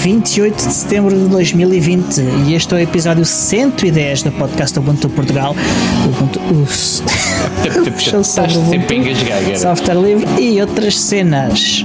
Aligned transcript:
Hoje 0.00 0.08
é 0.08 0.12
dia 0.12 0.14
28 0.14 0.56
de 0.56 0.72
setembro 0.72 1.14
de 1.14 1.28
2020 1.28 2.20
e 2.46 2.54
este 2.54 2.74
é 2.74 2.78
o 2.78 2.80
episódio 2.80 3.24
110 3.24 4.22
do 4.22 4.32
podcast 4.32 4.78
Ubuntu 4.78 5.08
Portugal. 5.10 5.54
Ubuntu. 6.06 6.40
Estás 8.20 8.52
sempre 8.52 8.96
engasgado. 8.96 9.58
Software 9.58 9.94
livre 9.94 10.42
e 10.42 10.60
outras 10.60 10.98
cenas. 10.98 11.84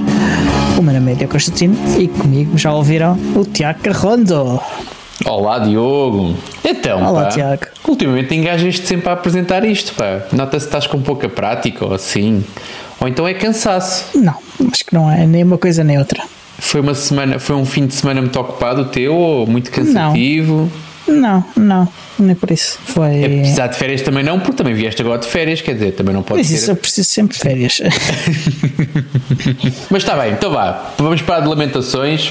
O 0.78 0.82
meu 0.82 0.94
nome 0.94 1.12
é 1.12 1.14
Diogo 1.14 1.32
Constantino 1.32 1.76
e 1.98 2.08
comigo 2.08 2.56
já 2.56 2.72
ouviram 2.72 3.18
o 3.34 3.44
Tiago 3.44 3.80
Carrondo. 3.80 4.60
Olá, 5.24 5.58
Diogo. 5.58 6.34
Então, 6.64 7.02
Olá, 7.04 7.24
pá, 7.24 7.28
Tiago. 7.28 7.66
ultimamente 7.86 8.34
engajas-te 8.34 8.86
sempre 8.86 9.08
a 9.08 9.12
apresentar 9.12 9.64
isto, 9.64 9.94
pá. 9.94 10.22
Nota-se 10.32 10.66
que 10.66 10.68
estás 10.68 10.86
com 10.86 11.00
pouca 11.02 11.28
prática 11.28 11.84
ou 11.84 11.94
assim. 11.94 12.44
Ou 13.00 13.08
então 13.08 13.26
é 13.26 13.34
cansaço. 13.34 14.18
Não, 14.18 14.36
acho 14.72 14.84
que 14.84 14.94
não 14.94 15.10
é 15.10 15.26
nem 15.26 15.42
uma 15.42 15.58
coisa 15.58 15.84
nem 15.84 15.98
outra. 15.98 16.22
Foi 16.76 16.82
uma 16.82 16.94
semana, 16.94 17.38
foi 17.38 17.56
um 17.56 17.64
fim 17.64 17.86
de 17.86 17.94
semana 17.94 18.20
muito 18.20 18.38
ocupado 18.38 18.82
o 18.82 18.84
teu 18.84 19.16
ou 19.16 19.46
muito 19.46 19.70
cansativo? 19.70 20.70
Não, 21.08 21.42
não, 21.56 21.88
nem 22.18 22.36
por 22.36 22.50
isso. 22.50 22.78
Foi. 22.84 23.22
É 23.22 23.28
precisar 23.30 23.68
de 23.68 23.78
férias 23.78 24.02
também 24.02 24.22
não, 24.22 24.38
porque 24.38 24.58
também 24.58 24.74
vieste 24.74 25.00
agora 25.00 25.18
de 25.18 25.26
férias, 25.26 25.62
quer 25.62 25.72
dizer, 25.72 25.92
também 25.92 26.14
não 26.14 26.22
pode 26.22 26.40
Mas 26.40 26.48
ser. 26.48 26.54
isso 26.56 26.70
eu 26.72 26.76
preciso 26.76 27.08
sempre 27.08 27.34
de 27.34 27.42
férias. 27.42 27.80
Mas 29.88 30.02
está 30.02 30.18
bem, 30.18 30.32
então 30.32 30.50
vá, 30.50 30.92
vamos 30.98 31.22
parar 31.22 31.40
de 31.40 31.48
lamentações. 31.48 32.30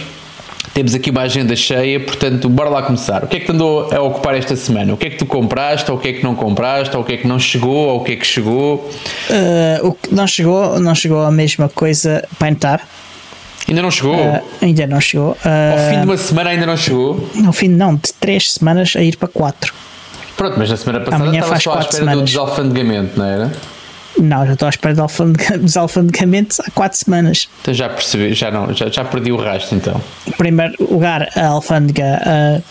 Temos 0.75 0.93
aqui 0.93 1.09
uma 1.09 1.21
agenda 1.21 1.55
cheia, 1.55 1.99
portanto, 1.99 2.47
bora 2.47 2.69
lá 2.69 2.83
começar. 2.83 3.23
O 3.23 3.27
que 3.27 3.37
é 3.37 3.39
que 3.39 3.47
te 3.47 3.51
andou 3.51 3.91
a 3.91 3.99
ocupar 3.99 4.35
esta 4.35 4.55
semana? 4.55 4.93
O 4.93 4.97
que 4.97 5.07
é 5.07 5.09
que 5.09 5.17
tu 5.17 5.25
compraste, 5.25 5.89
ou 5.89 5.97
o 5.97 5.99
que 5.99 6.09
é 6.09 6.13
que 6.13 6.23
não 6.23 6.35
compraste, 6.35 6.95
ou 6.95 7.01
o 7.01 7.05
que 7.05 7.13
é 7.13 7.17
que 7.17 7.27
não 7.27 7.39
chegou, 7.39 7.87
ou 7.87 8.01
o 8.01 8.03
que 8.03 8.11
é 8.11 8.15
que 8.15 8.27
chegou? 8.27 8.91
Uh, 9.27 9.87
o 9.87 9.93
que 9.93 10.13
não 10.13 10.27
chegou, 10.27 10.79
não 10.79 10.93
chegou 10.93 11.23
a 11.23 11.31
mesma 11.31 11.67
coisa 11.67 12.23
para 12.37 12.49
entrar. 12.49 12.87
Ainda 13.67 13.81
não 13.81 13.89
chegou? 13.91 14.15
Uh, 14.15 14.41
ainda 14.61 14.87
não 14.87 15.01
chegou. 15.01 15.31
Uh, 15.31 15.71
Ao 15.73 15.89
fim 15.89 15.99
de 15.99 16.05
uma 16.05 16.17
semana 16.17 16.49
ainda 16.51 16.65
não 16.65 16.77
chegou? 16.77 17.29
Ao 17.45 17.53
fim, 17.53 17.67
não, 17.67 17.95
de 17.95 18.13
três 18.19 18.53
semanas 18.53 18.93
a 18.95 19.01
ir 19.01 19.17
para 19.17 19.27
quatro. 19.27 19.73
Pronto, 20.37 20.55
mas 20.57 20.69
na 20.69 20.77
semana 20.77 20.99
passada 20.99 21.23
Amanhã 21.23 21.39
estava 21.39 21.59
só 21.59 21.73
à 21.73 21.79
espera 21.79 21.97
do 21.97 21.97
semanas. 22.09 22.29
desalfandegamento, 22.29 23.17
não 23.17 23.25
era? 23.25 23.51
Não, 24.17 24.45
já 24.45 24.53
estou 24.53 24.65
à 24.65 24.69
espera 24.69 25.01
alfandega- 25.01 25.57
desalfandegamento 25.59 26.55
há 26.65 26.71
quatro 26.71 26.97
semanas. 26.97 27.49
Então 27.61 27.73
já 27.73 27.89
percebi, 27.89 28.33
já, 28.33 28.51
não, 28.51 28.73
já, 28.73 28.89
já 28.89 29.03
perdi 29.03 29.31
o 29.31 29.35
rastro 29.37 29.75
então. 29.77 29.99
Em 30.27 30.31
primeiro 30.31 30.73
lugar, 30.79 31.27
a 31.35 31.47
alfândega 31.47 32.21
uh, 32.25 32.63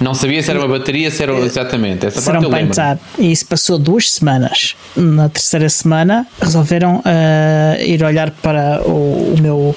Não 0.00 0.12
sabia 0.14 0.42
se 0.42 0.50
era 0.50 0.58
uma 0.58 0.68
bateria, 0.68 1.10
se 1.10 1.22
era 1.22 1.32
exatamente. 1.38 2.06
Essa 2.06 2.20
parte 2.20 2.44
eu 2.44 2.50
lembro. 2.50 2.74
E 3.18 3.30
isso 3.32 3.46
passou 3.46 3.78
duas 3.78 4.10
semanas. 4.10 4.74
Na 4.96 5.28
terceira 5.28 5.68
semana, 5.68 6.26
resolveram 6.40 6.96
uh, 6.96 7.82
ir 7.82 8.02
olhar 8.02 8.30
para 8.30 8.82
o, 8.84 9.34
o 9.34 9.40
meu, 9.40 9.74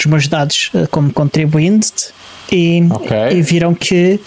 os 0.00 0.06
meus 0.06 0.26
dados 0.28 0.70
uh, 0.74 0.88
como 0.90 1.12
contribuinte. 1.12 2.08
E, 2.52 2.82
Ok. 2.90 3.16
e 3.30 3.42
viram 3.42 3.72
que 3.72 4.18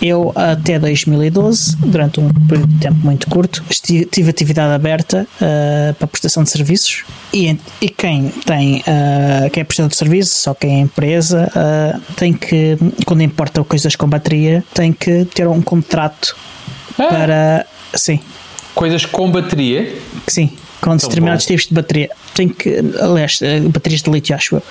eu 0.00 0.30
até 0.36 0.78
2012, 0.78 1.76
durante 1.78 2.20
um 2.20 2.28
período 2.46 2.68
de 2.72 2.78
tempo 2.78 2.98
muito 3.02 3.26
curto, 3.28 3.64
tive 4.12 4.30
atividade 4.30 4.72
aberta 4.72 5.26
uh, 5.40 5.92
para 5.94 6.06
prestação 6.06 6.44
de 6.44 6.50
serviços 6.50 7.02
e, 7.32 7.58
e 7.80 7.88
quem 7.88 8.28
tem 8.46 8.76
uh, 8.76 9.50
quem 9.50 9.60
é 9.60 9.64
prestador 9.64 9.90
de 9.90 9.96
serviços 9.96 10.46
ou 10.46 10.54
quem 10.54 10.76
é 10.76 10.80
empresa 10.82 11.50
uh, 11.50 12.00
tem 12.14 12.32
que, 12.32 12.78
quando 13.06 13.22
importa 13.24 13.64
coisas 13.64 13.96
com 13.96 14.06
bateria, 14.08 14.62
tem 14.72 14.92
que 14.92 15.24
ter 15.34 15.48
um 15.48 15.60
contrato 15.60 16.36
Ah. 16.96 17.08
para 17.08 17.66
sim, 17.92 18.20
Coisas 18.72 19.04
com 19.04 19.28
bateria. 19.32 19.92
sim, 20.28 20.52
com 20.80 20.96
determinados 20.96 21.44
bom. 21.44 21.48
tipos 21.48 21.66
de 21.66 21.74
bateria. 21.74 22.10
Tem 22.34 22.48
que, 22.48 22.76
aliás, 23.00 23.40
eh, 23.42 23.58
baterias 23.62 24.00
de 24.00 24.10
lítio, 24.10 24.36
acho 24.36 24.54
eu. 24.56 24.62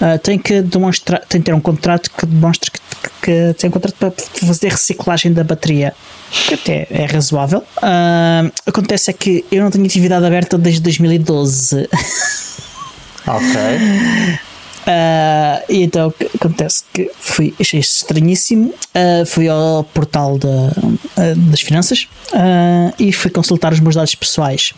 Ah, 0.00 0.18
tem 0.18 0.38
que 0.38 0.62
demonstrar, 0.62 1.20
tem 1.26 1.40
que 1.40 1.46
ter 1.46 1.54
um 1.54 1.60
contrato 1.60 2.10
que 2.10 2.24
demonstre 2.24 2.70
que, 2.70 2.80
que, 2.80 3.10
que 3.22 3.54
tem 3.54 3.68
um 3.68 3.72
contrato 3.72 3.94
para 3.96 4.12
fazer 4.46 4.70
reciclagem 4.70 5.32
da 5.32 5.44
bateria, 5.44 5.94
que 6.30 6.54
até 6.54 6.86
é 6.90 7.04
razoável. 7.04 7.62
Ah, 7.82 8.50
acontece 8.66 9.10
é 9.10 9.12
que 9.12 9.44
eu 9.52 9.62
não 9.62 9.70
tenho 9.70 9.84
atividade 9.84 10.24
aberta 10.24 10.56
desde 10.56 10.80
2012. 10.80 11.88
Ok. 13.26 14.40
Ah, 14.86 15.62
e 15.68 15.82
então 15.82 16.08
o 16.08 16.12
que 16.12 16.30
acontece 16.34 16.84
que 16.92 17.10
fui, 17.18 17.54
achei 17.60 17.80
estranhíssimo. 17.80 18.74
Ah, 18.94 19.24
fui 19.26 19.48
ao 19.48 19.84
portal 19.84 20.38
da, 20.38 20.48
ah, 21.16 21.34
das 21.36 21.60
finanças 21.60 22.08
e 22.98 23.12
fui 23.12 23.30
consultar 23.30 23.72
os 23.72 23.80
meus 23.80 23.94
dados 23.94 24.14
pessoais 24.14 24.72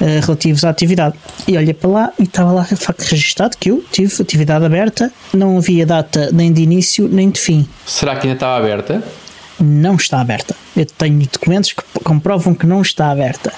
relativos 0.00 0.64
à 0.64 0.70
atividade. 0.70 1.16
E 1.46 1.56
olhei 1.56 1.74
para 1.74 1.90
lá 1.90 2.12
e 2.18 2.24
estava 2.24 2.52
lá 2.52 2.62
de 2.62 2.76
facto 2.76 3.02
registado 3.02 3.56
que 3.58 3.70
eu 3.70 3.84
tive 3.90 4.22
atividade 4.22 4.64
aberta, 4.64 5.12
não 5.32 5.58
havia 5.58 5.86
data 5.86 6.30
nem 6.32 6.52
de 6.52 6.62
início 6.62 7.08
nem 7.08 7.30
de 7.30 7.40
fim. 7.40 7.68
Será 7.86 8.16
que 8.16 8.26
ainda 8.26 8.36
estava 8.36 8.56
aberta? 8.58 9.02
Não 9.58 9.96
está 9.96 10.20
aberta. 10.20 10.54
Eu 10.76 10.86
tenho 10.86 11.18
documentos 11.26 11.72
que 11.72 11.82
comprovam 12.02 12.54
que 12.54 12.66
não 12.66 12.82
está 12.82 13.10
aberta. 13.10 13.52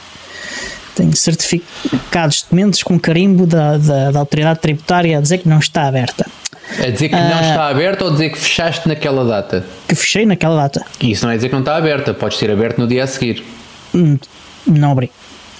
Tenho 0.98 1.14
certificados, 1.16 2.42
documentos 2.42 2.82
com 2.82 2.98
carimbo 2.98 3.46
da, 3.46 3.76
da, 3.76 4.10
da 4.10 4.18
autoridade 4.18 4.58
tributária 4.58 5.16
a 5.16 5.20
dizer 5.20 5.38
que 5.38 5.48
não 5.48 5.60
está 5.60 5.86
aberta. 5.86 6.26
A 6.84 6.90
dizer 6.90 7.08
que 7.08 7.14
Ah. 7.14 7.28
não 7.30 7.40
está 7.40 7.68
aberta 7.68 8.04
ou 8.04 8.10
dizer 8.10 8.30
que 8.30 8.38
fechaste 8.38 8.88
naquela 8.88 9.24
data? 9.24 9.64
Que 9.86 9.94
fechei 9.94 10.26
naquela 10.26 10.56
data. 10.62 10.84
Isso 11.00 11.24
não 11.24 11.30
é 11.32 11.36
dizer 11.36 11.48
que 11.50 11.54
não 11.54 11.60
está 11.60 11.76
aberta, 11.76 12.12
podes 12.12 12.36
ter 12.36 12.50
aberto 12.50 12.78
no 12.78 12.88
dia 12.88 13.04
a 13.04 13.06
seguir. 13.06 13.44
Hum, 13.94 14.18
Não 14.66 14.90
abri. 14.90 15.10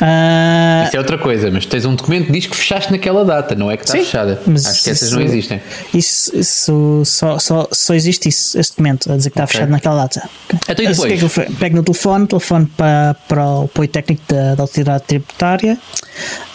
Ah, 0.00 0.84
Isso 0.86 0.96
é 0.96 0.98
outra 0.98 1.18
coisa, 1.18 1.50
mas 1.50 1.66
tens 1.66 1.84
um 1.84 1.94
documento 1.94 2.26
que 2.26 2.32
diz 2.32 2.46
que 2.46 2.56
fechaste 2.56 2.92
naquela 2.92 3.24
data, 3.24 3.54
não 3.54 3.70
é 3.70 3.76
que 3.76 3.82
está 3.84 3.94
Sim, 3.98 4.04
fechada. 4.04 4.40
mas 4.46 4.66
Acho 4.66 4.84
que 4.84 4.90
essas 4.90 5.08
isso- 5.08 5.16
não 5.16 5.22
existem. 5.22 5.60
Isso, 5.92 6.36
isso 6.38 7.02
só, 7.04 7.38
só, 7.38 7.68
só 7.72 7.94
existe 7.94 8.28
isso, 8.28 8.58
esse 8.58 8.70
documento, 8.70 9.10
a 9.12 9.16
dizer 9.16 9.30
que 9.30 9.34
está 9.34 9.44
Ok. 9.44 9.52
fechado 9.54 9.70
naquela 9.70 10.02
data. 10.02 10.28
Então 10.68 10.84
e 10.84 10.88
Eu 10.88 10.94
sei 10.94 11.04
o 11.04 11.06
que 11.08 11.12
é 11.14 11.16
que 11.18 11.24
eu 11.24 11.28
depois? 11.28 11.58
pego 11.58 11.76
no 11.76 11.82
telefone, 11.82 12.26
telefone 12.26 12.66
para, 12.76 13.16
para 13.26 13.44
o 13.46 13.64
apoio 13.64 13.88
técnico 13.88 14.22
da, 14.28 14.54
da 14.54 14.62
autoridade 14.62 15.04
tributária, 15.04 15.76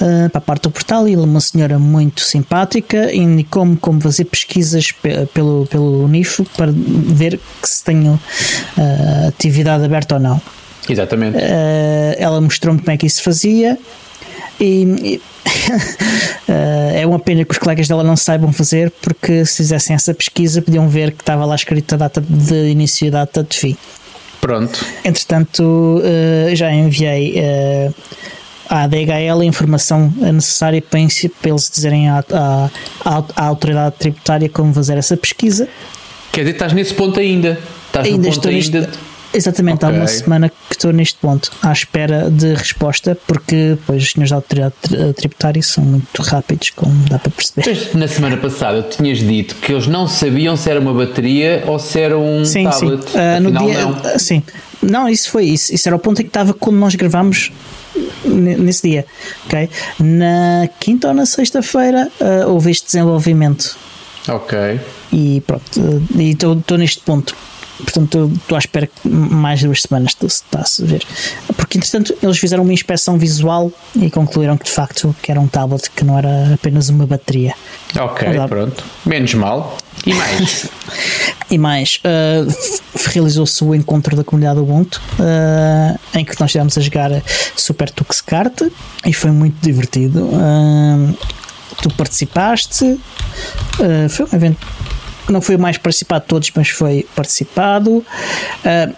ah, 0.01 0.29
para 0.29 0.37
a 0.37 0.41
parte 0.41 0.63
do 0.63 0.71
portal, 0.71 1.07
e 1.07 1.15
uma 1.15 1.39
senhora 1.41 1.77
muito 1.77 2.21
simpática 2.21 3.13
indicou-me 3.13 3.75
como 3.75 3.99
fazer 4.01 4.25
pesquisas 4.25 4.91
pe- 4.91 5.25
pelo, 5.33 5.65
pelo 5.67 6.07
NIFO 6.07 6.45
para 6.55 6.71
ver 6.73 7.39
que 7.61 7.67
se 7.69 7.83
tenho 7.83 8.19
ah, 8.77 9.27
atividade 9.27 9.83
aberta 9.83 10.15
ou 10.15 10.21
não. 10.21 10.41
Exatamente. 10.89 11.37
Uh, 11.37 12.15
ela 12.17 12.39
mostrou-me 12.41 12.79
como 12.79 12.91
é 12.91 12.97
que 12.97 13.05
isso 13.05 13.17
se 13.17 13.23
fazia 13.23 13.77
e, 14.59 14.65
e, 15.01 15.21
uh, 16.47 16.95
é 16.95 17.05
uma 17.07 17.19
pena 17.19 17.43
que 17.45 17.51
os 17.51 17.57
colegas 17.57 17.87
dela 17.87 18.03
não 18.03 18.15
saibam 18.17 18.51
fazer 18.51 18.91
porque 19.01 19.45
se 19.45 19.57
fizessem 19.57 19.95
essa 19.95 20.13
pesquisa 20.13 20.61
podiam 20.61 20.87
ver 20.87 21.11
que 21.11 21.21
estava 21.21 21.45
lá 21.45 21.55
escrita 21.55 21.95
a 21.95 21.97
data 21.97 22.21
de 22.21 22.69
início 22.69 23.05
e 23.05 23.07
a 23.09 23.11
data 23.11 23.43
de 23.43 23.57
fim. 23.57 23.77
Pronto. 24.41 24.85
Entretanto, 25.05 25.63
uh, 25.63 26.55
já 26.55 26.71
enviei 26.73 27.41
à 28.69 28.87
DHL 28.87 29.41
a 29.41 29.45
informação 29.45 30.13
necessária 30.17 30.81
para, 30.81 30.99
para 31.41 31.49
eles 31.49 31.69
dizerem 31.73 32.09
à, 32.09 32.23
à, 32.31 32.69
à- 33.35 33.45
autoridade 33.45 33.95
tributária 33.99 34.49
como 34.49 34.73
fazer 34.73 34.97
essa 34.97 35.15
pesquisa. 35.15 35.67
Quer 36.31 36.41
dizer, 36.41 36.53
estás 36.53 36.73
nesse 36.73 36.93
ponto 36.93 37.19
ainda. 37.19 37.57
Estás 37.87 38.05
Ainda 38.07 38.17
no 38.17 38.23
ponto 38.23 38.35
estou 38.37 38.51
neste- 38.51 38.89
Exatamente, 39.33 39.83
há 39.83 39.87
Ok. 39.87 39.99
uma 39.99 40.07
semana 40.07 40.49
que 40.49 40.55
estou 40.71 40.93
neste 40.93 41.17
ponto, 41.19 41.51
à 41.61 41.71
espera 41.71 42.29
de 42.29 42.53
resposta, 42.53 43.17
porque 43.27 43.77
pois, 43.85 44.03
os 44.03 44.11
senhores 44.11 44.29
da 44.29 44.35
autoridade 44.37 44.73
tri- 44.81 45.13
tributária 45.13 45.61
são 45.63 45.83
muito 45.83 46.21
rápidos, 46.21 46.69
como 46.71 46.93
dá 47.09 47.17
para 47.17 47.31
perceber. 47.31 47.89
Na 47.95 48.07
semana 48.07 48.37
passada 48.37 48.83
tu 48.83 48.97
tinhas 48.97 49.17
dito 49.19 49.55
que 49.55 49.71
eles 49.71 49.87
não 49.87 50.07
sabiam 50.07 50.55
se 50.55 50.69
era 50.69 50.79
uma 50.79 50.93
bateria 50.93 51.63
ou 51.65 51.79
se 51.79 51.99
era 51.99 52.17
um 52.17 52.45
Sim, 52.45 52.69
sim. 52.71 52.79
tablet. 52.89 53.03
Ah, 53.15 53.39
no 53.39 53.51
dia, 53.51 53.81
não. 53.85 54.01
ah, 54.03 54.19
sim. 54.19 54.43
Não, 54.81 55.09
isso 55.09 55.29
foi 55.31 55.45
isso. 55.45 55.73
Isso 55.73 55.87
era 55.89 55.95
o 55.95 55.99
ponto 55.99 56.19
em 56.21 56.25
que 56.25 56.29
estava 56.29 56.53
quando 56.53 56.77
nós 56.77 56.93
gravámos 56.93 57.51
nesse 58.25 58.87
dia. 58.89 59.05
ok? 59.45 59.69
Na 59.99 60.67
quinta 60.79 61.07
ou 61.07 61.13
na 61.13 61.25
sexta-feira 61.25 62.09
ah, 62.21 62.47
houve 62.47 62.71
este 62.71 62.85
desenvolvimento. 62.85 63.75
Ok. 64.27 64.79
E 65.11 65.41
pronto, 65.45 65.63
e 66.15 66.31
estou 66.31 66.77
neste 66.77 67.01
ponto. 67.01 67.35
Portanto, 67.77 68.31
estou 68.35 68.55
à 68.55 68.59
espera 68.59 68.87
que 68.87 69.09
mais 69.09 69.61
duas 69.61 69.81
semanas 69.81 70.15
está-se 70.21 70.83
a 70.83 70.85
ver. 70.85 71.03
Porque, 71.55 71.77
entretanto, 71.77 72.15
eles 72.21 72.37
fizeram 72.37 72.63
uma 72.63 72.73
inspeção 72.73 73.17
visual 73.17 73.71
e 73.95 74.09
concluíram 74.09 74.57
que, 74.57 74.65
de 74.65 74.71
facto, 74.71 75.15
que 75.21 75.31
era 75.31 75.39
um 75.39 75.47
tablet, 75.47 75.89
que 75.89 76.03
não 76.03 76.17
era 76.17 76.53
apenas 76.53 76.89
uma 76.89 77.05
bateria. 77.05 77.55
Ok, 77.99 78.27
Verdade. 78.27 78.49
pronto. 78.49 78.83
Menos 79.05 79.33
mal. 79.33 79.77
E 80.05 80.13
mais? 80.13 80.69
E 81.51 81.57
mais, 81.57 81.99
uh, 81.99 82.51
realizou-se 83.11 83.63
o 83.63 83.75
encontro 83.75 84.15
da 84.15 84.23
comunidade 84.23 84.59
Ubuntu, 84.59 84.99
uh, 85.19 85.99
em 86.17 86.25
que 86.25 86.31
nós 86.39 86.49
estivemos 86.49 86.75
a 86.75 86.81
jogar 86.81 87.11
Super 87.55 87.91
Tux 87.91 88.21
Kart 88.21 88.59
e 89.05 89.13
foi 89.13 89.29
muito 89.29 89.55
divertido. 89.61 90.23
Uh, 90.23 91.15
tu 91.81 91.93
participaste, 91.93 92.85
uh, 92.85 94.09
foi 94.09 94.25
um 94.25 94.35
evento, 94.35 94.67
não 95.29 95.41
foi 95.41 95.55
o 95.55 95.59
mais 95.59 95.77
participado 95.77 96.23
de 96.23 96.27
todos, 96.27 96.51
mas 96.55 96.69
foi 96.69 97.05
participado. 97.15 97.97
Uh, 97.97 98.95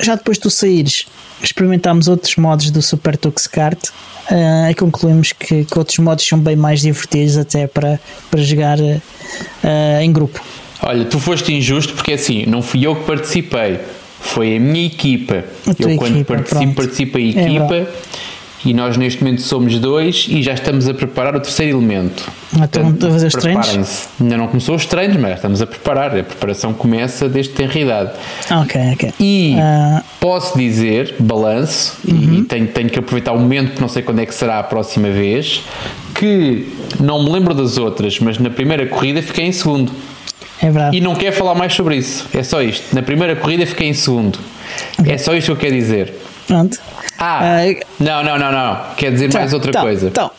já 0.00 0.14
depois 0.14 0.36
de 0.36 0.42
tu 0.42 0.50
saíres, 0.50 1.06
experimentámos 1.42 2.08
outros 2.08 2.36
modos 2.36 2.70
do 2.70 2.80
Super 2.82 3.16
Tux 3.16 3.46
Kart 3.46 3.88
uh, 4.30 4.70
e 4.70 4.74
concluímos 4.74 5.32
que, 5.32 5.64
que 5.64 5.78
outros 5.78 5.98
modos 5.98 6.26
são 6.26 6.38
bem 6.38 6.56
mais 6.56 6.80
divertidos 6.80 7.36
até 7.36 7.66
para, 7.66 8.00
para 8.30 8.40
jogar 8.42 8.78
uh, 8.78 10.00
em 10.00 10.12
grupo. 10.12 10.40
Olha, 10.82 11.04
tu 11.04 11.18
foste 11.18 11.52
injusto 11.52 11.94
porque 11.94 12.12
assim, 12.12 12.46
não 12.46 12.62
fui 12.62 12.86
eu 12.86 12.94
que 12.94 13.04
participei, 13.04 13.80
foi 14.20 14.56
a 14.56 14.60
minha 14.60 14.86
equipa. 14.86 15.44
A 15.66 15.70
eu 15.70 15.96
quando 15.96 16.16
equipa, 16.16 16.34
participo, 16.34 16.60
pronto. 16.60 16.74
participo 16.74 17.18
a 17.18 17.20
É 17.20 17.24
equipa 17.24 17.66
verdade. 17.66 17.88
E 18.64 18.74
nós 18.74 18.96
neste 18.96 19.22
momento 19.22 19.42
somos 19.42 19.78
dois 19.78 20.26
e 20.28 20.42
já 20.42 20.52
estamos 20.54 20.88
a 20.88 20.94
preparar 20.94 21.36
o 21.36 21.40
terceiro 21.40 21.78
elemento. 21.78 22.28
Então, 22.54 22.88
a 23.08 23.12
fazer 23.12 23.26
os 23.28 23.34
treinos? 23.34 24.08
Ainda 24.20 24.36
não 24.36 24.48
começou 24.48 24.74
os 24.74 24.84
treinos, 24.86 25.16
mas 25.16 25.34
estamos 25.36 25.62
a 25.62 25.66
preparar. 25.66 26.10
A 26.18 26.22
preparação 26.24 26.72
começa 26.74 27.28
desde 27.28 27.52
realidade. 27.64 28.10
Ah, 28.50 28.60
Ok, 28.60 28.80
ok. 28.94 29.12
E 29.20 29.54
Ah, 29.58 30.02
posso 30.20 30.56
dizer, 30.58 31.14
balanço, 31.18 31.96
Uhum. 32.06 32.34
e 32.34 32.42
tenho, 32.44 32.66
tenho 32.68 32.88
que 32.90 32.98
aproveitar 32.98 33.32
o 33.32 33.38
momento, 33.38 33.68
porque 33.68 33.80
não 33.80 33.88
sei 33.88 34.02
quando 34.02 34.18
é 34.20 34.26
que 34.26 34.34
será 34.34 34.58
a 34.58 34.62
próxima 34.62 35.08
vez, 35.10 35.62
que 36.14 36.72
não 37.00 37.22
me 37.22 37.30
lembro 37.30 37.54
das 37.54 37.78
outras, 37.78 38.18
mas 38.18 38.38
na 38.38 38.50
primeira 38.50 38.86
corrida 38.86 39.22
fiquei 39.22 39.44
em 39.46 39.52
segundo. 39.52 39.92
é 40.60 40.70
verdade. 40.70 40.96
E 40.96 41.00
não 41.00 41.14
quero 41.14 41.36
falar 41.36 41.54
mais 41.54 41.72
sobre 41.74 41.96
isso. 41.96 42.26
É 42.34 42.42
só 42.42 42.60
isto. 42.62 42.92
Na 42.94 43.02
primeira 43.02 43.36
corrida 43.36 43.64
fiquei 43.66 43.86
em 43.88 43.94
segundo. 43.94 44.38
É 45.06 45.16
só 45.16 45.32
isto 45.34 45.46
que 45.46 45.52
eu 45.52 45.56
quero 45.56 45.74
dizer. 45.74 46.12
Pronto. 46.48 46.78
Ah, 47.18 47.60
Ah, 47.60 47.84
não, 48.00 48.24
não, 48.24 48.38
não, 48.38 48.50
não. 48.50 48.94
Quer 48.96 49.12
dizer 49.12 49.32
mais 49.32 49.52
outra 49.52 49.70
então, 49.70 49.82
coisa. 49.82 50.08
Então, 50.08 50.30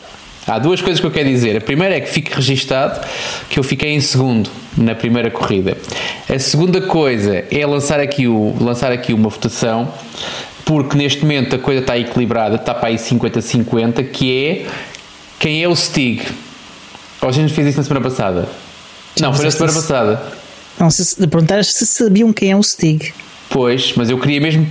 Há 0.46 0.58
duas 0.58 0.80
coisas 0.80 0.98
que 0.98 1.06
eu 1.06 1.12
quero 1.12 1.28
dizer. 1.28 1.56
A 1.56 1.60
primeira 1.60 1.96
é 1.96 2.00
que 2.00 2.10
fique 2.10 2.34
registado 2.34 3.06
que 3.48 3.58
eu 3.58 3.62
fiquei 3.62 3.90
em 3.90 4.00
segundo 4.00 4.50
na 4.76 4.96
primeira 4.96 5.30
corrida. 5.30 5.76
A 6.28 6.38
segunda 6.40 6.80
coisa 6.80 7.44
é 7.50 7.64
lançar 7.64 8.00
aqui, 8.00 8.26
o, 8.26 8.56
lançar 8.60 8.90
aqui 8.90 9.12
uma 9.12 9.28
votação, 9.28 9.92
porque 10.64 10.96
neste 10.96 11.22
momento 11.22 11.54
a 11.54 11.58
coisa 11.58 11.82
está 11.82 11.96
equilibrada, 11.96 12.56
está 12.56 12.74
para 12.74 12.88
aí 12.88 12.96
50-50, 12.96 14.10
que 14.10 14.44
é 14.44 14.66
quem 15.38 15.62
é 15.62 15.68
o 15.68 15.76
Stig. 15.76 16.26
Ou 17.22 17.28
a 17.28 17.32
gente 17.32 17.52
fez 17.52 17.68
isso 17.68 17.78
na 17.78 17.84
semana 17.84 18.04
passada? 18.08 18.48
Não, 19.20 19.32
foi 19.32 19.44
na 19.44 19.50
semana 19.52 19.72
passada. 19.72 20.22
não 20.78 20.90
se 20.90 21.16
perguntar 21.28 21.64
se 21.64 21.86
sabiam 21.86 22.32
quem 22.32 22.50
é 22.50 22.56
o 22.56 22.62
Stig. 22.62 23.12
Pois, 23.50 23.94
mas 23.96 24.08
eu 24.08 24.18
queria 24.18 24.40
mesmo 24.40 24.66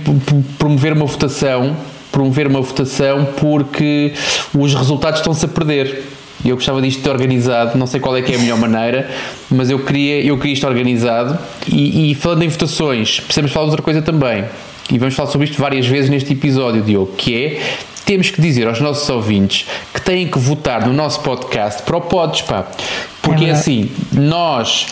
promover 0.58 0.94
uma 0.94 1.04
votação, 1.04 1.76
promover 2.10 2.46
uma 2.46 2.62
votação 2.62 3.28
porque 3.38 4.12
os 4.58 4.74
resultados 4.74 5.20
estão-se 5.20 5.44
a 5.44 5.48
perder. 5.48 6.02
E 6.42 6.48
eu 6.48 6.56
gostava 6.56 6.80
disto 6.80 7.02
de 7.02 7.10
organizado, 7.10 7.76
não 7.76 7.86
sei 7.86 8.00
qual 8.00 8.16
é 8.16 8.22
que 8.22 8.32
é 8.32 8.36
a 8.36 8.38
melhor 8.38 8.56
maneira, 8.58 9.10
mas 9.50 9.68
eu 9.68 9.78
queria, 9.80 10.24
eu 10.24 10.38
queria 10.38 10.54
isto 10.54 10.66
organizado. 10.66 11.38
E, 11.68 12.10
e 12.10 12.14
falando 12.14 12.42
em 12.42 12.48
votações, 12.48 13.20
precisamos 13.20 13.52
falar 13.52 13.66
de 13.66 13.70
outra 13.72 13.84
coisa 13.84 14.00
também. 14.00 14.46
E 14.90 14.98
vamos 14.98 15.14
falar 15.14 15.30
sobre 15.30 15.46
isto 15.46 15.60
várias 15.60 15.86
vezes 15.86 16.10
neste 16.10 16.32
episódio, 16.32 16.82
Diogo, 16.82 17.12
que 17.16 17.34
é 17.34 17.62
temos 18.06 18.30
que 18.30 18.40
dizer 18.40 18.66
aos 18.66 18.80
nossos 18.80 19.08
ouvintes 19.08 19.68
que 19.94 20.00
têm 20.00 20.26
que 20.26 20.38
votar 20.38 20.84
no 20.84 20.92
nosso 20.92 21.20
podcast 21.20 21.82
para 21.82 21.96
o 21.96 22.00
Pods, 22.00 22.42
pá. 22.42 22.66
Porque 23.22 23.44
É 23.44 23.50
assim, 23.50 23.88
nós 24.12 24.88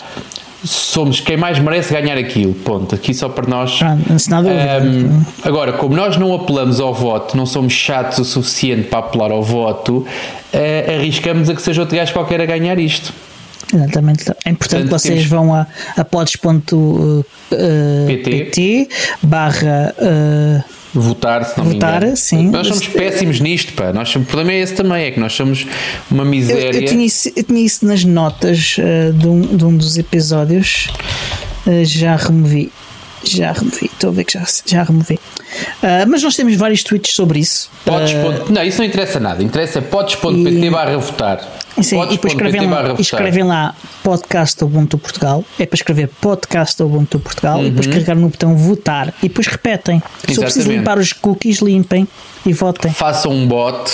somos 0.65 1.21
quem 1.21 1.37
mais 1.37 1.59
merece 1.59 1.93
ganhar 1.93 2.17
aquilo, 2.19 2.53
ponto. 2.55 2.95
Aqui 2.95 3.15
só 3.15 3.29
para 3.29 3.47
nós. 3.49 3.81
Nada 3.81 4.43
dúvida. 4.43 4.77
Ahm, 4.79 5.23
agora, 5.45 5.73
como 5.73 5.95
nós 5.95 6.17
não 6.17 6.35
apelamos 6.35 6.81
ao 6.81 6.93
voto, 6.95 7.37
não 7.37 7.47
somos 7.47 7.73
chatos 7.73 8.19
o 8.19 8.25
suficiente 8.25 8.89
para 8.89 8.99
apelar 8.99 9.31
ao 9.31 9.43
voto, 9.43 10.05
eh, 10.53 10.97
arriscamos 10.99 11.49
a 11.49 11.55
que 11.55 11.63
seja 11.63 11.81
outro 11.81 11.97
gajo 11.97 12.13
qualquer 12.13 12.41
a 12.41 12.47
ganhar 12.47 12.79
isto. 12.79 13.13
Exatamente. 13.73 14.23
É 14.45 14.51
importante 14.51 14.85
que 14.85 14.89
Portanto, 14.89 14.89
vocês 14.91 15.15
temos- 15.15 15.27
vão 15.29 15.55
a, 15.55 15.67
a 15.97 16.05
pods.pt 16.05 17.25
PT. 18.25 18.89
barra 19.23 19.95
uh, 19.99 20.65
Votar, 20.95 21.45
se 21.45 21.59
não 21.59 21.65
Votar, 21.67 21.93
me 21.93 22.07
engano. 22.07 22.17
sim. 22.17 22.49
Nós 22.51 22.67
somos 22.67 22.89
péssimos 22.89 23.41
nisto, 23.41 23.73
pá. 23.75 23.93
Nós, 23.93 24.15
o 24.17 24.21
problema 24.21 24.53
é 24.53 24.61
esse 24.61 24.75
também, 24.75 25.05
é 25.05 25.11
que 25.11 25.21
nós 25.21 25.33
somos 25.35 25.67
uma 26.11 26.23
eu, 26.23 26.27
miséria. 26.27 26.79
eu, 26.79 26.85
tinha 26.87 27.05
isso, 27.05 27.31
eu 27.37 27.43
tinha 27.45 27.61
isso 27.65 27.85
nas 27.87 28.05
notas 28.05 28.77
uh, 28.79 29.13
de, 29.13 29.27
um, 29.29 29.41
de 29.43 29.65
um 29.65 29.77
dos 29.77 29.99
episódios. 29.99 30.89
Uh, 31.67 31.85
já 31.85 32.17
removi. 32.17 32.73
Já 33.23 33.53
removi. 33.53 33.87
Estou 33.87 34.11
a 34.11 34.13
ver 34.13 34.25
que 34.25 34.33
já, 34.33 34.45
já 34.65 34.83
removi. 34.85 35.15
Uh, 35.15 36.09
mas 36.09 36.23
nós 36.23 36.35
temos 36.37 36.55
vários 36.57 36.83
tweets 36.83 37.15
sobre 37.15 37.41
isso. 37.41 37.71
Podes, 37.85 38.13
Uh, 38.13 38.51
não, 38.53 38.63
isso 38.65 38.79
não 38.79 38.87
interessa 38.87 39.21
nada. 39.21 39.43
Interessa 39.43 39.83
podes.pt 39.83 40.31
E- 40.31 40.71
barra 40.71 40.97
votar. 40.97 41.41
Sim, 41.83 42.03
e 42.03 42.07
depois 42.09 42.33
escrevem 42.33 42.69
lá, 42.69 42.95
escrevem 42.99 43.45
lá 43.45 43.75
podcast 44.03 44.63
Ubuntu 44.65 44.99
Portugal, 44.99 45.45
é 45.59 45.67
para 45.67 45.77
escrever 45.77 46.09
podcast 46.21 46.83
Ubuntu 46.83 47.19
Portugal 47.19 47.61
e 47.65 47.71
depois 47.71 47.87
carregar 47.87 48.17
no 48.17 48.29
botão 48.29 48.57
votar 48.57 49.09
e 49.23 49.29
depois 49.29 49.47
repetem. 49.47 50.03
Se 50.27 50.33
eu 50.37 50.43
preciso 50.43 50.69
Uhum. 50.69 50.75
Exatamente. 50.75 50.79
limpar 50.79 50.99
os 50.99 51.13
cookies, 51.13 51.59
limpem 51.59 52.07
e 52.47 52.53
votem. 52.53 52.91
façam 52.93 53.33
um 53.33 53.47
bot, 53.47 53.91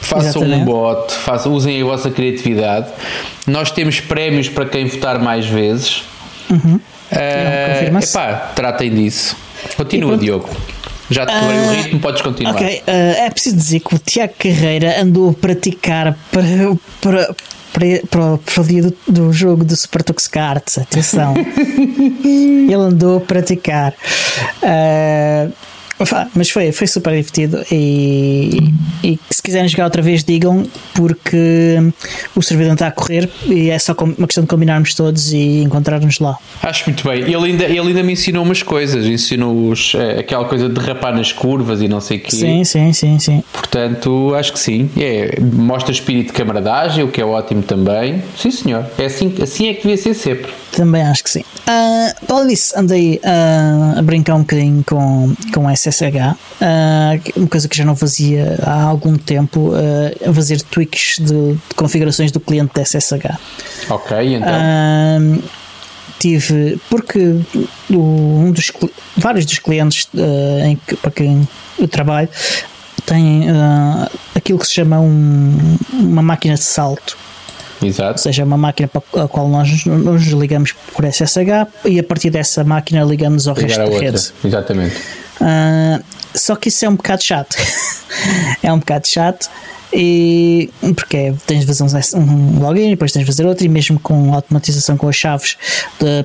façam 0.00 0.42
um 0.42 0.44
Exatamente. 0.46 0.64
bot, 0.64 1.12
façam, 1.14 1.52
usem 1.52 1.80
a 1.80 1.84
vossa 1.84 2.10
criatividade. 2.10 2.88
Nós 3.46 3.70
temos 3.70 4.00
prémios 4.00 4.48
para 4.48 4.64
quem 4.66 4.86
votar 4.86 5.18
mais 5.18 5.46
vezes. 5.46 6.02
Eh, 7.10 7.72
confirma-se. 7.74 8.16
epá, 8.16 8.34
tratem 8.54 8.90
disso. 8.94 9.36
Continua. 9.76 10.16
Diogo. 10.16 10.48
Já 11.12 11.26
te 11.26 11.32
quebrei 11.32 11.58
o 11.58 11.70
ritmo, 11.70 12.00
podes 12.00 12.22
continuar. 12.22 12.54
Ok, 12.54 12.82
eh, 12.86 13.26
é 13.26 13.30
preciso 13.30 13.56
dizer 13.56 13.80
que 13.80 13.94
o 13.94 13.98
Tiago 13.98 14.34
Carreira 14.38 15.00
andou 15.00 15.30
a 15.30 15.34
praticar 15.34 16.16
para, 16.30 16.44
para, 17.00 17.34
para, 17.72 18.00
para, 18.08 18.38
para 18.38 18.62
o 18.62 18.64
dia 18.64 18.82
do, 18.82 18.96
do 19.06 19.32
jogo 19.32 19.64
do 19.64 19.76
Super 19.76 20.02
Tux 20.02 20.26
Cards. 20.28 20.78
Atenção, 20.78 21.34
ele 22.24 22.74
andou 22.74 23.18
a 23.18 23.20
praticar. 23.20 23.94
Pá, 24.60 25.70
Mas 26.34 26.50
foi, 26.50 26.72
foi 26.72 26.86
super 26.86 27.10
divertido 27.10 27.64
e, 27.70 28.72
e 29.02 29.18
se 29.30 29.42
quiserem 29.42 29.68
jogar 29.68 29.84
outra 29.84 30.02
vez 30.02 30.24
digam 30.24 30.64
porque 30.94 31.76
o 32.34 32.42
servidor 32.42 32.74
está 32.74 32.88
a 32.88 32.90
correr 32.90 33.28
e 33.46 33.70
é 33.70 33.78
só 33.78 33.94
uma 33.98 34.26
questão 34.26 34.44
de 34.44 34.48
combinarmos 34.48 34.94
todos 34.94 35.32
e 35.32 35.62
encontrarmos 35.62 36.18
lá. 36.18 36.36
Acho 36.62 36.84
muito 36.86 37.06
bem. 37.08 37.22
Ele 37.22 37.34
ainda, 37.34 37.64
ele 37.64 37.80
ainda 37.80 38.02
me 38.02 38.12
ensinou 38.12 38.44
umas 38.44 38.62
coisas. 38.62 39.06
Ensinou-os 39.06 39.94
eh, 39.94 40.20
aquela 40.20 40.44
coisa 40.44 40.68
de 40.68 40.74
derrapar 40.74 41.14
nas 41.14 41.32
curvas 41.32 41.80
e 41.80 41.88
não 41.88 42.00
sei 42.00 42.18
o 42.18 42.20
quê. 42.20 42.30
Sim, 42.36 42.64
sim, 42.64 42.92
sim, 42.92 43.18
sim. 43.18 43.44
Portanto, 43.52 44.34
acho 44.34 44.52
que 44.52 44.58
sim. 44.58 44.90
É, 44.96 45.40
mostra 45.40 45.92
espírito 45.92 46.28
de 46.28 46.32
camaradagem, 46.32 47.04
o 47.04 47.08
que 47.08 47.20
é 47.20 47.24
ótimo 47.24 47.62
também. 47.62 48.22
Sim, 48.36 48.50
senhor. 48.50 48.86
É 48.98 49.06
assim, 49.06 49.34
assim 49.42 49.68
é 49.68 49.74
que 49.74 49.82
devia 49.82 49.96
ser 49.96 50.14
sempre. 50.14 50.52
Também 50.72 51.02
acho 51.02 51.22
que 51.22 51.30
sim. 51.30 51.44
Ah, 51.66 52.12
Além 52.28 52.48
disso, 52.48 52.72
andei 52.78 53.20
ah, 53.24 53.94
a 53.98 54.02
brincar 54.02 54.34
um 54.34 54.40
bocadinho 54.40 54.82
com, 54.86 55.34
com 55.52 55.70
SSH, 55.70 55.91
ah, 56.60 57.18
que- 57.22 57.32
uma 57.38 57.48
coisa 57.48 57.68
que 57.68 57.76
já 57.76 57.84
não 57.84 57.94
fazia 57.96 58.58
há 58.62 58.82
algum 58.82 59.16
tempo, 59.16 59.72
ah, 59.74 60.30
a 60.30 60.32
fazer 60.32 60.60
tweaks 60.62 61.18
de, 61.18 61.52
de 61.54 61.74
configurações 61.76 62.30
do 62.32 62.40
cliente 62.40 62.72
da 62.74 62.82
SSH. 62.84 63.36
Ok, 63.90 64.34
então. 64.36 64.48
Ah, 64.50 65.18
tive, 66.18 66.78
porque 66.88 67.36
um 67.90 68.52
dos, 68.52 68.70
vários 69.16 69.44
dos 69.44 69.58
clientes 69.58 70.08
ah, 70.16 70.66
em 70.68 70.76
que, 70.86 70.96
para 70.96 71.10
quem 71.10 71.46
eu 71.78 71.88
trabalho 71.88 72.28
têm 73.04 73.50
ah, 73.50 74.08
aquilo 74.34 74.58
que 74.58 74.66
se 74.66 74.74
chama 74.74 75.00
um- 75.00 75.76
uma 75.92 76.22
máquina 76.22 76.54
de 76.54 76.62
salto 76.62 77.16
ou 77.82 77.88
Exato. 77.88 78.20
seja, 78.20 78.44
uma 78.44 78.56
máquina 78.56 78.88
para 78.88 79.24
a 79.24 79.28
qual 79.28 79.48
nós 79.48 79.84
nos 79.84 80.24
ligamos 80.28 80.72
por 80.94 81.04
SSH 81.04 81.66
e 81.84 81.98
a 81.98 82.02
partir 82.04 82.30
dessa 82.30 82.62
máquina 82.64 83.02
ligamos 83.04 83.46
ao 83.48 83.54
Ligar 83.54 83.68
resto 83.68 83.78
da 83.78 83.84
outra. 83.86 84.04
rede. 84.10 84.32
Exatamente. 84.44 84.96
Ah, 85.40 86.00
só 86.34 86.54
que 86.56 86.68
isso 86.68 86.84
é 86.84 86.88
um 86.88 86.96
bocado 86.96 87.22
chato. 87.22 87.56
é 88.62 88.72
um 88.72 88.78
bocado 88.78 89.06
chato. 89.08 89.48
E 89.94 90.70
porque 90.96 91.16
é, 91.16 91.34
tens 91.46 91.60
de 91.60 91.66
fazer 91.66 91.84
um, 92.16 92.58
login, 92.60 92.90
depois 92.90 93.12
tens 93.12 93.20
de 93.20 93.26
fazer 93.26 93.44
outro, 93.46 93.64
e 93.64 93.68
mesmo 93.68 94.00
com 94.00 94.32
automatização 94.34 94.96
com 94.96 95.06
as 95.08 95.16
chaves, 95.16 95.58
de- 96.00 96.24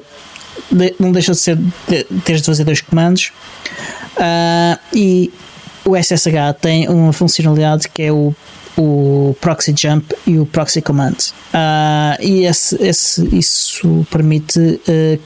de- 0.71 0.95
não 0.97 1.11
deixa 1.11 1.33
de 1.33 1.37
ser 1.39 1.57
de, 1.57 2.03
teres 2.23 2.41
de 2.41 2.45
fazer 2.45 2.63
dois 2.63 2.79
comandos. 2.79 3.31
Ah, 4.17 4.79
e 4.93 5.31
o 5.83 5.95
SSH 5.97 6.53
tem 6.61 6.87
uma 6.87 7.11
funcionalidade 7.11 7.89
que 7.89 8.03
é 8.03 8.11
o, 8.11 8.33
o 8.77 9.35
proxy 9.41 9.73
jump 9.75 10.13
e 10.25 10.37
o 10.37 10.45
proxy 10.45 10.81
command. 10.81 11.15
Ah, 11.53 12.17
e 12.21 12.45
esse, 12.45 12.75
esse- 12.81 13.27
isso 13.35 14.05
permite 14.11 14.79
eh, 14.87 15.17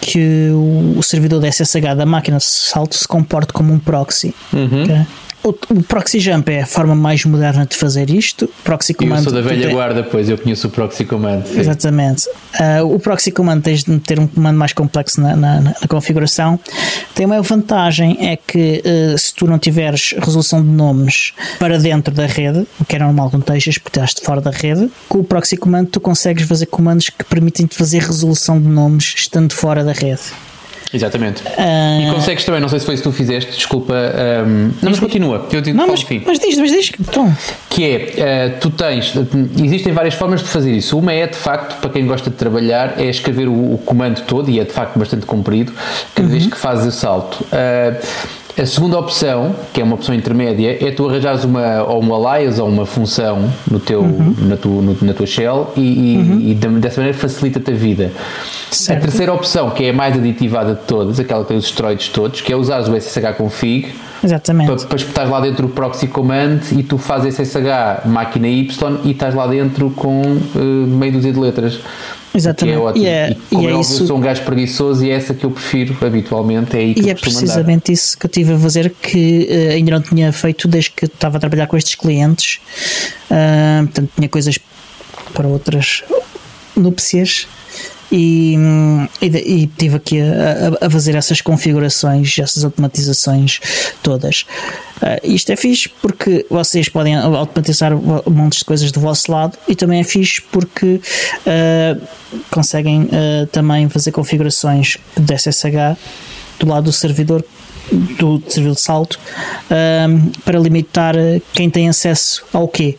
que 0.00 0.50
o, 0.52 1.02
servidor 1.02 1.40
da 1.40 1.48
SSH 1.50 1.94
da 1.96 2.06
máquina 2.06 2.38
de 2.38 2.44
salto 2.44 2.96
se 2.96 3.06
comporte 3.06 3.52
como 3.52 3.72
um 3.72 3.78
proxy. 3.78 4.34
ok? 4.84 5.06
O, 5.44 5.48
o 5.48 5.82
proxy 5.82 6.20
jump 6.20 6.48
é 6.52 6.62
a 6.62 6.66
forma 6.66 6.94
mais 6.94 7.24
moderna 7.24 7.66
de 7.66 7.76
fazer 7.76 8.08
isto. 8.10 8.48
Proxy 8.62 8.92
E 8.92 8.94
eu 8.94 8.98
command 9.08 9.22
sou 9.22 9.32
da 9.32 9.40
velha 9.40 9.66
tem- 9.66 9.74
guarda, 9.74 10.02
pois 10.04 10.28
eu 10.28 10.38
conheço 10.38 10.68
o 10.68 10.70
Proxy 10.70 11.04
Command. 11.04 11.42
sim. 11.46 11.58
Exatamente. 11.58 12.28
Ah, 12.60 12.84
o 12.84 12.98
proxy 13.00 13.32
command 13.32 13.60
tens 13.60 13.82
de 13.82 13.98
ter 13.98 14.20
um 14.20 14.26
comando 14.28 14.56
mais 14.56 14.72
complexo 14.72 15.20
na, 15.20 15.34
na- 15.34 15.60
na 15.60 15.74
configuração. 15.88 16.60
Tem 17.14 17.26
uma 17.26 17.42
vantagem 17.42 18.16
é 18.20 18.36
que 18.36 18.82
ah, 18.84 19.18
se 19.18 19.34
tu 19.34 19.46
não 19.46 19.58
tiveres 19.58 20.14
resolução 20.18 20.62
de 20.62 20.68
nomes 20.68 21.32
para 21.58 21.78
dentro 21.78 22.14
da 22.14 22.26
rede, 22.26 22.64
o 22.78 22.84
que 22.84 22.94
é 22.94 22.98
normal 23.00 23.28
quando 23.30 23.42
estejas 23.42 23.78
porque 23.78 23.98
estás 23.98 24.14
de 24.14 24.20
fora 24.20 24.40
da 24.40 24.50
rede, 24.52 24.88
com 25.08 25.18
o 25.18 25.24
proxy 25.24 25.56
command 25.56 25.86
tu 25.86 26.00
consegues 26.00 26.46
fazer 26.46 26.66
comandos 26.66 27.10
que 27.10 27.24
permitem-te 27.24 27.74
fazer 27.76 28.00
resolução 28.02 28.60
de 28.60 28.68
nomes 28.68 29.12
estando 29.16 29.52
fora 29.54 29.82
da 29.82 29.92
rede. 29.92 30.20
Exatamente. 30.92 31.42
Uh, 31.42 32.08
e 32.08 32.12
consegues 32.12 32.44
também, 32.44 32.60
não 32.60 32.68
sei 32.68 32.78
se 32.78 32.84
foi 32.84 32.94
isso 32.94 33.02
que 33.02 33.08
tu 33.08 33.14
fizeste, 33.14 33.52
desculpa. 33.52 33.94
Um, 33.94 34.70
não, 34.82 34.90
mas 34.90 35.00
continua. 35.00 35.46
Eu 35.50 35.60
digo 35.60 35.76
não, 35.76 35.86
mas, 35.86 36.04
mas 36.26 36.38
diz, 36.38 36.58
mas 36.58 36.70
diz. 36.70 36.92
Então. 37.00 37.34
Que 37.70 37.84
é, 37.84 38.56
uh, 38.56 38.60
tu 38.60 38.70
tens, 38.70 39.14
existem 39.62 39.92
várias 39.92 40.14
formas 40.14 40.42
de 40.42 40.48
fazer 40.48 40.72
isso. 40.72 40.98
Uma 40.98 41.12
é, 41.12 41.26
de 41.26 41.36
facto, 41.36 41.80
para 41.80 41.88
quem 41.88 42.06
gosta 42.06 42.28
de 42.28 42.36
trabalhar, 42.36 43.00
é 43.00 43.06
escrever 43.06 43.48
o, 43.48 43.74
o 43.74 43.78
comando 43.78 44.20
todo, 44.22 44.50
e 44.50 44.60
é 44.60 44.64
de 44.64 44.72
facto 44.72 44.98
bastante 44.98 45.24
comprido, 45.24 45.72
cada 46.14 46.26
uhum. 46.26 46.32
vez 46.32 46.46
que 46.46 46.56
fazes 46.56 46.94
o 46.94 46.96
salto. 46.96 47.42
Uh, 47.44 48.32
a 48.58 48.66
segunda 48.66 48.98
opção, 48.98 49.54
que 49.72 49.80
é 49.80 49.84
uma 49.84 49.94
opção 49.94 50.14
intermédia, 50.14 50.76
é 50.86 50.90
tu 50.90 51.08
arranjares 51.08 51.44
uma, 51.44 51.82
ou 51.84 52.00
uma 52.00 52.34
alias 52.34 52.58
ou 52.58 52.68
uma 52.68 52.84
função 52.84 53.50
no 53.70 53.80
teu, 53.80 54.00
uhum. 54.00 54.34
na, 54.40 54.56
tu, 54.56 54.68
no, 54.68 54.96
na 55.00 55.14
tua 55.14 55.26
shell 55.26 55.72
e, 55.76 55.80
e, 55.80 56.16
uhum. 56.18 56.40
e 56.40 56.54
dessa 56.54 57.00
maneira 57.00 57.16
facilita-te 57.16 57.70
a 57.70 57.74
vida. 57.74 58.12
Certo. 58.70 58.98
A 58.98 59.02
terceira 59.02 59.32
opção, 59.32 59.70
que 59.70 59.84
é 59.84 59.90
a 59.90 59.92
mais 59.92 60.16
aditivada 60.16 60.74
de 60.74 60.82
todas, 60.82 61.18
aquela 61.18 61.42
que 61.42 61.48
tem 61.48 61.56
os 61.56 61.64
esteroides 61.64 62.08
todos, 62.08 62.40
que 62.40 62.52
é 62.52 62.56
usar 62.56 62.80
o 62.80 63.00
SSH 63.00 63.36
config 63.36 63.92
Exatamente. 64.24 64.68
Para, 64.68 64.86
para 64.86 64.96
espetar 64.96 65.28
lá 65.28 65.40
dentro 65.40 65.66
o 65.66 65.70
proxy 65.70 66.06
command 66.06 66.60
e 66.72 66.82
tu 66.82 66.96
fazes 66.96 67.34
SSH 67.34 68.06
máquina 68.06 68.48
Y 68.48 69.00
e 69.04 69.10
estás 69.10 69.34
lá 69.34 69.46
dentro 69.46 69.90
com 69.90 70.22
uh, 70.22 70.60
meio 70.60 71.12
dúzia 71.12 71.32
de 71.32 71.40
letras. 71.40 71.80
Exatamente. 72.34 72.76
Que 72.76 72.80
é 72.80 72.84
ótimo. 72.84 73.04
E, 73.04 73.08
é, 73.08 73.30
e 73.30 73.34
como 73.34 73.62
e 73.62 73.66
é, 73.66 73.68
óbvio, 73.68 73.80
isso... 73.80 74.02
eu 74.02 74.06
sou 74.06 74.16
um 74.16 74.20
gajo 74.20 74.42
preguiçoso 74.42 75.04
e 75.04 75.10
é 75.10 75.14
essa 75.14 75.34
que 75.34 75.44
eu 75.44 75.50
prefiro 75.50 75.96
habitualmente. 76.00 76.76
É 76.76 76.80
aí 76.80 76.94
que 76.94 77.02
e 77.02 77.10
é 77.10 77.14
precisamente 77.14 77.90
andar. 77.90 77.92
isso 77.92 78.18
que 78.18 78.26
eu 78.26 78.30
tive 78.30 78.52
a 78.54 78.58
fazer 78.58 78.90
que 79.00 79.48
uh, 79.50 79.72
ainda 79.72 79.90
não 79.92 80.00
tinha 80.00 80.32
feito 80.32 80.66
desde 80.66 80.90
que 80.90 81.04
estava 81.06 81.36
a 81.36 81.40
trabalhar 81.40 81.66
com 81.66 81.76
estes 81.76 81.94
clientes. 81.94 82.60
Uh, 83.30 83.84
portanto, 83.84 84.10
tinha 84.16 84.28
coisas 84.28 84.58
para 85.34 85.46
outras 85.46 86.02
núpcias 86.76 87.46
e, 88.12 88.56
e, 89.22 89.26
e 89.26 89.66
tive 89.66 89.96
aqui 89.96 90.20
a, 90.20 90.86
a, 90.86 90.90
fazer 90.90 91.14
essas 91.14 91.40
configurações, 91.40 92.38
essas 92.38 92.62
automatizações 92.62 93.58
todas. 94.02 94.44
Uh, 94.98 95.18
isto 95.24 95.50
é 95.50 95.56
fixe 95.56 95.88
porque 95.88 96.46
vocês 96.50 96.88
podem 96.88 97.16
automatizar 97.16 97.92
montes 98.30 98.58
de 98.58 98.64
coisas 98.66 98.92
do 98.92 99.00
vosso 99.00 99.32
lado 99.32 99.56
e 99.66 99.74
também 99.74 100.00
é 100.00 100.04
fixe 100.04 100.42
porque 100.42 101.00
uh, 101.46 102.00
conseguem 102.50 103.04
uh, 103.04 103.46
também 103.50 103.88
fazer 103.88 104.12
configurações 104.12 104.98
de 105.16 105.34
SSH 105.34 105.96
do 106.64 106.70
lado 106.70 106.84
do 106.84 106.92
servidor 106.92 107.44
do 107.90 108.42
servidor 108.48 108.76
de 108.76 108.80
salto 108.80 109.18
um, 109.70 110.30
para 110.44 110.58
limitar 110.58 111.14
quem 111.52 111.68
tem 111.68 111.88
acesso 111.88 112.44
ao 112.52 112.68
quê. 112.68 112.96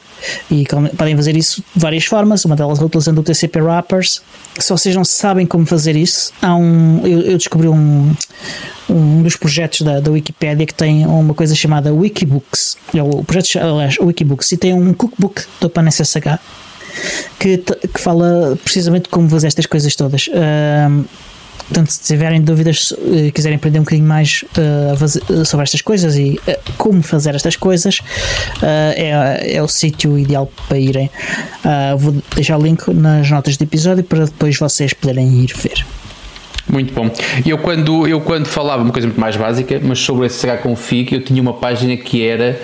E 0.51 0.65
podem 0.98 1.15
fazer 1.15 1.36
isso 1.36 1.63
de 1.75 1.82
várias 1.82 2.05
formas, 2.05 2.46
uma 2.46 2.55
delas 2.55 2.79
utilizando 2.79 3.20
o 3.20 3.24
TCP 3.24 3.62
Wrappers. 3.62 4.22
Se 4.60 4.70
vocês 4.70 4.96
não 4.96 5.03
sabem 5.03 5.46
como 5.46 5.65
fazer 5.65 5.96
isso, 5.96 6.32
há 6.41 6.55
um, 6.55 7.01
eu, 7.05 7.22
eu 7.22 7.38
descobri 7.38 7.67
um, 7.67 8.13
um 8.89 9.24
dos 9.24 9.36
projetos 9.36 9.82
da, 9.82 10.00
da 10.00 10.12
Wikipedia 10.12 10.65
que 10.65 10.74
tem 10.74 11.05
uma 11.05 11.34
coisa 11.34 11.55
chamada 11.55 11.93
Wikibooks. 11.93 12.77
É 12.93 13.01
o 13.01 13.24
projeto, 13.24 13.60
aliás, 13.60 13.98
Wikibooks, 14.00 14.51
e 14.51 14.58
tem 14.58 14.74
um 14.74 14.93
cookbook 14.93 15.43
do 15.60 15.67
OpenSSH 15.67 16.39
que, 17.39 17.58
que 17.58 18.00
fala 18.00 18.58
precisamente 18.63 19.10
como 19.10 19.29
fazer 19.29 19.48
estas 19.48 19.65
coisas 19.65 19.96
todas. 19.96 20.29
Um, 20.29 21.03
Portanto, 21.67 21.89
se 21.89 22.01
tiverem 22.01 22.41
dúvidas, 22.41 22.93
eh, 22.98 23.32
quiserem 23.32 23.58
aprender 23.58 23.79
um 23.79 23.84
bocadinho 23.84 24.08
mais 24.08 24.43
uh, 24.58 25.46
sobre 25.46 25.63
estas 25.63 25.82
coisas 25.82 26.15
e 26.15 26.39
uh, 26.48 26.74
como 26.77 27.01
fazer 27.01 27.36
estas 27.36 27.55
coisas, 27.55 28.00
uh, 28.00 28.93
é, 28.96 29.55
é 29.55 29.62
o 29.62 29.67
sítio 29.67 30.17
ideal 30.17 30.51
para 30.67 30.77
irem. 30.77 31.10
vou 31.98 32.15
deixar 32.36 32.58
o 32.58 32.62
link 32.62 32.88
nas 32.93 33.29
notas 33.29 33.58
do 33.58 33.63
episódio 33.63 34.03
para 34.03 34.25
depois 34.25 34.58
vocês 34.58 34.93
poderem 34.93 35.43
ir 35.43 35.53
ver. 35.55 35.86
Muito 36.72 36.93
bom. 36.93 37.10
Eu 37.46 37.58
quando, 37.58 38.08
eu 38.08 38.22
quando 38.22 38.46
falava 38.46 38.84
uma 38.84 38.91
coisa 38.93 39.08
muito 39.08 39.20
mais 39.20 39.36
básica, 39.36 39.82
mas 39.84 40.00
sobre 40.00 40.27
SSH 40.27 40.62
config, 40.62 41.13
eu 41.13 41.22
tinha 41.22 41.41
uma 41.41 41.53
página 41.53 41.96
que 41.98 42.25
era 42.25 42.60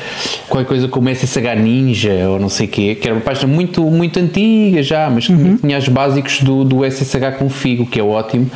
qualquer 0.48 0.68
coisa 0.68 0.88
como 0.88 1.10
SSH 1.10 1.60
Ninja 1.62 2.30
ou 2.30 2.40
não 2.40 2.50
sei 2.50 2.66
o 2.66 2.70
quê, 2.70 2.96
que 2.96 3.08
era 3.08 3.16
uma 3.16 3.22
página 3.22 3.52
muito, 3.52 3.84
muito 3.84 4.18
antiga 4.20 4.82
já, 4.82 5.10
mas 5.10 5.28
que 5.28 5.34
uhum. 5.34 5.58
tinha 5.58 5.78
os 5.78 5.88
básicos 5.90 6.42
do, 6.42 6.64
do 6.64 6.86
SSH 6.86 7.38
config, 7.38 7.82
o 7.82 7.86
que 7.86 8.00
é 8.00 8.04
ótimo. 8.04 8.50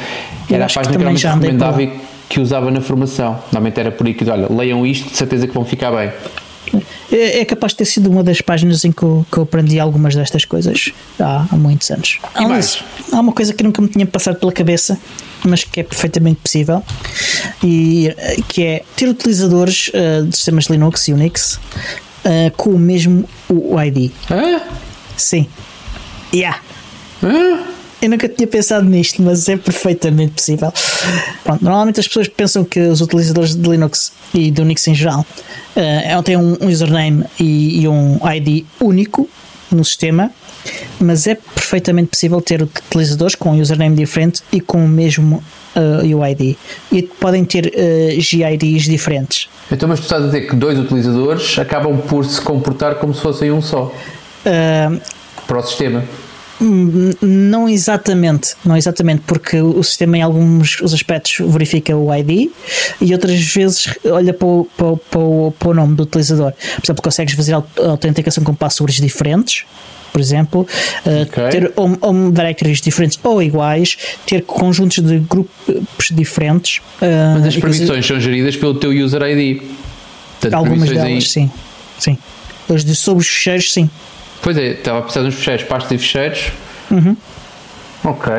Era 0.49 0.65
a 0.65 0.67
página 0.67 0.83
que, 0.83 0.97
que 0.97 0.97
realmente 0.97 1.27
recomendava 1.27 1.83
e 1.83 1.91
que 2.29 2.39
usava 2.39 2.71
na 2.71 2.81
formação. 2.81 3.37
Normalmente 3.51 3.79
era 3.79 3.91
por 3.91 4.07
aí 4.07 4.13
que, 4.13 4.27
olha, 4.29 4.47
leiam 4.49 4.85
isto, 4.85 5.09
de 5.09 5.17
certeza 5.17 5.47
que 5.47 5.53
vão 5.53 5.65
ficar 5.65 5.91
bem. 5.91 6.09
É, 7.11 7.41
é 7.41 7.45
capaz 7.45 7.73
de 7.73 7.79
ter 7.79 7.85
sido 7.85 8.09
uma 8.09 8.23
das 8.23 8.41
páginas 8.41 8.83
em 8.85 8.91
que 8.91 9.03
eu, 9.03 9.25
que 9.31 9.37
eu 9.37 9.43
aprendi 9.43 9.79
algumas 9.79 10.15
destas 10.15 10.45
coisas 10.45 10.91
há, 11.19 11.45
há 11.51 11.55
muitos 11.55 11.89
anos. 11.91 12.19
Há, 12.33 12.47
mais? 12.47 12.83
há 13.11 13.19
uma 13.19 13.31
coisa 13.31 13.53
que 13.53 13.63
nunca 13.63 13.81
me 13.81 13.87
tinha 13.87 14.05
passado 14.05 14.39
pela 14.39 14.51
cabeça, 14.51 14.97
mas 15.43 15.63
que 15.63 15.79
é 15.79 15.83
perfeitamente 15.83 16.39
possível, 16.41 16.83
e 17.63 18.13
que 18.47 18.63
é 18.63 18.83
ter 18.95 19.07
utilizadores 19.07 19.89
uh, 19.89 20.25
de 20.25 20.35
sistemas 20.35 20.65
Linux 20.65 21.07
e 21.07 21.13
Unix 21.13 21.55
uh, 21.55 22.51
com 22.55 22.71
o 22.71 22.79
mesmo 22.79 23.27
UID. 23.49 24.11
Hã? 24.31 24.61
Sim. 25.15 25.47
Yeah. 26.33 26.59
Hã? 27.21 27.82
Eu 28.03 28.09
nunca 28.09 28.27
tinha 28.27 28.45
pensado 28.45 28.83
nisto, 28.83 29.21
mas 29.21 29.47
é 29.47 29.55
perfeitamente 29.55 30.33
possível. 30.33 30.73
Pronto, 31.41 31.63
normalmente 31.63 32.01
as 32.01 32.07
pessoas 32.07 32.27
pensam 32.27 32.65
que 32.65 32.77
os 32.81 32.99
utilizadores 32.99 33.55
de 33.55 33.69
Linux 33.69 34.11
e 34.33 34.51
de 34.51 34.61
Unix 34.61 34.85
em 34.89 34.93
geral 34.93 35.25
uh, 35.77 36.23
têm 36.23 36.35
um 36.35 36.57
username 36.67 37.23
e, 37.39 37.81
e 37.81 37.87
um 37.87 38.19
ID 38.29 38.65
único 38.81 39.29
no 39.71 39.85
sistema, 39.85 40.29
mas 40.99 41.27
é 41.27 41.35
perfeitamente 41.35 42.09
possível 42.09 42.41
ter 42.41 42.61
utilizadores 42.61 43.35
com 43.35 43.51
um 43.51 43.61
username 43.61 43.95
diferente 43.95 44.43
e 44.51 44.59
com 44.59 44.83
o 44.83 44.87
mesmo 44.87 45.41
uh, 45.73 46.17
UID. 46.19 46.57
E 46.91 47.03
podem 47.03 47.45
ter 47.45 47.67
uh, 47.67 48.19
GIDs 48.19 48.83
diferentes. 48.83 49.47
Então, 49.71 49.87
mas 49.87 50.01
tu 50.01 50.03
estás 50.03 50.23
a 50.23 50.25
dizer 50.25 50.41
que 50.41 50.57
dois 50.57 50.77
utilizadores 50.77 51.57
acabam 51.57 51.97
por 52.01 52.25
se 52.25 52.41
comportar 52.41 52.95
como 52.95 53.13
se 53.13 53.21
fossem 53.21 53.49
um 53.49 53.61
só 53.61 53.85
uh, 53.85 55.01
para 55.47 55.57
o 55.57 55.63
sistema. 55.63 56.03
Não 57.21 57.67
exatamente, 57.67 58.55
não 58.63 58.77
exatamente, 58.77 59.23
porque 59.27 59.59
o 59.59 59.83
sistema 59.83 60.17
em 60.17 60.21
alguns 60.21 60.81
aspectos 60.81 61.37
verifica 61.47 61.95
o 61.95 62.13
ID 62.13 62.49
e 63.01 63.13
outras 63.13 63.41
vezes 63.41 63.93
olha 64.05 64.33
para 64.33 64.47
o, 64.47 64.67
para, 64.77 64.95
para, 64.95 65.19
o, 65.19 65.53
para 65.57 65.69
o 65.69 65.73
nome 65.73 65.95
do 65.95 66.03
utilizador. 66.03 66.53
Por 66.53 66.85
exemplo, 66.85 67.03
consegues 67.03 67.33
fazer 67.33 67.53
autenticação 67.53 68.43
com 68.43 68.55
passwords 68.55 69.01
diferentes, 69.01 69.65
por 70.13 70.21
exemplo, 70.21 70.61
uh, 70.61 71.23
okay. 71.23 71.49
ter 71.49 71.73
home, 71.75 71.97
home, 71.99 72.31
directories 72.31 72.79
diferentes 72.79 73.19
ou 73.23 73.41
iguais, 73.41 73.97
ter 74.27 74.43
conjuntos 74.43 74.99
de 75.03 75.17
grupos 75.17 76.09
diferentes. 76.11 76.77
Uh, 77.01 77.39
Mas 77.39 77.47
as 77.47 77.57
permissões 77.57 78.05
são 78.05 78.19
geridas 78.19 78.55
pelo 78.55 78.75
teu 78.75 78.91
user 78.91 79.23
ID. 79.23 79.63
Portanto, 80.39 80.53
algumas 80.53 80.89
delas, 80.89 81.05
aí... 81.05 81.21
sim. 81.21 81.51
sim. 81.97 82.17
As 82.71 82.85
de 82.85 82.95
sobre 82.95 83.21
os 83.21 83.27
fecheiros, 83.27 83.73
sim. 83.73 83.89
Pois 84.43 84.57
é, 84.57 84.71
estava 84.71 84.99
a 84.99 85.01
precisar 85.01 85.25
uns 85.25 85.35
fecheiros, 85.35 85.63
pastas 85.63 85.91
e 85.93 85.97
fecheiros. 85.97 86.51
Uhum. 86.91 87.15
Ok. 88.03 88.33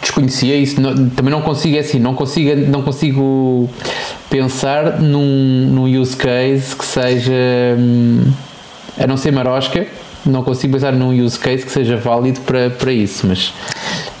Desconhecia 0.00 0.56
isso, 0.56 0.80
não, 0.80 1.10
também 1.10 1.30
não 1.30 1.42
consigo, 1.42 1.76
é 1.76 1.80
assim, 1.80 1.98
não 1.98 2.14
consigo, 2.14 2.56
não 2.66 2.82
consigo 2.82 3.70
pensar 4.28 5.00
num, 5.00 5.68
num 5.70 6.00
use 6.00 6.16
case 6.16 6.74
que 6.74 6.84
seja, 6.84 7.32
hum, 7.78 8.32
a 8.98 9.06
não 9.06 9.16
ser 9.16 9.32
marosca, 9.32 9.86
não 10.26 10.42
consigo 10.42 10.72
pensar 10.72 10.92
num 10.92 11.10
use 11.24 11.38
case 11.38 11.64
que 11.64 11.70
seja 11.70 11.96
válido 11.96 12.40
para, 12.40 12.70
para 12.70 12.92
isso, 12.92 13.26
mas 13.26 13.52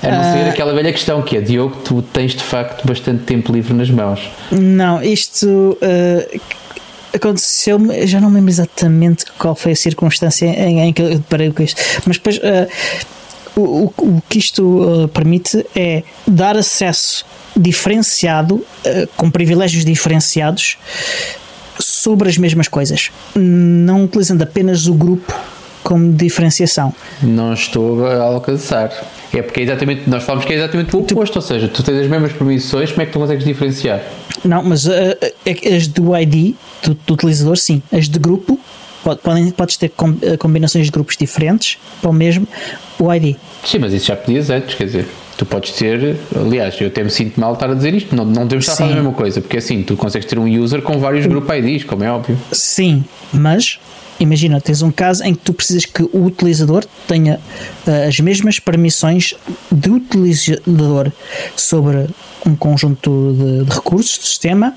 a 0.02 0.10
não 0.10 0.32
ser 0.32 0.46
uh, 0.46 0.50
aquela 0.50 0.74
velha 0.74 0.92
questão 0.92 1.22
que 1.22 1.36
é, 1.36 1.40
Diogo, 1.40 1.76
tu 1.84 2.02
tens 2.02 2.32
de 2.32 2.42
facto 2.42 2.86
bastante 2.86 3.24
tempo 3.24 3.52
livre 3.52 3.72
nas 3.72 3.90
mãos. 3.90 4.30
Não, 4.52 5.02
isto 5.02 5.46
uh, 5.46 6.40
aconteceu-me, 7.14 8.06
já 8.06 8.20
não 8.20 8.28
me 8.28 8.36
lembro 8.36 8.50
exatamente 8.50 9.24
qual 9.38 9.54
foi 9.54 9.72
a 9.72 9.76
circunstância 9.76 10.46
em, 10.46 10.80
em 10.80 10.92
que 10.92 11.02
eu 11.02 11.10
deparei 11.10 11.50
com 11.52 11.62
isto, 11.62 11.80
mas 12.06 12.16
depois 12.16 12.38
uh, 12.38 12.68
o, 13.56 13.92
o, 13.96 14.22
que 14.28 14.38
isto 14.38 14.62
uh, 14.62 15.08
permite 15.08 15.64
é 15.76 16.02
dar 16.26 16.56
acesso 16.56 17.24
diferenciado, 17.56 18.56
uh, 18.56 18.64
com 19.16 19.30
privilégios 19.30 19.84
diferenciados 19.84 20.76
sobre 21.78 22.28
as 22.28 22.36
mesmas 22.36 22.68
coisas, 22.68 23.10
não 23.34 24.04
utilizando 24.04 24.42
apenas 24.42 24.86
o 24.86 24.94
grupo 24.94 25.32
como 25.82 26.12
diferenciação. 26.12 26.94
Não 27.22 27.52
estou 27.52 28.06
a 28.06 28.22
alcançar. 28.22 28.90
É 29.32 29.42
porque 29.42 29.60
é 29.60 29.62
exatamente, 29.64 30.08
nós 30.08 30.22
falamos 30.22 30.46
que 30.46 30.52
é 30.52 30.56
exatamente 30.56 30.94
o 30.94 31.00
oposto, 31.00 31.36
ou 31.36 31.42
seja, 31.42 31.68
tu 31.68 31.82
tens 31.82 31.98
as 31.98 32.06
mesmas 32.08 32.32
permissões, 32.32 32.90
como 32.90 33.02
é 33.02 33.06
que 33.06 33.12
tu 33.12 33.18
consegues 33.18 33.44
diferenciar? 33.44 34.00
Não, 34.44 34.62
mas 34.62 34.86
uh, 34.86 34.90
as 35.74 35.86
do 35.86 36.16
ID 36.16 36.54
do, 36.82 36.94
do, 37.06 37.14
utilizador, 37.14 37.56
sim. 37.56 37.82
As 37.90 38.08
de 38.08 38.18
grupo, 38.18 38.60
podem, 39.02 39.50
podes 39.50 39.76
ter 39.76 39.92
eh, 40.22 40.36
combinações 40.36 40.86
de 40.86 40.92
grupos 40.92 41.16
diferentes 41.16 41.78
para 42.00 42.10
o 42.10 42.12
mesmo 42.12 42.46
o 42.98 43.12
ID. 43.12 43.36
Sim, 43.64 43.78
mas 43.78 43.92
isso 43.92 44.06
já 44.06 44.16
podias 44.16 44.50
antes, 44.50 44.74
quer 44.74 44.84
dizer. 44.84 45.06
Tu 45.36 45.44
podes 45.44 45.72
ter, 45.72 46.16
aliás, 46.36 46.80
eu 46.80 46.86
até 46.86 47.02
me 47.02 47.10
sinto 47.10 47.40
mal 47.40 47.54
estar 47.54 47.68
a 47.68 47.74
dizer 47.74 47.92
isto, 47.92 48.14
não, 48.14 48.24
não 48.24 48.46
devemos 48.46 48.68
estar 48.68 48.74
a 48.74 48.76
fazer 48.76 48.92
a 48.92 48.96
mesma 48.96 49.12
coisa, 49.12 49.40
porque 49.40 49.56
assim, 49.56 49.82
tu 49.82 49.96
consegues 49.96 50.28
ter 50.28 50.38
um 50.38 50.46
user 50.46 50.80
com 50.80 50.98
vários 50.98 51.26
grupo 51.26 51.52
IDs, 51.52 51.82
como 51.82 52.04
é 52.04 52.10
óbvio. 52.10 52.38
Sim, 52.52 53.04
mas 53.32 53.80
imagina, 54.20 54.60
tens 54.60 54.82
um 54.82 54.92
caso 54.92 55.24
em 55.24 55.34
que 55.34 55.40
tu 55.40 55.52
precisas 55.52 55.84
que 55.84 56.02
o 56.02 56.24
utilizador 56.24 56.84
tenha 57.08 57.40
uh, 57.86 58.08
as 58.08 58.20
mesmas 58.20 58.60
permissões 58.60 59.34
de 59.72 59.90
utilizador 59.90 61.10
sobre 61.56 62.06
um 62.46 62.54
conjunto 62.56 63.34
de, 63.38 63.64
de 63.64 63.74
recursos 63.74 64.18
do 64.18 64.24
sistema. 64.24 64.74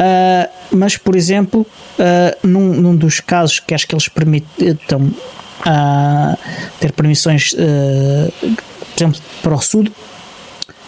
Uh, 0.00 0.76
mas, 0.76 0.96
por 0.96 1.14
exemplo, 1.14 1.66
uh, 1.98 2.46
num, 2.46 2.72
num, 2.72 2.96
dos 2.96 3.20
casos 3.20 3.60
que 3.60 3.74
acho 3.74 3.86
que 3.86 3.94
eles 3.94 4.08
permitam 4.08 5.02
uh, 5.02 6.38
ter 6.78 6.92
permissões, 6.92 7.50
por 7.50 8.96
exemplo, 8.96 9.20
para 9.42 9.54
o 9.54 9.60
sudo, 9.60 9.92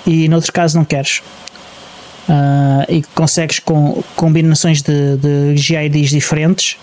e 0.06 0.28
noutros 0.28 0.50
casos 0.50 0.74
não 0.74 0.84
queres. 0.84 1.22
e 2.88 3.02
consegues 3.14 3.58
com 3.58 4.02
combinações 4.16 4.80
de, 4.80 5.16
de 5.16 5.56
GIDs 5.56 6.10
diferentes 6.10 6.78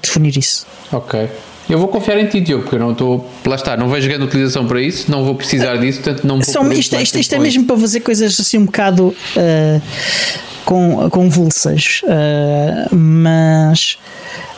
definir 0.00 0.36
isso. 0.36 0.66
Ok. 0.92 1.28
Eu 1.68 1.78
vou 1.78 1.88
confiar 1.88 2.18
em 2.18 2.26
ti, 2.26 2.40
Diogo, 2.40 2.62
porque 2.62 2.76
eu 2.76 2.80
não 2.80 2.92
estou. 2.92 3.28
Lá 3.44 3.56
está, 3.56 3.76
não 3.76 3.88
vejo 3.88 4.08
grande 4.08 4.24
utilização 4.24 4.66
para 4.66 4.80
isso, 4.80 5.10
não 5.10 5.24
vou 5.24 5.34
precisar 5.34 5.76
disso, 5.76 6.00
portanto 6.00 6.26
não. 6.26 6.40
São, 6.42 6.70
isto, 6.72 6.94
isto, 6.96 7.18
isto 7.18 7.34
é 7.34 7.38
mesmo 7.38 7.64
para 7.64 7.76
fazer 7.76 8.00
coisas 8.00 8.38
assim 8.38 8.58
um 8.58 8.66
bocado 8.66 9.08
uh, 9.08 9.82
com, 10.64 11.10
convulsas, 11.10 12.02
uh, 12.04 12.94
mas. 12.94 13.98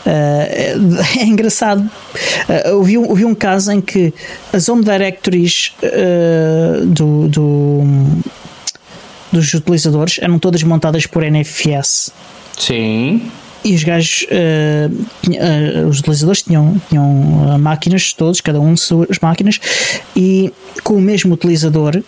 Uh, 0.05 1.01
é 1.19 1.25
engraçado. 1.25 1.81
Uh, 1.81 2.69
eu 2.69 2.83
vi 2.83 3.25
um 3.25 3.35
caso 3.35 3.73
em 3.73 3.81
que 3.81 4.13
as 4.53 4.69
home 4.69 4.85
directories 4.85 5.73
uh, 5.83 6.85
do, 6.87 7.29
do, 7.29 7.83
dos 9.33 9.55
utilizadores 9.55 10.19
eram 10.21 10.39
todas 10.39 10.63
montadas 10.63 11.07
por 11.07 11.23
NFS. 11.23 12.13
Sim 12.59 13.31
e 13.69 13.75
os 13.75 13.85
gajos, 13.85 14.27
uh, 14.31 15.85
uh, 15.85 15.89
os 15.89 16.01
utilizadores 16.01 16.43
tinham, 16.43 16.81
tinham 16.89 17.05
uh, 17.05 17.59
máquinas 17.59 18.15
todos, 18.15 18.41
cada 18.41 18.59
um 18.59 18.75
suas 18.79 19.19
máquinas, 19.21 19.61
e 20.17 20.51
com 20.83 20.95
o 20.95 21.01
mesmo 21.01 21.35
utilizador, 21.35 22.03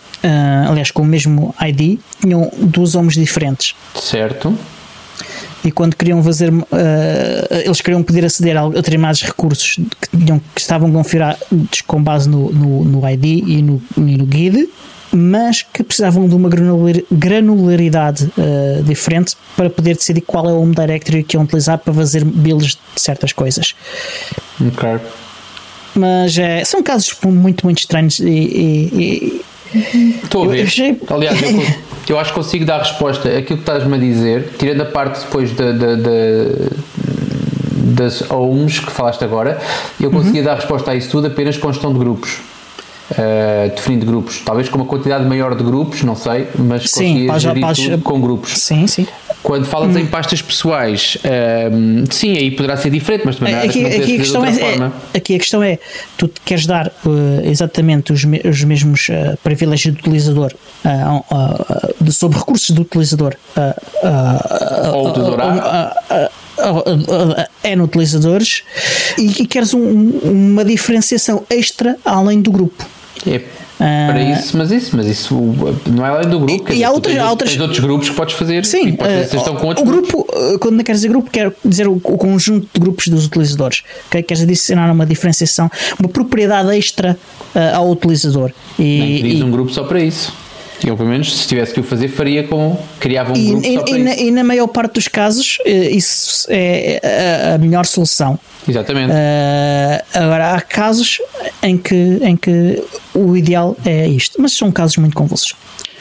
aliás, 0.67 0.89
com 0.89 1.03
o 1.03 1.05
mesmo 1.05 1.53
ID, 1.61 1.99
tinham 2.19 2.51
duas 2.57 2.95
homens 2.95 3.13
diferentes. 3.13 3.75
Certo. 3.93 4.57
E 5.63 5.71
quando 5.71 5.95
queriam 5.95 6.23
fazer, 6.23 6.51
eles 7.63 7.81
queriam 7.81 8.01
poder 8.01 8.25
aceder 8.25 8.57
a 8.57 8.67
determinados 8.67 9.21
recursos 9.21 9.75
que, 9.75 10.17
tinham, 10.17 10.41
que 10.55 10.61
estavam 10.61 10.91
configurados 10.91 11.81
com 11.85 12.01
base 12.01 12.27
no, 12.27 12.51
no, 12.51 12.83
no 12.83 13.09
ID 13.09 13.25
e 13.47 13.61
no, 13.61 13.81
e 13.97 14.17
no 14.17 14.25
GUID, 14.25 14.67
mas 15.11 15.61
que 15.61 15.83
precisavam 15.83 16.27
de 16.27 16.35
uma 16.35 16.49
granularidade 17.11 18.31
uh, 18.37 18.83
diferente 18.83 19.35
para 19.55 19.69
poder 19.69 19.95
decidir 19.95 20.21
qual 20.21 20.49
é 20.49 20.53
o 20.53 20.61
home 20.61 20.73
directory 20.73 21.23
que 21.23 21.35
iam 21.35 21.43
utilizar 21.43 21.77
para 21.77 21.93
fazer 21.93 22.23
builds 22.23 22.77
de 22.95 23.01
certas 23.01 23.33
coisas. 23.33 23.75
Ok. 24.59 24.99
Mas 25.93 26.37
é, 26.37 26.63
são 26.63 26.81
casos 26.81 27.13
muito, 27.25 27.65
muito 27.65 27.79
estranhos 27.79 28.19
e. 28.19 28.29
e, 28.29 29.41
e 29.73 30.19
Estou 30.23 30.45
a 30.45 30.47
ver. 30.47 30.63
Achei... 30.63 30.99
Aliás, 31.09 31.41
eu, 31.41 31.61
eu, 32.15 32.19
acho 32.19 32.31
que 32.31 32.35
consigo 32.35 32.65
dar 32.65 32.79
resposta 32.79 33.29
àquilo 33.29 33.45
que 33.45 33.53
estás-me 33.53 33.95
a 33.95 33.99
dizer, 33.99 34.49
tirando 34.57 34.81
a 34.81 34.85
parte 34.85 35.21
depois 35.21 35.53
da, 35.53 35.71
da, 35.71 35.95
da 35.95 36.09
das 37.73 38.21
homes 38.29 38.79
que 38.79 38.91
falaste 38.91 39.23
agora, 39.23 39.59
eu 39.99 40.09
conseguia 40.11 40.41
uhum. 40.41 40.47
dar 40.47 40.55
resposta 40.55 40.91
a 40.91 40.95
isso 40.95 41.09
tudo 41.09 41.27
apenas 41.27 41.57
com 41.57 41.71
gestão 41.71 41.91
de 41.91 41.99
grupos 41.99 42.39
uh, 43.11 43.69
definindo 43.75 44.05
grupos, 44.05 44.41
talvez 44.45 44.69
com 44.69 44.77
uma 44.77 44.85
quantidade 44.85 45.25
maior 45.25 45.55
de 45.55 45.63
grupos, 45.63 46.03
não 46.03 46.15
sei, 46.15 46.47
mas 46.55 46.89
sim, 46.89 47.27
paz, 47.27 47.43
tudo 47.77 47.97
com 47.99 48.19
grupos. 48.19 48.57
Sim, 48.57 48.87
sim. 48.87 49.07
Quando 49.43 49.65
falas 49.65 49.95
hum. 49.95 49.99
em 49.99 50.05
pastas 50.05 50.41
pessoais, 50.41 51.17
um, 51.71 52.03
sim, 52.09 52.37
aí 52.37 52.51
poderá 52.51 52.77
ser 52.77 52.91
diferente, 52.91 53.23
mas 53.25 53.37
também 53.37 53.55
aqui, 53.55 53.85
aqui, 53.85 54.15
a 54.15 54.17
questão 54.17 54.45
é, 54.45 54.49
é, 54.49 55.17
aqui 55.17 55.35
a 55.35 55.39
questão 55.39 55.63
é: 55.63 55.79
tu 56.15 56.29
queres 56.45 56.65
dar 56.65 56.87
uh, 56.87 57.41
exatamente 57.43 58.13
os, 58.13 58.23
me, 58.23 58.41
os 58.45 58.63
mesmos 58.63 59.09
uh, 59.09 59.37
privilégios 59.43 59.95
do 59.95 59.99
utilizador 59.99 60.53
uh, 60.85 62.11
sobre 62.11 62.37
recursos 62.37 62.69
do 62.69 62.81
utilizador 62.83 63.35
ou 64.93 65.11
do 65.11 65.21
N 67.63 67.81
utilizadores 67.81 68.63
e 69.17 69.45
queres 69.47 69.73
um, 69.73 70.09
uma 70.23 70.63
diferenciação 70.63 71.43
extra 71.49 71.97
além 72.05 72.41
do 72.41 72.51
grupo. 72.51 72.85
É 73.29 73.41
para 73.81 74.19
uh, 74.19 74.31
isso, 74.31 74.57
mas 74.57 74.71
isso, 74.71 74.95
mas 74.95 75.07
isso 75.07 75.35
não 75.87 76.05
é 76.05 76.09
além 76.09 76.29
do 76.29 76.39
grupo. 76.39 76.71
E, 76.71 76.77
e 76.77 76.83
há 76.83 76.91
outras, 76.91 77.17
há 77.17 77.29
outras... 77.31 77.49
Tens 77.51 77.61
outros 77.61 77.79
grupos 77.79 78.09
que 78.09 78.15
podes 78.15 78.35
fazer. 78.35 78.63
Sim, 78.63 78.93
podes 78.93 79.33
uh, 79.33 79.37
o, 79.49 79.81
o 79.81 79.85
grupo, 79.85 80.19
uh, 80.19 80.59
quando 80.59 80.83
queres 80.83 81.01
dizer 81.01 81.09
grupo, 81.09 81.31
quer 81.31 81.51
dizer 81.65 81.87
o, 81.87 81.93
o, 81.93 81.99
conjunto 81.99 82.67
de 82.71 82.79
grupos 82.79 83.07
dos 83.07 83.25
utilizadores. 83.25 83.83
Okay? 84.07 84.21
Queres 84.21 84.43
adicionar 84.43 84.91
uma 84.91 85.05
diferenciação, 85.05 85.69
uma 85.99 86.09
propriedade 86.09 86.77
extra 86.77 87.17
uh, 87.55 87.75
ao 87.75 87.89
utilizador. 87.89 88.51
E, 88.77 89.19
Nem 89.23 89.37
e, 89.37 89.43
um 89.43 89.49
grupo 89.49 89.71
só 89.71 89.83
para 89.83 89.99
isso. 89.99 90.31
Eu, 90.83 90.97
pelo 90.97 91.09
menos, 91.09 91.41
se 91.41 91.47
tivesse 91.47 91.73
que 91.73 91.79
o 91.79 91.83
fazer, 91.83 92.07
faria 92.07 92.43
com. 92.43 92.75
criava 92.99 93.33
um 93.33 93.35
e, 93.35 93.47
grupo 93.51 93.67
e, 93.67 93.73
só 93.75 93.83
para 93.83 93.97
e, 93.97 94.03
na, 94.03 94.15
e 94.15 94.31
na 94.31 94.43
maior 94.43 94.67
parte 94.67 94.95
dos 94.95 95.07
casos, 95.07 95.59
eh, 95.63 95.91
isso 95.91 96.47
é 96.49 97.53
a, 97.53 97.57
melhor 97.59 97.85
solução. 97.85 98.39
Exatamente. 98.67 99.11
Uh, 99.11 100.03
agora, 100.13 100.55
há 100.55 100.61
casos 100.61 101.21
em 101.61 101.77
que, 101.77 102.19
em 102.23 102.35
que 102.35 102.81
o 103.13 103.35
ideal 103.35 103.75
é 103.85 104.07
isto, 104.07 104.41
mas 104.41 104.53
são 104.53 104.71
casos 104.71 104.97
muito 104.97 105.15
convulsos. 105.15 105.53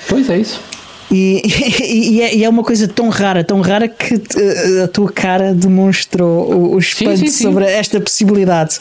Pois 0.08 0.28
é, 0.28 0.38
isso. 0.38 0.60
E, 1.12 1.42
e, 1.44 2.22
é, 2.22 2.36
e, 2.36 2.44
é, 2.44 2.48
uma 2.48 2.62
coisa 2.62 2.86
tão 2.86 3.08
rara, 3.08 3.42
tão 3.42 3.60
rara 3.60 3.88
que 3.88 4.14
eh, 4.14 4.84
a 4.84 4.86
tua 4.86 5.10
cara 5.10 5.52
demonstrou 5.52 6.54
o, 6.54 6.74
o 6.76 6.78
espanto 6.78 7.16
sim, 7.16 7.26
sim, 7.26 7.32
sim. 7.32 7.42
sobre 7.42 7.64
esta 7.64 8.00
possibilidade. 8.00 8.78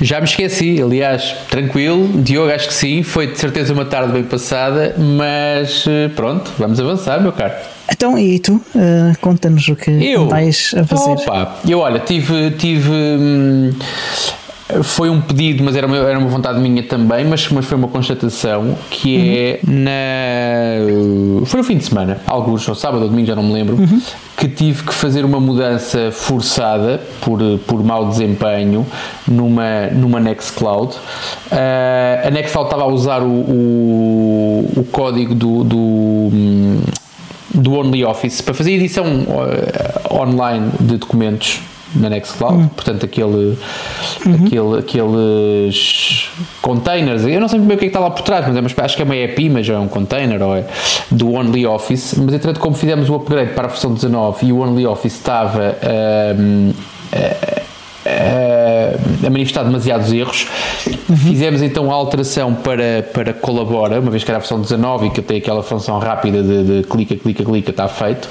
Já 0.00 0.18
me 0.18 0.24
esqueci, 0.24 0.80
aliás, 0.80 1.34
tranquilo, 1.50 2.08
Diogo, 2.22 2.50
acho 2.50 2.68
que 2.68 2.72
sim, 2.72 3.02
foi 3.02 3.26
de 3.26 3.38
certeza 3.38 3.74
uma 3.74 3.84
tarde 3.84 4.10
bem 4.10 4.22
passada, 4.22 4.94
mas 4.96 5.84
eh, 5.86 6.08
pronto, 6.16 6.50
vamos 6.58 6.80
avançar, 6.80 7.20
meu 7.20 7.32
caro. 7.32 7.52
Então, 7.92 8.18
e 8.18 8.38
tu? 8.38 8.54
Uh, 8.54 9.14
Conta-nos 9.20 9.68
o 9.68 9.76
que 9.76 9.90
eu? 9.90 10.28
vais 10.28 10.72
a 10.74 10.84
fazer. 10.84 11.10
Opa, 11.10 11.58
eu 11.68 11.80
olha, 11.80 11.98
tive. 11.98 12.52
tive 12.52 12.90
hum, 12.90 13.72
foi 14.82 15.10
um 15.10 15.20
pedido, 15.20 15.62
mas 15.64 15.76
era 15.76 15.86
uma, 15.86 15.96
era 15.96 16.18
uma 16.18 16.28
vontade 16.28 16.58
minha 16.60 16.82
também, 16.82 17.24
mas, 17.24 17.48
mas 17.48 17.64
foi 17.64 17.76
uma 17.76 17.88
constatação 17.88 18.76
que 18.90 19.36
é 19.36 19.60
uhum. 19.66 19.84
na. 19.84 21.46
Foi 21.46 21.58
no 21.58 21.64
fim 21.64 21.76
de 21.76 21.84
semana, 21.84 22.18
alguns, 22.26 22.66
ou 22.68 22.74
sábado 22.74 23.02
ou 23.02 23.08
domingo, 23.08 23.26
já 23.26 23.34
não 23.34 23.42
me 23.42 23.52
lembro, 23.52 23.76
uhum. 23.76 24.00
que 24.36 24.48
tive 24.48 24.82
que 24.84 24.94
fazer 24.94 25.24
uma 25.24 25.40
mudança 25.40 26.10
forçada 26.12 27.00
por, 27.20 27.40
por 27.66 27.82
mau 27.84 28.08
desempenho 28.08 28.86
numa, 29.26 29.86
numa 29.88 30.20
Nextcloud. 30.20 30.94
Uh, 30.94 32.26
a 32.26 32.30
Nextcloud 32.30 32.66
estava 32.66 32.84
a 32.84 32.88
usar 32.88 33.22
o, 33.22 33.30
o, 33.30 34.72
o 34.76 34.84
código 34.90 35.34
do, 35.34 35.64
do 35.64 36.30
do 37.52 37.72
OnlyOffice 37.72 38.42
para 38.42 38.54
fazer 38.54 38.72
edição 38.72 39.04
uh, 39.06 40.14
online 40.14 40.70
de 40.78 40.96
documentos 40.96 41.60
na 41.94 42.08
Nextcloud, 42.08 42.64
hum. 42.64 42.68
portanto 42.68 43.04
aquele, 43.04 43.58
uhum. 44.26 44.44
aquele, 44.46 44.78
aqueles 44.78 46.30
containers, 46.62 47.24
eu 47.24 47.40
não 47.40 47.48
sei 47.48 47.58
bem 47.58 47.76
o 47.76 47.78
que, 47.78 47.86
é 47.86 47.88
que 47.88 47.96
está 47.96 48.00
lá 48.00 48.10
por 48.10 48.22
trás, 48.22 48.46
mas, 48.46 48.56
é, 48.56 48.60
mas 48.60 48.78
acho 48.78 48.96
que 48.96 49.02
é 49.02 49.04
uma 49.04 49.16
EPI, 49.16 49.48
mas 49.48 49.68
é 49.68 49.78
um 49.78 49.88
container 49.88 50.40
ou 50.42 50.56
é 50.56 50.64
do 51.10 51.32
OnlyOffice, 51.32 52.18
mas 52.20 52.34
entretanto 52.34 52.60
como 52.60 52.74
fizemos 52.74 53.08
o 53.08 53.14
upgrade 53.14 53.52
para 53.54 53.64
a 53.64 53.68
versão 53.68 53.92
19 53.92 54.46
e 54.46 54.52
o 54.52 54.60
OnlyOffice 54.60 55.16
estava 55.16 55.76
um, 56.38 56.72
a, 57.12 57.60
a, 58.08 59.26
a, 59.26 59.30
manifestar 59.30 59.64
demasiados 59.64 60.12
erros, 60.12 60.46
uhum. 60.86 61.16
fizemos 61.16 61.60
então 61.60 61.90
a 61.90 61.94
alteração 61.94 62.54
para, 62.54 63.02
para 63.12 63.32
Colabora, 63.32 64.00
uma 64.00 64.10
vez 64.10 64.22
que 64.22 64.30
era 64.30 64.38
a 64.38 64.40
versão 64.40 64.60
19 64.60 65.06
e 65.06 65.10
que 65.10 65.22
tem 65.22 65.38
aquela 65.38 65.62
função 65.62 65.98
rápida 65.98 66.42
de, 66.42 66.82
de 66.82 66.88
clica, 66.88 67.16
clica, 67.16 67.44
clica, 67.44 67.70
está 67.70 67.88
feito, 67.88 68.28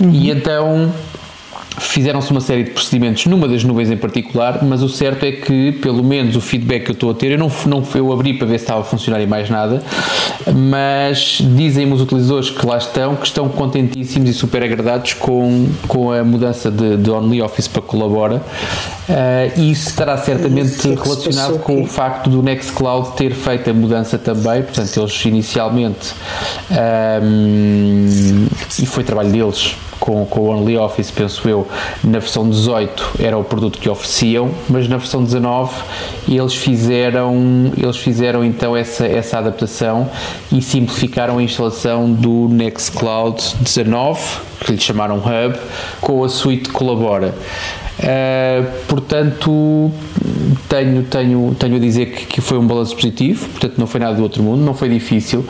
uhum. 0.00 0.10
e 0.12 0.30
então 0.30 0.92
Fizeram-se 1.78 2.30
uma 2.30 2.40
série 2.40 2.64
de 2.64 2.70
procedimentos 2.70 3.26
numa 3.26 3.48
das 3.48 3.64
nuvens 3.64 3.90
em 3.90 3.96
particular, 3.96 4.62
mas 4.62 4.82
o 4.82 4.88
certo 4.88 5.24
é 5.24 5.32
que, 5.32 5.72
pelo 5.72 6.04
menos, 6.04 6.36
o 6.36 6.40
feedback 6.40 6.84
que 6.84 6.90
eu 6.90 6.94
estou 6.94 7.10
a 7.10 7.14
ter, 7.14 7.32
eu 7.32 7.38
não, 7.38 7.50
não 7.66 7.82
eu 7.94 8.12
abri 8.12 8.34
para 8.34 8.46
ver 8.46 8.58
se 8.58 8.64
estava 8.64 8.80
a 8.80 8.84
funcionar 8.84 9.20
e 9.20 9.26
mais 9.26 9.48
nada, 9.48 9.82
mas 10.54 11.38
dizem-me 11.40 11.92
os 11.92 12.00
utilizadores 12.00 12.50
que 12.50 12.66
lá 12.66 12.78
estão 12.78 13.16
que 13.16 13.26
estão 13.26 13.48
contentíssimos 13.48 14.28
e 14.28 14.34
super 14.34 14.62
agradados 14.62 15.14
com, 15.14 15.68
com 15.88 16.12
a 16.12 16.22
mudança 16.24 16.70
de, 16.70 16.96
de 16.96 17.10
OnlyOffice 17.10 17.68
para 17.68 17.82
Colabora. 17.82 18.42
Uh, 19.08 19.60
e 19.60 19.70
isso 19.72 19.88
estará 19.88 20.16
certamente 20.16 20.88
é 20.88 20.94
relacionado 20.94 21.58
com 21.58 21.82
o 21.82 21.86
facto 21.86 22.30
do 22.30 22.42
Nextcloud 22.42 23.16
ter 23.16 23.32
feito 23.32 23.70
a 23.70 23.74
mudança 23.74 24.18
também, 24.18 24.62
portanto, 24.62 24.96
eles 24.96 25.24
inicialmente. 25.24 26.14
Um, 26.70 26.76
ehm, 26.76 28.46
e 28.78 28.86
foi 28.86 29.04
trabalho 29.04 29.30
deles 29.30 29.76
com, 30.02 30.26
com 30.26 30.40
o 30.40 30.48
OnlyOffice, 30.48 31.12
penso 31.12 31.48
eu, 31.48 31.64
na 32.02 32.18
versão 32.18 32.50
18 32.50 33.20
era 33.20 33.38
o 33.38 33.44
produto 33.44 33.78
que 33.78 33.88
ofereciam, 33.88 34.50
mas 34.68 34.88
na 34.88 34.96
versão 34.96 35.22
19 35.22 35.72
eles 36.28 36.54
fizeram, 36.54 37.70
eles 37.76 37.96
fizeram 37.98 38.44
então 38.44 38.76
essa, 38.76 39.06
essa 39.06 39.38
adaptação 39.38 40.10
e 40.50 40.60
simplificaram 40.60 41.38
a 41.38 41.42
instalação 41.42 42.12
do 42.12 42.48
Nextcloud 42.48 43.40
19, 43.60 44.20
que 44.64 44.72
lhe 44.72 44.80
chamaram 44.80 45.18
Hub, 45.18 45.56
com 46.00 46.24
a 46.24 46.28
suite 46.28 46.68
Colabora. 46.70 47.32
Uh, 48.00 48.66
portanto, 48.88 49.92
tenho, 50.68 51.04
tenho, 51.04 51.54
tenho 51.56 51.76
a 51.76 51.78
dizer 51.78 52.06
que, 52.06 52.26
que 52.26 52.40
foi 52.40 52.58
um 52.58 52.66
balanço 52.66 52.96
positivo, 52.96 53.48
portanto, 53.50 53.74
não 53.78 53.86
foi 53.86 54.00
nada 54.00 54.16
do 54.16 54.22
outro 54.24 54.42
mundo, 54.42 54.64
não 54.64 54.74
foi 54.74 54.88
difícil. 54.88 55.46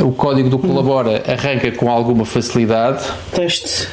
O 0.00 0.12
código 0.12 0.48
do 0.48 0.58
Colabora 0.58 1.22
arranca 1.26 1.70
com 1.72 1.90
alguma 1.90 2.24
facilidade. 2.24 3.04
Teste. 3.32 3.88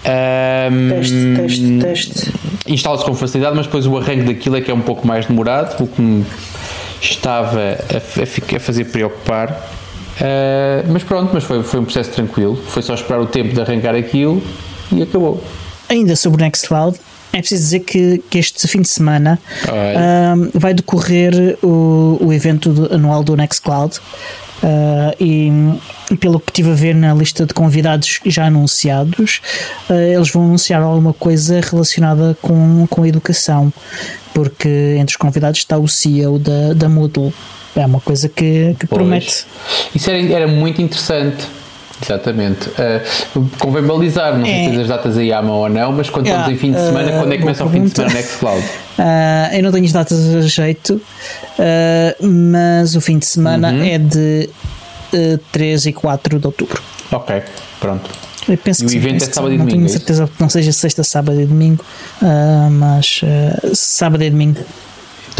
Um, 0.00 0.88
teste, 0.88 1.34
teste, 1.36 1.78
teste. 1.78 2.32
Instala-se 2.66 3.04
com 3.04 3.14
facilidade, 3.14 3.54
mas 3.54 3.66
depois 3.66 3.86
o 3.86 3.96
arranque 3.96 4.22
daquilo 4.22 4.56
é 4.56 4.60
que 4.60 4.70
é 4.70 4.74
um 4.74 4.80
pouco 4.80 5.06
mais 5.06 5.26
demorado, 5.26 5.82
o 5.82 5.86
que 5.86 6.00
me 6.00 6.24
estava 7.00 7.60
a, 7.60 7.96
a, 7.96 8.56
a 8.56 8.60
fazer 8.60 8.84
preocupar. 8.86 9.50
Uh, 10.20 10.90
mas 10.92 11.02
pronto, 11.02 11.30
mas 11.32 11.44
foi, 11.44 11.62
foi 11.62 11.80
um 11.80 11.84
processo 11.84 12.10
tranquilo. 12.10 12.56
Foi 12.56 12.82
só 12.82 12.94
esperar 12.94 13.20
o 13.20 13.26
tempo 13.26 13.54
de 13.54 13.60
arrancar 13.60 13.94
aquilo 13.94 14.42
e 14.92 15.02
acabou. 15.02 15.42
Ainda 15.88 16.14
sobre 16.16 16.42
o 16.42 16.44
Nextcloud, 16.44 16.98
é 17.32 17.38
preciso 17.38 17.62
dizer 17.62 17.80
que, 17.80 18.22
que 18.28 18.38
este 18.38 18.66
fim 18.66 18.82
de 18.82 18.88
semana 18.88 19.38
uh, 19.64 20.50
vai 20.58 20.74
decorrer 20.74 21.56
o, 21.62 22.18
o 22.20 22.32
evento 22.32 22.88
anual 22.90 23.22
do 23.22 23.36
Nextcloud. 23.36 23.98
Uh, 24.62 25.16
e 25.18 26.16
pelo 26.16 26.38
que 26.38 26.50
estive 26.50 26.70
a 26.70 26.74
ver 26.74 26.94
na 26.94 27.14
lista 27.14 27.46
de 27.46 27.54
convidados 27.54 28.20
já 28.26 28.46
anunciados, 28.46 29.40
uh, 29.88 29.94
eles 29.94 30.30
vão 30.30 30.44
anunciar 30.44 30.82
alguma 30.82 31.14
coisa 31.14 31.60
relacionada 31.60 32.36
com, 32.42 32.86
com 32.88 33.02
a 33.02 33.08
educação, 33.08 33.72
porque 34.34 34.96
entre 34.98 35.14
os 35.14 35.16
convidados 35.16 35.60
está 35.60 35.78
o 35.78 35.88
CEO 35.88 36.38
da, 36.38 36.74
da 36.74 36.88
Moodle. 36.88 37.32
É 37.74 37.86
uma 37.86 38.00
coisa 38.00 38.28
que, 38.28 38.74
que 38.78 38.86
promete. 38.86 39.46
Isso 39.94 40.10
era, 40.10 40.20
era 40.32 40.48
muito 40.48 40.82
interessante. 40.82 41.46
Exatamente. 42.02 42.68
Uh, 42.70 43.48
convém 43.58 43.82
balizar, 43.82 44.36
não 44.36 44.44
sei 44.44 44.66
é. 44.66 44.70
se 44.70 44.80
as 44.80 44.88
datas 44.88 45.18
aí 45.18 45.32
à 45.32 45.42
mão 45.42 45.56
ou 45.56 45.68
não, 45.68 45.92
mas 45.92 46.08
quando 46.08 46.26
yeah. 46.26 46.42
estamos 46.42 46.58
em 46.58 46.60
fim 46.60 46.72
de 46.72 46.84
semana, 46.84 47.10
uh, 47.10 47.18
quando 47.20 47.32
é 47.32 47.36
que 47.36 47.42
começa 47.42 47.64
o 47.64 47.70
fim 47.70 47.84
de 47.84 47.90
semana 47.90 48.14
Nextcloud? 48.14 48.60
Uh, 48.60 49.54
eu 49.56 49.62
não 49.62 49.72
tenho 49.72 49.84
as 49.84 49.92
datas 49.92 50.34
a 50.34 50.40
jeito, 50.40 50.94
uh, 50.94 52.26
mas 52.26 52.96
o 52.96 53.00
fim 53.00 53.18
de 53.18 53.26
semana 53.26 53.70
uhum. 53.70 53.84
é 53.84 53.98
de 53.98 54.48
uh, 55.12 55.38
3 55.52 55.86
e 55.86 55.92
4 55.92 56.38
de 56.38 56.46
outubro. 56.46 56.82
Ok, 57.12 57.42
pronto. 57.78 58.10
Eu 58.48 58.56
penso 58.56 58.84
e 58.84 58.88
que 58.88 58.94
o 58.94 58.96
evento 58.96 59.22
é 59.22 59.26
sábado 59.26 59.52
e 59.52 59.58
domingo. 59.58 59.76
Não 59.76 59.84
tenho 59.84 59.86
é 59.86 59.88
certeza 59.88 60.26
que 60.26 60.40
não 60.40 60.48
seja 60.48 60.72
sexta, 60.72 61.04
sábado 61.04 61.40
e 61.40 61.44
domingo, 61.44 61.84
mas 62.70 63.20
sábado 63.74 64.24
e 64.24 64.30
domingo. 64.30 64.58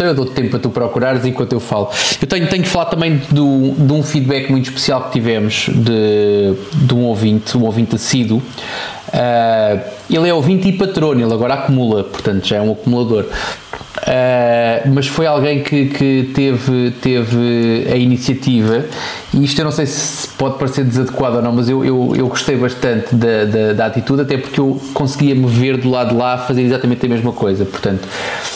Então 0.01 0.09
eu 0.09 0.15
dou 0.15 0.25
tempo 0.25 0.49
para 0.49 0.57
tu 0.57 0.71
procurares 0.71 1.23
enquanto 1.25 1.53
eu 1.53 1.59
falo. 1.59 1.87
Eu 2.19 2.27
tenho, 2.27 2.49
tenho 2.49 2.63
que 2.63 2.69
falar 2.69 2.85
também 2.85 3.21
do, 3.29 3.75
de 3.77 3.93
um 3.93 4.01
feedback 4.01 4.49
muito 4.49 4.65
especial 4.65 5.03
que 5.03 5.11
tivemos 5.11 5.69
de, 5.71 6.55
de 6.73 6.93
um 6.95 7.03
ouvinte, 7.03 7.55
um 7.55 7.65
ouvinte 7.65 7.93
assíduo. 7.93 8.39
Uh, 8.39 9.79
ele 10.09 10.27
é 10.27 10.33
ouvinte 10.33 10.67
e 10.67 10.73
patrono, 10.73 11.21
ele 11.21 11.31
agora 11.31 11.53
acumula, 11.53 12.03
portanto 12.03 12.47
já 12.47 12.55
é 12.55 12.61
um 12.61 12.71
acumulador. 12.71 13.25
Uh, 13.25 14.89
mas 14.91 15.05
foi 15.05 15.27
alguém 15.27 15.61
que, 15.61 15.85
que 15.85 16.31
teve, 16.33 16.91
teve 16.99 17.87
a 17.93 17.95
iniciativa, 17.95 18.85
e 19.31 19.43
isto 19.43 19.59
eu 19.59 19.65
não 19.65 19.71
sei 19.71 19.85
se 19.85 20.29
pode 20.29 20.57
parecer 20.57 20.83
desadequado 20.83 21.35
ou 21.35 21.41
não, 21.43 21.51
mas 21.51 21.69
eu, 21.69 21.85
eu, 21.85 22.15
eu 22.15 22.27
gostei 22.27 22.55
bastante 22.55 23.13
da, 23.13 23.45
da, 23.45 23.73
da 23.73 23.85
atitude, 23.85 24.23
até 24.23 24.35
porque 24.35 24.59
eu 24.59 24.81
conseguia 24.95 25.35
me 25.35 25.45
ver 25.45 25.77
do 25.77 25.91
lado 25.91 26.09
de 26.09 26.15
lá 26.15 26.39
fazer 26.39 26.63
exatamente 26.63 27.05
a 27.05 27.09
mesma 27.09 27.31
coisa. 27.31 27.65
Portanto, 27.65 28.07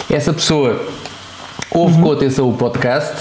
essa 0.09 0.33
pessoa 0.33 0.81
ouve 1.71 1.95
uhum. 1.95 2.01
com 2.01 2.11
atenção 2.11 2.49
o 2.49 2.53
podcast, 2.53 3.13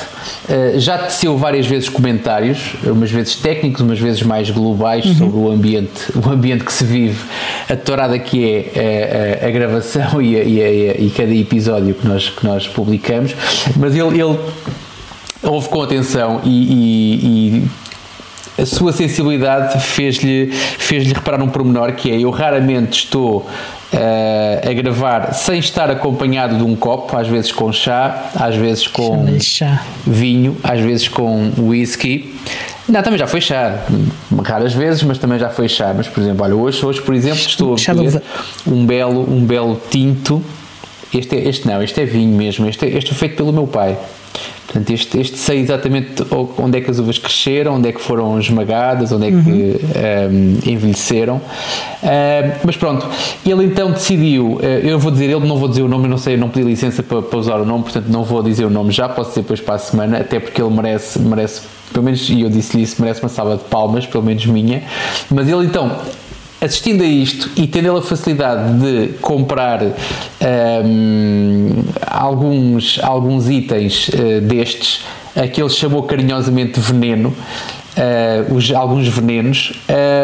uh, 0.48 0.78
já 0.78 0.98
teceu 0.98 1.36
várias 1.36 1.66
vezes 1.66 1.88
comentários, 1.88 2.74
umas 2.84 3.10
vezes 3.10 3.36
técnicos, 3.36 3.80
umas 3.80 3.98
vezes 3.98 4.22
mais 4.22 4.50
globais 4.50 5.04
uhum. 5.06 5.14
sobre 5.14 5.38
o 5.38 5.50
ambiente, 5.50 6.12
o 6.14 6.30
ambiente 6.30 6.64
que 6.64 6.72
se 6.72 6.84
vive, 6.84 7.18
a 7.68 7.76
tourada 7.76 8.18
que 8.18 8.44
é 8.44 8.70
a, 8.74 8.82
eh, 8.82 9.40
a, 9.42 9.48
a 9.48 9.50
gravação 9.50 10.20
e, 10.22 10.36
a, 10.36 10.44
e, 10.44 11.06
e, 11.06 11.12
cada 11.16 11.34
episódio 11.34 11.94
que 11.94 12.06
nós, 12.06 12.28
que 12.28 12.44
nós 12.44 12.68
publicamos, 12.68 13.34
mas 13.76 13.94
ele, 13.94 14.20
ele 14.20 14.38
ouve 15.42 15.68
com 15.68 15.82
atenção 15.82 16.40
e, 16.44 17.60
e 17.60 17.68
a 18.56 18.66
sua 18.66 18.92
sensibilidade 18.92 19.80
fez-lhe 19.80 20.52
fez 20.52 21.06
reparar 21.10 21.42
um 21.42 21.48
pormenor 21.48 21.92
que 21.92 22.10
é 22.10 22.20
eu 22.20 22.30
raramente 22.30 23.04
estou 23.04 23.48
uh, 23.94 24.68
a 24.68 24.72
gravar 24.72 25.32
sem 25.32 25.58
estar 25.58 25.90
acompanhado 25.90 26.56
de 26.56 26.62
um 26.62 26.74
copo, 26.74 27.16
às 27.16 27.28
vezes 27.28 27.52
com 27.52 27.72
chá, 27.72 28.30
às 28.34 28.54
vezes 28.56 28.86
com 28.86 29.24
vinho, 30.06 30.56
às 30.62 30.80
vezes 30.80 31.08
com 31.08 31.52
whisky. 31.58 32.34
Não, 32.88 33.02
também 33.02 33.18
já 33.18 33.26
foi 33.26 33.40
chá, 33.40 33.82
raras 34.44 34.74
vezes, 34.74 35.02
mas 35.02 35.16
também 35.16 35.38
já 35.38 35.48
foi 35.48 35.68
chá. 35.68 35.94
Mas, 35.96 36.06
por 36.06 36.20
exemplo, 36.20 36.44
olha, 36.44 36.54
hoje, 36.54 36.84
hoje 36.84 37.00
por 37.00 37.14
exemplo, 37.14 37.38
estou 37.38 37.74
a 37.74 37.94
beber 37.94 38.22
um 38.66 38.84
belo, 38.84 39.20
um 39.32 39.44
belo 39.44 39.80
tinto. 39.90 40.42
Este, 41.12 41.36
é, 41.36 41.48
este 41.48 41.66
não, 41.66 41.82
este 41.82 42.00
é 42.00 42.04
vinho 42.04 42.36
mesmo. 42.36 42.68
Este, 42.68 42.84
é, 42.84 42.98
este 42.98 43.12
é 43.12 43.14
feito 43.14 43.36
pelo 43.36 43.52
meu 43.52 43.66
pai. 43.66 43.96
Portanto, 44.74 44.90
este, 44.90 45.20
este 45.20 45.38
sei 45.38 45.60
exatamente 45.60 46.24
onde 46.58 46.78
é 46.78 46.80
que 46.80 46.90
as 46.90 46.98
uvas 46.98 47.16
cresceram, 47.16 47.76
onde 47.76 47.90
é 47.90 47.92
que 47.92 48.00
foram 48.00 48.40
esmagadas, 48.40 49.12
onde 49.12 49.28
é 49.28 49.30
que 49.30 49.36
uhum. 49.36 50.58
um, 50.66 50.68
envelheceram. 50.68 51.36
Uh, 51.36 52.58
mas 52.64 52.76
pronto, 52.76 53.06
ele 53.46 53.66
então 53.66 53.92
decidiu, 53.92 54.54
uh, 54.54 54.62
eu 54.82 54.98
vou 54.98 55.12
dizer, 55.12 55.26
ele 55.26 55.46
não 55.46 55.58
vou 55.58 55.68
dizer 55.68 55.82
o 55.82 55.88
nome, 55.88 56.06
eu 56.06 56.10
não 56.10 56.18
sei, 56.18 56.34
eu 56.34 56.38
não 56.38 56.48
pedi 56.48 56.66
licença 56.66 57.04
para, 57.04 57.22
para, 57.22 57.38
usar 57.38 57.60
o 57.60 57.64
nome, 57.64 57.84
portanto 57.84 58.06
não 58.08 58.24
vou 58.24 58.42
dizer 58.42 58.64
o 58.64 58.70
nome 58.70 58.90
já, 58.90 59.08
posso 59.08 59.28
dizer 59.28 59.42
depois 59.42 59.60
para 59.60 59.76
a 59.76 59.78
semana, 59.78 60.18
até 60.18 60.40
porque 60.40 60.60
ele 60.60 60.74
merece, 60.74 61.20
merece 61.20 61.62
pelo 61.92 62.06
menos, 62.06 62.28
e 62.28 62.40
eu 62.40 62.50
disse-lhe 62.50 62.82
isso, 62.82 63.00
merece 63.00 63.22
uma 63.22 63.28
salva 63.28 63.56
de 63.56 63.62
palmas, 63.64 64.04
pelo 64.04 64.24
menos 64.24 64.44
minha. 64.46 64.82
Mas 65.30 65.48
ele 65.48 65.66
então 65.66 66.00
assistindo 66.64 67.02
a 67.02 67.06
isto 67.06 67.50
e 67.56 67.66
tendo 67.66 67.96
a 67.96 68.02
facilidade 68.02 68.78
de 68.78 69.08
comprar 69.20 69.82
um, 69.82 71.84
alguns, 72.06 72.98
alguns 73.02 73.48
itens 73.48 74.08
uh, 74.08 74.40
destes, 74.40 75.04
aquele 75.36 75.68
chamou 75.68 76.02
carinhosamente 76.04 76.80
veneno, 76.80 77.28
uh, 77.28 78.54
os, 78.54 78.72
alguns 78.72 79.08
venenos, 79.08 79.72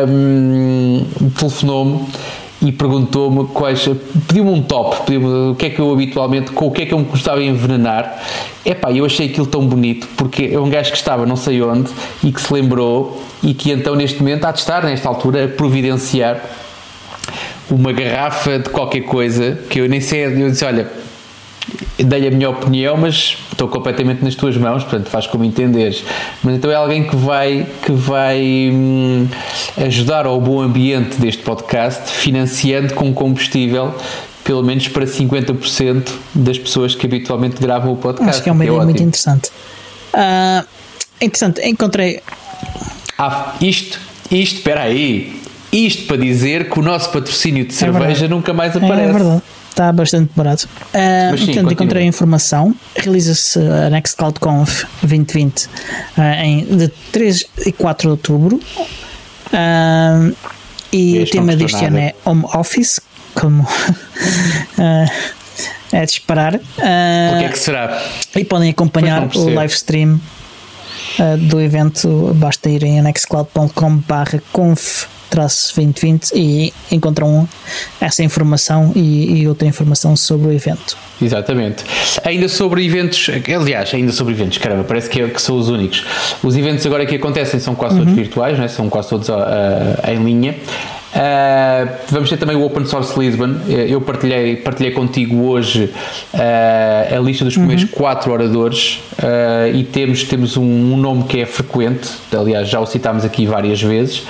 um, 0.08 1.04
telefonou-me 1.38 2.06
e 2.62 2.70
perguntou-me 2.70 3.46
quais. 3.48 3.88
pediu-me 4.28 4.50
um 4.50 4.62
top, 4.62 5.04
pediu-me 5.06 5.52
o 5.52 5.54
que 5.54 5.66
é 5.66 5.70
que 5.70 5.78
eu 5.78 5.92
habitualmente, 5.92 6.50
com 6.50 6.66
o 6.66 6.70
que 6.70 6.82
é 6.82 6.86
que 6.86 6.92
eu 6.92 6.98
me 6.98 7.04
gostava 7.04 7.40
de 7.40 7.46
envenenar. 7.46 8.22
Epá, 8.64 8.92
eu 8.92 9.04
achei 9.04 9.26
aquilo 9.26 9.46
tão 9.46 9.66
bonito, 9.66 10.06
porque 10.16 10.50
é 10.52 10.60
um 10.60 10.68
gajo 10.68 10.90
que 10.90 10.96
estava 10.96 11.24
não 11.24 11.36
sei 11.36 11.62
onde 11.62 11.90
e 12.22 12.30
que 12.30 12.40
se 12.40 12.52
lembrou 12.52 13.22
e 13.42 13.54
que 13.54 13.70
então 13.70 13.94
neste 13.94 14.18
momento 14.18 14.44
há 14.44 14.52
de 14.52 14.58
estar, 14.58 14.82
nesta 14.84 15.08
altura, 15.08 15.46
a 15.46 15.48
providenciar 15.48 16.40
uma 17.70 17.92
garrafa 17.92 18.58
de 18.58 18.68
qualquer 18.68 19.02
coisa 19.02 19.58
que 19.70 19.80
eu 19.80 19.88
nem 19.88 20.00
sei. 20.00 20.24
Eu 20.26 20.50
disse: 20.50 20.64
Olha, 20.64 20.90
dei 21.98 22.28
a 22.28 22.30
minha 22.30 22.50
opinião, 22.50 22.96
mas 22.96 23.36
estou 23.50 23.68
completamente 23.68 24.24
nas 24.24 24.34
tuas 24.34 24.56
mãos, 24.56 24.82
portanto 24.82 25.08
faz 25.08 25.26
como 25.26 25.44
entenderes. 25.44 26.04
Mas 26.42 26.56
então 26.56 26.70
é 26.70 26.74
alguém 26.74 27.04
que 27.06 27.16
vai, 27.16 27.66
que 27.84 27.92
vai 27.92 28.70
hum, 28.72 29.28
ajudar 29.76 30.26
ao 30.26 30.40
bom 30.40 30.60
ambiente 30.60 31.20
deste 31.20 31.42
podcast, 31.42 32.10
financiando 32.10 32.94
com 32.94 33.12
combustível 33.12 33.94
pelo 34.44 34.62
menos 34.62 34.88
para 34.88 35.04
50% 35.04 36.10
das 36.34 36.58
pessoas 36.58 36.94
que 36.94 37.06
habitualmente 37.06 37.60
gravam 37.60 37.92
o 37.92 37.96
podcast. 37.96 38.30
Acho 38.30 38.42
que 38.42 38.48
é 38.48 38.52
uma 38.52 38.64
é 38.64 38.66
ideia 38.66 38.82
muito 38.82 39.02
interessante. 39.02 39.50
Uh, 40.12 40.66
interessante, 41.20 41.60
encontrei. 41.62 42.20
Ah, 43.18 43.54
isto, 43.60 44.00
isto, 44.30 44.56
espera 44.56 44.82
aí. 44.82 45.40
Isto 45.72 46.06
para 46.06 46.16
dizer 46.16 46.68
que 46.68 46.80
o 46.80 46.82
nosso 46.82 47.10
patrocínio 47.10 47.64
de 47.64 47.72
é 47.72 47.76
cerveja 47.76 48.06
verdade. 48.06 48.28
nunca 48.28 48.52
mais 48.52 48.76
aparece. 48.76 49.08
É 49.08 49.12
verdade. 49.12 49.42
Está 49.70 49.92
bastante 49.92 50.32
barato. 50.36 50.68
Uh, 50.92 51.38
sim, 51.38 51.46
portanto, 51.46 51.72
encontrei 51.72 52.02
a 52.02 52.06
informação. 52.06 52.74
Realiza-se 52.96 53.58
a 53.58 53.88
Nextcloud 53.88 54.38
Conf 54.40 54.84
2020 55.02 55.64
uh, 55.64 55.68
em, 56.42 56.64
de 56.64 56.88
3 56.88 57.46
e 57.66 57.72
4 57.72 58.02
de 58.02 58.10
outubro. 58.10 58.56
Uh, 58.56 60.36
e, 60.92 61.16
e 61.16 61.22
o 61.22 61.30
tema 61.30 61.56
deste 61.56 61.84
ano 61.84 61.98
é 61.98 62.14
Home 62.24 62.44
Office, 62.52 63.00
como 63.32 63.66
é 65.92 66.04
de 66.04 66.12
esperar. 66.12 66.56
Uh, 66.56 66.58
o 66.58 67.38
que 67.38 67.44
é 67.44 67.48
que 67.48 67.58
será? 67.58 68.02
E 68.36 68.44
podem 68.44 68.70
acompanhar 68.70 69.28
o 69.34 69.54
live 69.54 69.72
stream 69.72 70.20
do 71.48 71.60
evento. 71.60 72.32
Basta 72.34 72.68
irem 72.68 72.98
a 72.98 73.02
nextcloud.com/conf 73.02 75.06
2020 75.36 76.32
e 76.34 76.72
encontram 76.90 77.48
essa 78.00 78.22
informação 78.22 78.92
e, 78.94 79.40
e, 79.40 79.48
outra 79.48 79.66
informação 79.66 80.16
sobre 80.16 80.48
o 80.48 80.52
evento. 80.52 80.96
Exatamente. 81.20 81.84
Ainda 82.24 82.48
sobre 82.48 82.84
eventos, 82.84 83.30
aliás, 83.54 83.92
ainda 83.94 84.12
sobre 84.12 84.32
eventos, 84.34 84.58
caramba, 84.58 84.84
parece 84.84 85.08
que, 85.08 85.20
é, 85.20 85.28
que 85.28 85.40
são 85.40 85.56
os 85.58 85.68
únicos. 85.68 86.04
Os 86.42 86.56
eventos 86.56 86.84
agora 86.86 87.06
que 87.06 87.14
acontecem 87.14 87.60
são 87.60 87.74
quase 87.74 87.96
todos 87.96 88.10
uhum. 88.10 88.16
virtuais, 88.16 88.58
né? 88.58 88.68
são 88.68 88.88
quase 88.88 89.08
todos 89.08 89.28
uh, 89.28 89.34
em 90.08 90.22
linha. 90.22 90.56
Uh, 91.10 91.90
vamos 92.08 92.30
ter 92.30 92.36
também 92.36 92.56
o 92.56 92.64
Open 92.64 92.84
Source 92.86 93.18
Lisbon. 93.18 93.56
Eu 93.68 94.00
partilhei, 94.00 94.56
partilhei 94.56 94.92
contigo 94.92 95.48
hoje 95.48 95.92
uh, 96.32 97.16
a 97.16 97.20
lista 97.20 97.44
dos 97.44 97.54
primeiros 97.54 97.84
uhum. 97.84 97.90
quatro 97.90 98.32
oradores 98.32 99.00
uh, 99.18 99.74
e 99.74 99.82
temos, 99.84 100.22
temos 100.24 100.56
um, 100.56 100.62
um, 100.62 100.96
nome 100.96 101.24
que 101.24 101.40
é 101.40 101.46
frequente, 101.46 102.08
aliás, 102.32 102.68
já 102.68 102.78
o 102.78 102.86
citámos 102.86 103.24
aqui 103.24 103.46
várias 103.46 103.82
vezes. 103.82 104.22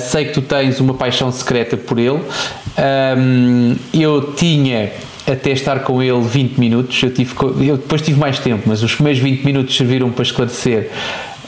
sei 0.00 0.26
que 0.26 0.32
tu 0.32 0.42
tens 0.42 0.80
uma 0.80 0.94
paixão 0.94 1.30
secreta 1.30 1.76
por 1.76 1.98
ele. 1.98 2.20
Um, 3.18 3.76
eu 3.92 4.32
tinha 4.34 4.92
até 5.26 5.50
estar 5.50 5.80
com 5.80 6.02
ele 6.02 6.20
20 6.20 6.58
minutos. 6.58 7.02
Eu, 7.02 7.12
tive, 7.12 7.34
eu 7.66 7.76
depois 7.76 8.00
tive 8.00 8.18
mais 8.18 8.38
tempo, 8.38 8.62
mas 8.66 8.82
os 8.82 8.94
primeiros 8.94 9.20
20 9.20 9.44
minutos 9.44 9.76
serviram 9.76 10.10
para 10.10 10.22
esclarecer 10.22 10.90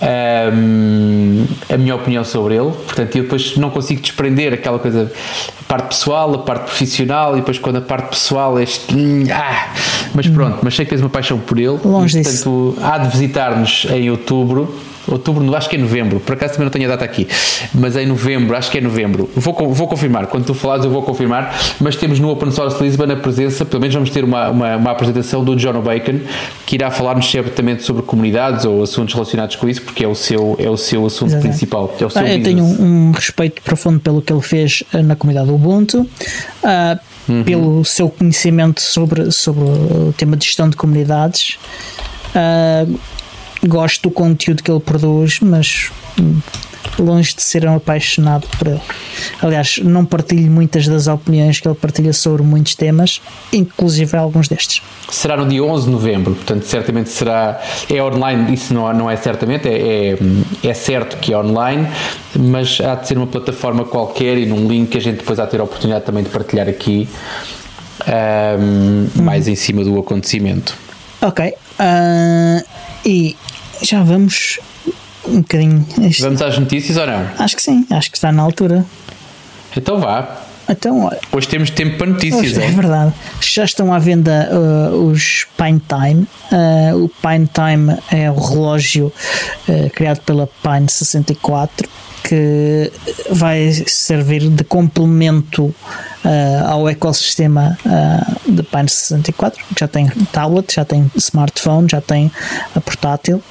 um, 0.02 1.46
a 1.68 1.76
minha 1.76 1.94
opinião 1.94 2.24
sobre 2.24 2.54
ele. 2.54 2.70
Portanto, 2.70 3.16
eu 3.16 3.22
depois 3.24 3.56
não 3.56 3.70
consigo 3.70 4.00
desprender 4.00 4.52
aquela 4.52 4.78
coisa, 4.78 5.12
a 5.60 5.64
parte 5.64 5.88
pessoal, 5.88 6.34
a 6.34 6.38
parte 6.38 6.64
profissional, 6.64 7.36
e 7.36 7.40
depois 7.40 7.58
quando 7.58 7.76
a 7.76 7.82
parte 7.82 8.10
pessoal 8.10 8.58
é 8.58 8.62
este. 8.62 8.94
Ah, 9.32 9.72
mas 10.14 10.26
pronto, 10.26 10.58
mas 10.62 10.74
sei 10.74 10.84
que 10.84 10.90
tens 10.90 11.00
uma 11.00 11.10
paixão 11.10 11.38
por 11.38 11.58
ele. 11.58 11.78
Longe 11.84 12.18
e, 12.18 12.22
portanto, 12.22 12.74
disso. 12.74 12.74
há 12.82 12.98
de 12.98 13.08
visitar-nos 13.08 13.86
em 13.90 14.10
outubro 14.10 14.74
outubro, 15.08 15.54
acho 15.54 15.68
que 15.68 15.76
é 15.76 15.78
novembro, 15.78 16.20
por 16.20 16.34
acaso 16.34 16.54
também 16.54 16.64
não 16.66 16.70
tenho 16.70 16.86
a 16.86 16.88
data 16.88 17.04
aqui, 17.04 17.26
mas 17.74 17.96
é 17.96 18.02
em 18.02 18.06
novembro, 18.06 18.56
acho 18.56 18.70
que 18.70 18.78
é 18.78 18.80
novembro. 18.80 19.28
Vou, 19.34 19.54
vou 19.72 19.88
confirmar, 19.88 20.26
quando 20.26 20.44
tu 20.44 20.54
falares 20.54 20.84
eu 20.84 20.90
vou 20.90 21.02
confirmar, 21.02 21.54
mas 21.80 21.96
temos 21.96 22.18
no 22.20 22.30
Open 22.30 22.50
Source 22.50 22.82
Lisbon 22.82 23.10
a 23.10 23.16
presença, 23.16 23.64
pelo 23.64 23.80
menos 23.80 23.94
vamos 23.94 24.10
ter 24.10 24.24
uma, 24.24 24.50
uma, 24.50 24.76
uma 24.76 24.90
apresentação 24.90 25.44
do 25.44 25.56
John 25.56 25.80
Bacon, 25.80 26.20
que 26.66 26.76
irá 26.76 26.90
falar-nos 26.90 27.30
certamente 27.30 27.82
sobre 27.82 28.02
comunidades 28.02 28.64
ou 28.64 28.82
assuntos 28.82 29.14
relacionados 29.14 29.56
com 29.56 29.68
isso, 29.68 29.82
porque 29.82 30.04
é 30.04 30.08
o 30.08 30.14
seu, 30.14 30.56
é 30.58 30.68
o 30.68 30.76
seu 30.76 31.04
assunto 31.06 31.30
Exatamente. 31.30 31.50
principal. 31.50 31.94
É 32.00 32.04
o 32.04 32.10
seu 32.10 32.22
ah, 32.22 32.30
eu 32.30 32.42
tenho 32.42 32.64
um, 32.64 33.12
respeito 33.12 33.62
profundo 33.62 34.00
pelo 34.00 34.22
que 34.22 34.32
ele 34.32 34.42
fez 34.42 34.82
eh, 34.92 35.02
na 35.02 35.16
comunidade 35.16 35.50
Ubuntu. 35.50 36.00
Uh, 36.00 37.09
Uhum. 37.28 37.44
pelo 37.44 37.84
seu 37.84 38.08
conhecimento 38.08 38.80
sobre, 38.80 39.30
sobre 39.30 39.62
o 39.64 40.12
tema 40.16 40.36
de 40.36 40.46
gestão 40.46 40.68
de 40.68 40.76
comunidades. 40.76 41.58
Uh, 42.34 42.98
gosto 43.66 44.08
do 44.08 44.10
conteúdo 44.10 44.62
que 44.62 44.70
ele 44.70 44.80
produz, 44.80 45.38
mas 45.40 45.90
longe 46.98 47.34
de 47.34 47.42
ser 47.42 47.66
um 47.66 47.76
apaixonado 47.76 48.46
por 48.58 48.68
ele. 48.68 48.80
Aliás, 49.42 49.78
não 49.78 50.04
partilho 50.04 50.50
muitas 50.50 50.86
das 50.86 51.06
opiniões 51.06 51.60
que 51.60 51.68
ele 51.68 51.74
partilha 51.74 52.12
sobre 52.12 52.42
muitos 52.42 52.74
temas, 52.74 53.20
inclusive 53.52 54.16
alguns 54.16 54.48
destes. 54.48 54.82
Será 55.10 55.36
no 55.36 55.48
dia 55.48 55.62
11 55.62 55.86
de 55.86 55.90
novembro, 55.90 56.34
portanto, 56.34 56.64
certamente 56.64 57.10
será. 57.10 57.60
É 57.88 58.02
online, 58.02 58.54
isso 58.54 58.72
não, 58.72 58.92
não 58.92 59.10
é 59.10 59.16
certamente, 59.16 59.68
é, 59.68 60.12
é, 60.12 60.18
é 60.68 60.74
certo 60.74 61.16
que 61.18 61.32
é 61.32 61.38
online, 61.38 61.88
mas 62.34 62.80
há 62.80 62.94
de 62.94 63.08
ser 63.08 63.16
uma 63.16 63.26
plataforma 63.26 63.84
qualquer 63.84 64.38
e 64.38 64.46
num 64.46 64.68
link 64.68 64.90
que 64.90 64.98
a 64.98 65.00
gente 65.00 65.18
depois 65.18 65.38
há 65.38 65.44
de 65.44 65.50
ter 65.50 65.60
a 65.60 65.64
oportunidade 65.64 66.04
também 66.04 66.22
de 66.22 66.30
partilhar 66.30 66.68
aqui. 66.68 67.08
Um, 68.00 69.22
mais 69.22 69.46
em 69.46 69.54
cima 69.54 69.84
do 69.84 69.98
acontecimento. 69.98 70.74
Ok. 71.20 71.52
Uh, 71.78 72.64
e 73.04 73.36
já 73.82 74.02
vamos 74.02 74.58
um 75.26 75.38
bocadinho. 75.38 75.86
Vamos 76.20 76.42
às 76.42 76.58
notícias 76.58 76.96
ou 76.96 77.06
não? 77.06 77.28
Acho 77.38 77.56
que 77.56 77.62
sim, 77.62 77.86
acho 77.90 78.10
que 78.10 78.16
está 78.16 78.32
na 78.32 78.42
altura. 78.42 78.84
Então 79.76 79.98
vá. 79.98 80.46
Então, 80.68 81.10
hoje 81.32 81.48
temos 81.48 81.68
tempo 81.70 81.98
para 81.98 82.06
notícias. 82.06 82.52
Hoje, 82.52 82.62
é? 82.62 82.66
é 82.66 82.70
verdade. 82.70 83.12
Já 83.40 83.64
estão 83.64 83.92
à 83.92 83.98
venda 83.98 84.48
uh, 84.52 85.10
os 85.10 85.44
Pine 85.56 85.80
Time. 85.80 86.26
Uh, 86.52 87.04
o 87.04 87.08
Pine 87.08 87.48
Time 87.48 87.98
é 88.12 88.30
o 88.30 88.38
relógio 88.38 89.12
uh, 89.68 89.90
criado 89.90 90.20
pela 90.20 90.46
Pine 90.62 90.88
64 90.88 91.88
que 92.22 92.92
vai 93.30 93.72
servir 93.86 94.48
de 94.48 94.62
complemento 94.62 95.64
uh, 95.64 96.68
ao 96.68 96.88
ecossistema 96.88 97.76
uh, 97.84 98.52
de 98.52 98.62
Pine 98.62 98.88
64, 98.88 99.64
que 99.74 99.80
já 99.80 99.88
tem 99.88 100.08
tablet, 100.30 100.72
já 100.72 100.84
tem 100.84 101.10
smartphone, 101.16 101.88
já 101.90 102.00
tem 102.00 102.30
a 102.74 102.80
portátil. 102.80 103.42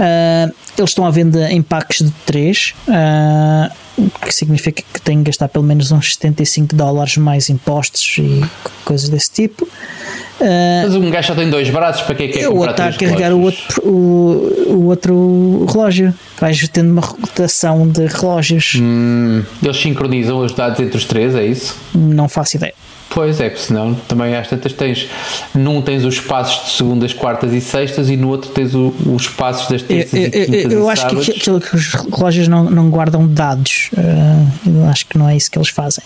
Uh, 0.00 0.50
eles 0.78 0.90
estão 0.90 1.04
à 1.04 1.10
venda 1.10 1.52
em 1.52 1.60
packs 1.60 1.98
de 1.98 2.10
3, 2.24 2.74
uh, 2.88 4.10
que 4.24 4.34
significa 4.34 4.82
que 4.82 5.00
têm 5.02 5.18
que 5.18 5.24
gastar 5.24 5.48
pelo 5.48 5.64
menos 5.64 5.92
uns 5.92 6.14
75 6.14 6.74
dólares 6.74 7.18
mais 7.18 7.50
impostos 7.50 8.16
e 8.16 8.42
coisas 8.82 9.10
desse 9.10 9.30
tipo. 9.30 9.64
Uh, 9.64 10.84
Mas 10.84 10.94
um 10.94 11.10
gajo 11.10 11.28
só 11.28 11.34
tem 11.34 11.50
dois 11.50 11.68
braços, 11.68 12.00
para 12.00 12.14
que 12.14 12.22
é 12.22 12.28
que 12.28 12.38
é 12.38 12.48
O 12.48 12.56
outro 12.56 12.70
está 12.70 12.86
a 12.88 12.92
carregar 12.94 13.34
o 13.34 13.42
outro, 13.42 13.82
o, 13.86 14.72
o 14.72 14.86
outro 14.86 15.66
relógio. 15.70 16.14
Vais 16.40 16.66
tendo 16.68 16.92
uma 16.92 17.02
rotação 17.02 17.86
de 17.86 18.06
relógios. 18.06 18.78
Hum, 18.80 19.42
eles 19.62 19.76
sincronizam 19.76 20.38
os 20.38 20.54
dados 20.54 20.80
entre 20.80 20.96
os 20.96 21.04
três, 21.04 21.34
é 21.34 21.44
isso? 21.44 21.76
Não 21.94 22.26
faço 22.26 22.56
ideia. 22.56 22.72
Pois 23.10 23.40
é, 23.40 23.50
porque 23.50 23.64
senão 23.64 23.92
também 23.92 24.36
às 24.36 24.48
tantas 24.48 24.72
tens. 24.72 25.08
Num 25.52 25.82
tens 25.82 26.04
os 26.04 26.20
passos 26.20 26.66
de 26.66 26.76
segundas, 26.76 27.12
quartas 27.12 27.52
e 27.52 27.60
sextas 27.60 28.08
e 28.08 28.16
no 28.16 28.28
outro 28.28 28.50
tens 28.50 28.72
o, 28.72 28.94
os 29.04 29.28
passos 29.28 29.68
das 29.68 29.82
terças 29.82 30.14
eu, 30.14 30.26
e 30.26 30.30
quintas. 30.30 30.72
Eu, 30.72 30.78
eu 30.78 30.88
acho 30.88 31.08
que, 31.08 31.30
aquilo 31.32 31.60
que 31.60 31.74
os 31.74 31.92
relógios 31.92 32.46
não, 32.46 32.70
não 32.70 32.88
guardam 32.88 33.26
dados. 33.26 33.90
Uh, 33.92 34.78
eu 34.78 34.88
acho 34.88 35.06
que 35.06 35.18
não 35.18 35.28
é 35.28 35.36
isso 35.36 35.50
que 35.50 35.58
eles 35.58 35.70
fazem. 35.70 36.04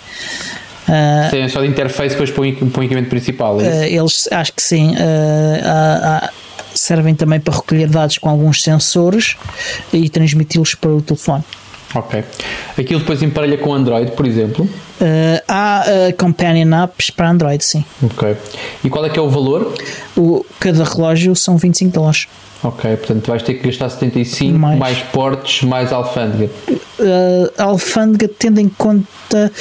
Uh, 0.89 1.31
sim, 1.31 1.41
é 1.41 1.49
só 1.49 1.61
de 1.61 1.69
interface 1.69 2.11
depois 2.11 2.31
para 2.31 2.41
o 2.41 2.47
equipamento 2.47 3.11
principal. 3.11 3.61
É 3.61 3.65
uh, 3.65 3.83
eles 3.85 4.27
acho 4.33 4.53
que 4.55 4.63
sim. 4.63 4.93
Uh, 4.93 6.29
servem 6.75 7.15
também 7.15 7.39
para 7.39 7.55
recolher 7.55 7.89
dados 7.89 8.17
com 8.17 8.31
alguns 8.31 8.63
sensores 8.63 9.37
e 9.93 10.09
transmiti-los 10.09 10.75
para 10.75 10.91
o 10.91 11.03
telefone. 11.03 11.45
Ok. 11.95 12.25
Aquilo 12.79 13.01
depois 13.01 13.23
emparelha 13.23 13.57
com 13.57 13.73
Android, 13.73 14.13
por 14.13 14.27
exemplo? 14.27 14.65
Uh, 14.65 15.43
há 15.47 15.85
uh, 15.87 16.17
companion 16.17 16.85
apps 16.85 17.11
para 17.11 17.31
Android, 17.31 17.65
sim. 17.65 17.85
Ok. 18.03 18.37
E 18.83 18.91
qual 18.91 19.05
é 19.05 19.11
que 19.11 19.19
é 19.19 19.23
o 19.23 19.29
valor? 19.29 19.73
O, 20.17 20.45
cada 20.59 20.85
relógio 20.85 21.35
são 21.37 21.57
25 21.57 21.93
dólares. 21.93 22.27
Ok, 22.65 22.97
portanto 22.97 23.27
vais 23.27 23.43
ter 23.43 23.55
que 23.55 23.67
gastar 23.67 23.91
75 23.91 24.59
mais, 24.59 24.79
mais 24.79 24.99
portes, 24.99 25.63
mais 25.63 25.93
alfândega. 25.93 26.51
Uh, 26.99 27.51
alfândega, 27.59 28.27
tendo 28.27 28.59
em 28.59 28.71
conta 28.71 29.53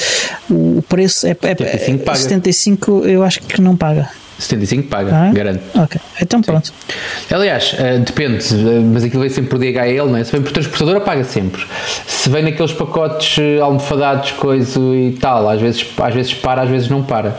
o 0.49 0.81
preço, 0.87 1.27
é, 1.27 1.31
é, 1.31 1.55
75, 1.55 2.03
paga. 2.05 2.17
75 2.17 3.05
eu 3.05 3.23
acho 3.23 3.41
que 3.41 3.61
não 3.61 3.75
paga. 3.75 4.09
75 4.39 4.87
paga, 4.87 5.11
ah, 5.13 5.31
garanto. 5.31 5.61
Ok, 5.75 5.99
então 6.21 6.41
pronto. 6.41 6.67
Sim. 6.67 7.35
Aliás, 7.35 7.73
uh, 7.73 7.99
depende, 7.99 8.43
mas 8.91 9.03
aquilo 9.03 9.21
vem 9.21 9.29
sempre 9.29 9.49
por 9.49 9.59
DHL, 9.59 10.09
não 10.09 10.17
é? 10.17 10.23
Se 10.23 10.31
vem 10.31 10.41
por 10.41 10.51
transportadora, 10.51 11.01
paga 11.01 11.23
sempre. 11.23 11.65
Se 12.07 12.29
vem 12.29 12.43
naqueles 12.43 12.73
pacotes 12.73 13.37
uh, 13.37 13.63
almofadados, 13.63 14.31
coisa 14.31 14.79
e 14.79 15.15
tal, 15.19 15.47
às 15.47 15.61
vezes, 15.61 15.85
às 15.97 16.13
vezes 16.13 16.33
para, 16.33 16.63
às 16.63 16.69
vezes 16.69 16.89
não 16.89 17.03
para. 17.03 17.37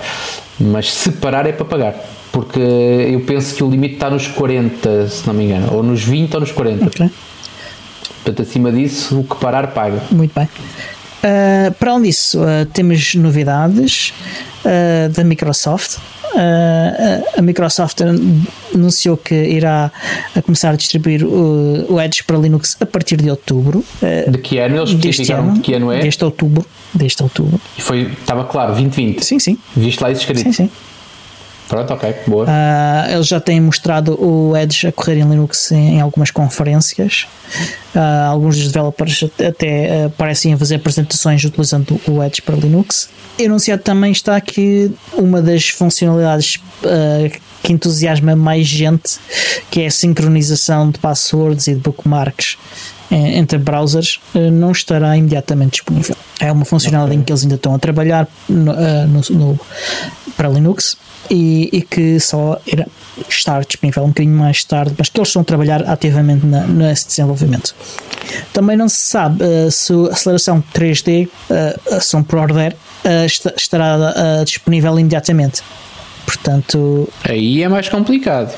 Mas 0.59 0.93
se 0.93 1.11
parar 1.13 1.47
é 1.47 1.53
para 1.53 1.65
pagar. 1.65 1.95
Porque 2.31 2.61
eu 2.61 3.21
penso 3.21 3.55
que 3.55 3.63
o 3.63 3.71
limite 3.71 3.95
está 3.95 4.11
nos 4.11 4.27
40, 4.27 5.09
se 5.09 5.27
não 5.27 5.35
me 5.35 5.45
engano, 5.45 5.73
ou 5.73 5.83
nos 5.83 6.03
20 6.03 6.35
ou 6.35 6.41
nos 6.41 6.51
40. 6.51 6.87
Ok. 6.87 7.11
Portanto, 8.25 8.43
acima 8.43 8.73
disso, 8.73 9.21
o 9.21 9.25
que 9.25 9.37
parar 9.37 9.69
paga. 9.69 10.01
Muito 10.11 10.33
bem. 10.35 10.45
Uh, 10.45 11.73
para 11.75 11.93
além 11.93 12.05
disso, 12.05 12.41
uh, 12.41 12.67
temos 12.73 13.15
novidades 13.15 14.13
da 15.15 15.23
Microsoft. 15.23 15.99
A 17.37 17.43
Microsoft 17.43 18.01
anunciou 18.75 19.17
que 19.17 19.35
irá 19.35 19.91
começar 20.45 20.71
a 20.71 20.77
distribuir 20.77 21.25
o, 21.25 22.01
Edge 22.01 22.25
para 22.25 22.37
Linux 22.37 22.77
a 22.81 22.87
partir 22.87 23.17
de 23.17 23.31
outubro. 23.31 23.85
de 24.29 24.39
que 24.39 24.59
ano? 24.59 24.77
Eles 24.77 25.31
ano, 25.31 25.55
de 25.55 25.61
que 25.61 25.75
ano 25.75 25.93
é? 25.93 26.01
Deste 26.01 26.25
outubro. 26.25 26.65
Deste 26.93 27.23
outubro. 27.23 27.61
E 27.77 27.81
foi, 27.81 28.03
estava 28.03 28.45
claro, 28.45 28.73
2020. 28.73 29.25
Sim, 29.25 29.39
sim. 29.39 29.59
Viste 29.77 30.03
lá 30.03 30.11
isso 30.11 30.21
escrito? 30.23 30.43
Sim, 30.43 30.53
sim. 30.53 30.71
Pronto, 31.69 31.95
ok, 31.95 32.15
boa. 32.27 32.45
Uh, 32.45 33.13
eles 33.13 33.27
já 33.27 33.41
têm 33.41 33.61
mostrado 33.61 34.23
o 34.23 34.57
Edge 34.57 34.87
a 34.87 34.93
correr 34.93 35.19
em 35.19 35.29
Linux 35.29 35.73
em, 35.73 35.97
em 35.97 36.01
algumas 36.01 36.31
conferências. 36.31 37.27
Uh, 37.95 38.29
alguns 38.29 38.57
dos 38.57 38.67
developers 38.67 39.25
até 39.47 40.07
uh, 40.07 40.11
parecem 40.11 40.57
fazer 40.59 40.77
apresentações 40.77 41.43
utilizando 41.43 41.99
o 42.07 42.23
Edge 42.23 42.43
para 42.43 42.55
Linux. 42.57 43.09
Anunciado 43.43 43.83
também 43.83 44.13
está 44.13 44.41
que 44.41 44.91
uma 45.15 45.41
das 45.41 45.69
funcionalidades 45.69 46.61
que 47.63 47.73
entusiasma 47.73 48.37
mais 48.37 48.67
gente, 48.67 49.19
que 49.71 49.81
é 49.81 49.87
a 49.87 49.91
sincronização 49.91 50.91
de 50.91 50.99
passwords 50.99 51.67
e 51.67 51.75
de 51.75 51.81
bookmarks 51.81 52.59
entre 53.11 53.59
browsers, 53.59 54.21
não 54.53 54.71
estará 54.71 55.17
imediatamente 55.17 55.73
disponível. 55.73 56.15
É 56.39 56.53
uma 56.53 56.65
funcionalidade 56.65 57.13
okay. 57.13 57.21
em 57.21 57.25
que 57.25 57.33
eles 57.33 57.43
ainda 57.43 57.55
estão 57.55 57.75
a 57.75 57.79
trabalhar 57.79 58.29
no, 58.49 58.73
no, 59.07 59.21
no, 59.31 59.61
para 60.37 60.49
Linux 60.49 60.97
e, 61.31 61.69
e, 61.73 61.83
que 61.83 62.19
só 62.21 62.61
irá 62.67 62.87
estar 63.29 63.65
disponível 63.65 64.05
um 64.05 64.09
bocadinho 64.09 64.37
mais 64.37 64.63
tarde, 64.65 64.95
mas 64.99 65.09
que 65.09 65.19
eles 65.19 65.29
estão 65.29 65.43
a 65.43 65.45
trabalhar 65.45 65.83
ativamente 65.89 66.45
na, 66.45 66.67
nesse 66.67 67.07
desenvolvimento. 67.07 67.75
Também 68.53 68.77
não 68.77 68.89
se 68.89 68.97
sabe 68.99 69.43
uh, 69.45 69.71
se 69.71 69.93
a 69.93 70.13
aceleração 70.13 70.63
3D, 70.75 71.27
uh, 71.27 71.31
eh, 71.51 71.79
ação 71.93 72.23
por 72.23 72.39
order, 72.39 72.75
uh, 73.05 73.55
estará 73.57 74.43
disponível 74.45 74.99
imediatamente. 74.99 75.63
Portanto. 76.27 77.09
Aí 77.23 77.63
é 77.63 77.69
mais 77.69 77.89
complicado. 77.89 78.53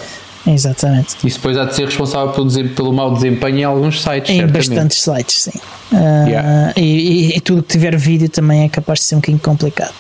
Exatamente. 0.47 1.17
Isso 1.25 1.39
depois 1.39 1.59
há 1.59 1.65
de 1.65 1.75
ser 1.75 1.87
responsável 1.87 2.33
pelo, 2.33 2.69
pelo 2.69 2.93
mau 2.93 3.13
desempenho 3.13 3.59
em 3.59 3.65
alguns 3.65 4.01
sites, 4.01 4.31
Em 4.31 4.37
certamente. 4.39 4.69
bastantes 4.69 5.03
sites, 5.03 5.43
sim. 5.43 5.59
Uh, 5.93 6.29
Yeah. 6.29 6.73
e, 6.77 6.83
e- 6.83 7.37
e 7.37 7.41
tudo 7.41 7.63
que 7.63 7.69
tiver 7.69 7.97
vídeo 7.97 8.29
também 8.29 8.65
é 8.65 8.69
capaz 8.69 9.01
de 9.01 9.05
ser 9.07 9.17
um 9.17 9.19
bocadinho 9.19 9.41
complicado. 9.41 9.93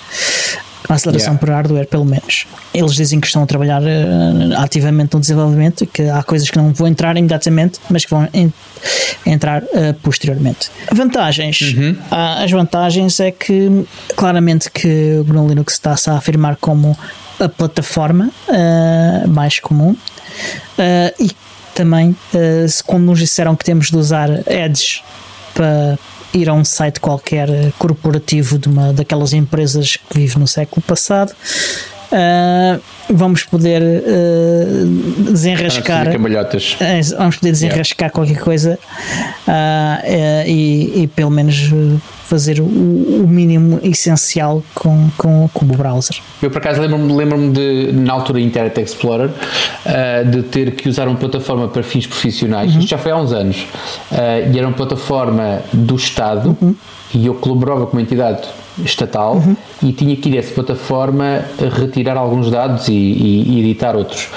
A 0.89 0.95
aceleração 0.95 1.33
Yeah. 1.35 1.41
por 1.41 1.51
hardware, 1.51 1.87
pelo 1.87 2.05
menos. 2.05 2.47
Eles 2.73 2.93
dizem 2.95 3.19
que 3.21 3.27
estão 3.27 3.43
a 3.43 3.47
trabalhar 3.47 3.83
uh, 3.83 3.87
ativamente 4.59 5.15
no 5.15 5.21
desenvolvimento 5.21 5.85
e 5.85 5.87
que 5.87 6.03
há 6.09 6.23
coisas 6.23 6.49
que 6.51 6.57
não 6.57 6.73
vão 6.73 6.87
entrar 6.87 7.17
imediatamente, 7.17 7.79
mas 7.91 8.05
que 8.05 8.11
vão 8.11 8.29
en- 8.33 8.53
entrar 9.25 9.63
uh, 9.63 9.95
posteriormente. 10.03 10.71
Vantagens. 10.93 11.59
Ah, 12.11 12.43
as 12.45 12.51
vantagens 12.51 13.19
é 13.21 13.31
que 13.31 13.85
claramente 14.17 14.71
que 14.71 15.19
o 15.21 15.25
GNU 15.25 15.49
Linux 15.49 15.73
está-se 15.75 16.09
a 16.11 16.15
afirmar 16.15 16.57
como 16.57 16.97
a 17.41 17.49
plataforma 17.49 18.31
uh, 18.49 19.29
mais 19.29 19.59
comum 19.61 19.97
Uh, 20.79 21.11
e 21.19 21.31
também, 21.75 22.11
uh, 22.11 22.85
quando 22.87 23.05
nos 23.05 23.19
disseram 23.19 23.57
que 23.57 23.65
temos 23.65 23.91
de 23.91 23.97
usar 23.97 24.29
ads 24.47 25.03
para 25.55 25.99
ir 26.33 26.49
a 26.49 26.53
um 26.53 26.65
site 26.65 27.01
qualquer 27.01 27.49
uh, 27.49 27.73
corporativo 27.79 28.59
de 28.59 28.69
uma 28.69 28.93
daquelas 28.93 29.33
empresas 29.33 29.97
que 29.97 30.19
vive 30.19 30.39
no 30.39 30.47
século 30.47 30.83
passado, 30.83 31.33
uh, 32.13 32.81
vamos 33.13 33.45
poder 33.45 33.83
uh, 33.83 35.31
desenrascar. 35.33 36.07
vamos 37.17 37.37
poder 37.37 37.53
desenrascar 37.53 38.11
qualquer 38.11 38.39
coisa 38.39 38.79
eh, 39.47 40.45
e, 40.47 41.03
e 41.03 41.07
pelo 41.09 41.31
menos 41.31 41.71
eh, 41.73 42.16
fazer 42.29 42.61
o, 42.61 42.65
o 42.65 43.27
mínimo 43.29 43.79
essencial 43.83 44.63
com, 44.75 45.09
com, 45.17 45.49
com 45.53 45.65
o 45.65 45.69
browser. 45.69 46.17
Eu 46.43 46.51
por 46.51 46.59
acaso 46.59 46.81
lembro-me 46.81 47.13
lembro 47.13 47.51
de, 47.53 47.93
na 47.93 48.13
altura 48.13 48.41
Internet 48.41 48.81
Explorer, 48.81 49.31
ah, 49.85 50.23
de 50.23 50.43
ter 50.43 50.73
que 50.73 50.89
usar 50.89 51.07
uma 51.09 51.17
plataforma 51.17 51.69
para 51.69 51.83
fins 51.83 52.07
profissionais, 52.07 52.71
isto 52.75 52.89
já 52.89 52.99
foi 52.99 53.13
há 53.13 53.17
uns 53.17 53.33
anos, 53.33 53.67
ah, 54.13 54.41
e 54.53 54.59
era 54.59 54.67
uma 54.67 54.77
plataforma 54.77 55.61
do 55.73 55.95
Estado, 55.97 56.57
e 57.15 57.27
eu 57.27 57.35
colaborava 57.35 57.87
com 57.87 57.93
uma 57.97 58.03
entidade 58.03 58.47
estatal 58.85 59.43
e 59.83 59.93
tinha 59.93 60.15
que 60.17 60.29
ir 60.29 60.37
a 60.37 60.41
essa 60.41 60.53
plataforma 60.53 61.43
retirar 61.81 62.17
alguns 62.19 62.51
dados 62.51 62.89
e, 62.89 62.93
e- 62.93 63.45
e 63.57 63.61
editar 63.61 63.97
outros. 63.97 64.29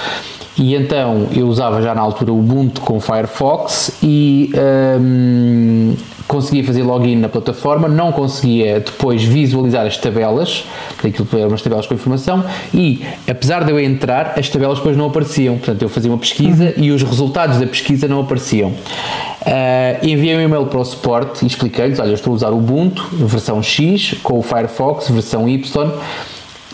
E 0.60 0.76
então 0.76 1.28
eu 1.34 1.48
usava 1.48 1.82
já 1.82 1.96
na 1.96 2.02
altura 2.02 2.34
o 2.34 2.40
Ubuntu 2.40 2.82
com 2.82 3.00
Firefox 3.00 3.94
e 4.04 4.52
hum, 5.00 5.96
conseguia 6.28 6.64
fazer 6.66 6.84
login 6.84 7.16
na 7.16 7.30
plataforma, 7.30 7.88
não 7.88 8.12
conseguia 8.12 8.82
depois 8.82 9.24
visualizar 9.24 9.88
as 9.88 9.96
tabelas, 9.96 10.66
que 11.00 11.08
aquilo 11.08 11.28
eram 11.34 11.48
umas 11.48 11.62
tabelas 11.62 11.88
com 11.88 11.94
informação, 11.94 12.44
e 12.74 13.02
apesar 13.26 13.64
de 13.64 13.72
eu 13.72 13.80
entrar, 13.80 14.34
as 14.38 14.50
tabelas 14.50 14.78
depois 14.80 14.98
não 14.98 15.08
apareciam. 15.08 15.58
Portanto, 15.58 15.82
eu 15.82 15.90
fazia 15.90 16.12
uma 16.12 16.18
pesquisa 16.18 16.74
e 16.76 16.92
os 16.92 17.02
resultados 17.02 17.58
da 17.58 17.66
pesquisa 17.66 18.08
não 18.08 18.20
apareciam. 18.20 18.74
Ah, 19.46 19.98
enviei 20.04 20.36
um 20.36 20.42
e-mail 20.42 20.66
para 20.66 20.80
o 20.80 20.86
suporte 20.86 21.44
e 21.44 21.48
expliquei-lhes: 21.48 22.00
olha, 22.00 22.10
eu 22.10 22.16
estou 22.16 22.34
a 22.34 22.36
usar 22.36 22.50
o 22.50 22.58
Ubuntu, 22.58 23.08
versão 23.14 23.64
X, 23.64 24.16
com 24.22 24.38
o 24.38 24.44
Firefox, 24.44 25.10
versão 25.10 25.48
Y 25.48 25.92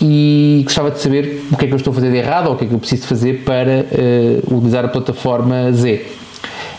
e 0.01 0.62
gostava 0.65 0.91
de 0.91 0.99
saber 0.99 1.45
o 1.51 1.58
que 1.58 1.65
é 1.65 1.67
que 1.67 1.73
eu 1.73 1.77
estou 1.77 1.91
a 1.91 1.93
fazer 1.93 2.12
de 2.12 2.17
errado 2.17 2.47
ou 2.47 2.53
o 2.53 2.58
que 2.58 2.65
é 2.65 2.67
que 2.67 2.73
eu 2.73 2.79
preciso 2.79 3.08
fazer 3.08 3.43
para 3.45 3.71
eh, 3.71 4.39
utilizar 4.51 4.84
a 4.84 4.88
plataforma 4.88 5.71
Z. 5.71 6.05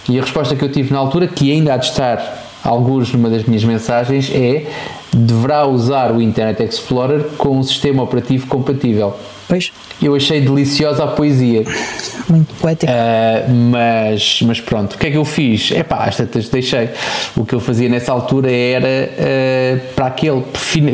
E 0.08 0.18
a 0.18 0.22
resposta 0.22 0.54
que 0.54 0.64
eu 0.64 0.70
tive 0.70 0.92
na 0.92 0.98
altura, 0.98 1.26
que 1.26 1.50
ainda 1.50 1.74
há 1.74 1.76
de 1.76 1.86
estar 1.86 2.44
alguns 2.62 3.12
numa 3.12 3.30
das 3.30 3.44
minhas 3.44 3.64
mensagens, 3.64 4.30
é 4.32 4.66
deverá 5.12 5.66
usar 5.66 6.12
o 6.12 6.20
Internet 6.20 6.62
Explorer 6.62 7.24
com 7.38 7.58
um 7.58 7.62
sistema 7.62 8.02
operativo 8.02 8.46
compatível. 8.46 9.14
Pois, 9.48 9.72
Eu 10.02 10.14
achei 10.14 10.40
deliciosa 10.40 11.04
a 11.04 11.06
poesia. 11.06 11.64
muito 12.28 12.52
poético. 12.60 12.90
Uh, 12.90 13.52
mas, 13.70 14.42
mas 14.42 14.60
pronto, 14.60 14.94
o 14.94 14.98
que 14.98 15.06
é 15.06 15.10
que 15.12 15.16
eu 15.16 15.24
fiz? 15.24 15.70
É 15.72 15.82
pá, 15.82 16.04
às 16.04 16.16
tantas 16.16 16.48
deixei. 16.48 16.90
O 17.36 17.44
que 17.44 17.54
eu 17.54 17.60
fazia 17.60 17.88
nessa 17.88 18.12
altura 18.12 18.50
era 18.50 18.86
uh, 18.88 19.80
para 19.94 20.06
aquele. 20.06 20.42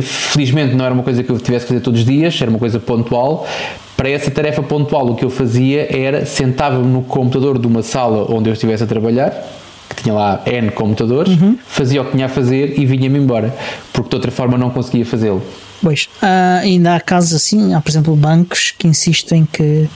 Felizmente 0.02 0.74
não 0.74 0.84
era 0.84 0.92
uma 0.92 1.02
coisa 1.02 1.22
que 1.22 1.30
eu 1.30 1.38
tivesse 1.38 1.64
que 1.64 1.72
fazer 1.72 1.80
todos 1.80 2.00
os 2.00 2.06
dias, 2.06 2.38
era 2.40 2.50
uma 2.50 2.58
coisa 2.58 2.78
pontual. 2.78 3.46
Para 3.96 4.10
essa 4.10 4.30
tarefa 4.30 4.62
pontual, 4.62 5.10
o 5.10 5.14
que 5.14 5.24
eu 5.24 5.30
fazia 5.30 5.86
era 5.90 6.26
sentava-me 6.26 6.86
no 6.86 7.02
computador 7.02 7.58
de 7.58 7.66
uma 7.66 7.82
sala 7.82 8.26
onde 8.34 8.50
eu 8.50 8.52
estivesse 8.52 8.82
a 8.82 8.86
trabalhar, 8.86 9.30
que 9.88 10.02
tinha 10.02 10.14
lá 10.14 10.42
N 10.44 10.70
computadores, 10.72 11.38
fazia 11.66 12.02
o 12.02 12.04
que 12.04 12.12
tinha 12.12 12.26
a 12.26 12.28
fazer 12.28 12.78
e 12.78 12.84
vinha-me 12.84 13.18
embora, 13.18 13.54
porque 13.92 14.08
de 14.10 14.16
outra 14.16 14.30
forma 14.30 14.58
não 14.58 14.70
conseguia 14.70 15.06
fazê-lo. 15.06 15.42
Pois, 15.82 16.08
ah, 16.22 16.60
ainda 16.62 16.94
há 16.94 17.00
casos 17.00 17.34
assim, 17.34 17.74
há 17.74 17.80
por 17.80 17.90
exemplo 17.90 18.14
bancos 18.16 18.72
que 18.78 18.86
insistem 18.86 19.46
que 19.50 19.88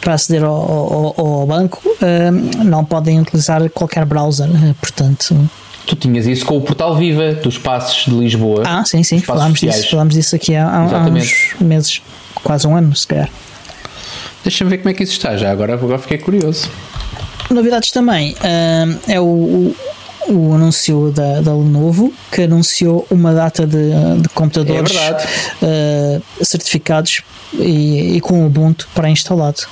para 0.00 0.14
aceder 0.14 0.42
ao, 0.44 0.54
ao- 0.54 1.14
ao 1.40 1.46
banco 1.46 1.80
ah, 2.02 2.30
não 2.64 2.84
podem 2.84 3.20
utilizar 3.20 3.68
qualquer 3.70 4.04
browser, 4.04 4.48
ah, 4.52 4.74
portanto. 4.80 5.48
Tu 5.86 5.96
tinhas 5.96 6.26
isso 6.26 6.44
com 6.44 6.56
o 6.56 6.60
Portal 6.60 6.96
Viva 6.96 7.32
dos 7.34 7.58
Passos 7.58 8.04
de 8.04 8.10
Lisboa. 8.18 8.62
Ah, 8.66 8.84
sim, 8.84 9.02
sim, 9.02 9.20
falámos 9.20 9.58
sociais. 9.60 9.76
disso, 9.82 9.90
falámos 9.92 10.14
disso 10.14 10.36
aqui 10.36 10.54
há, 10.54 10.68
há- 10.68 11.06
uns 11.08 11.54
meses, 11.60 12.02
quase 12.42 12.66
um 12.66 12.76
ano, 12.76 12.94
se 12.94 13.06
calhar. 13.06 13.28
Deixa-me 14.42 14.70
ver 14.70 14.78
como 14.78 14.88
é 14.90 14.94
que 14.94 15.02
isso 15.02 15.12
está 15.12 15.36
já, 15.36 15.50
agora, 15.50 15.74
agora 15.74 15.98
fiquei 15.98 16.18
curioso. 16.18 16.68
Novidades 17.50 17.90
também 17.90 18.34
é 19.08 19.20
o, 19.20 19.74
o, 20.28 20.54
anúncio 20.54 21.10
da, 21.10 21.40
da 21.40 21.52
Lenovo 21.54 22.12
que 22.30 22.42
anunciou 22.42 23.06
uma 23.10 23.32
data 23.32 23.66
de, 23.66 23.90
de 24.20 24.28
computadores 24.30 24.96
É 24.96 25.16
ah, 25.62 26.44
certificados 26.44 27.22
e, 27.54 28.16
e 28.16 28.20
com 28.20 28.46
Ubuntu 28.46 28.88
pré-instalado. 28.94 29.62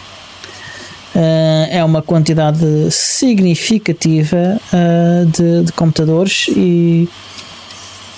Ah, 1.15 1.69
é 1.71 1.85
uma 1.85 2.03
quantidade 2.03 2.91
significativa 2.91 4.61
ah, 4.73 5.25
de, 5.27 5.65
de 5.65 5.73
computadores 5.73 6.47
e, 6.49 7.09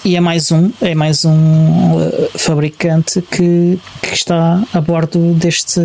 e 0.04 0.16
é 0.16 0.20
mais 0.20 0.50
um 0.50 0.70
é 0.80 0.94
mais 0.94 1.24
um 1.24 1.98
ah, 1.98 2.38
fabricante 2.38 3.20
que, 3.22 3.78
que 4.02 4.14
está 4.14 4.62
a 4.72 4.80
bordo 4.80 5.34
deste 5.34 5.80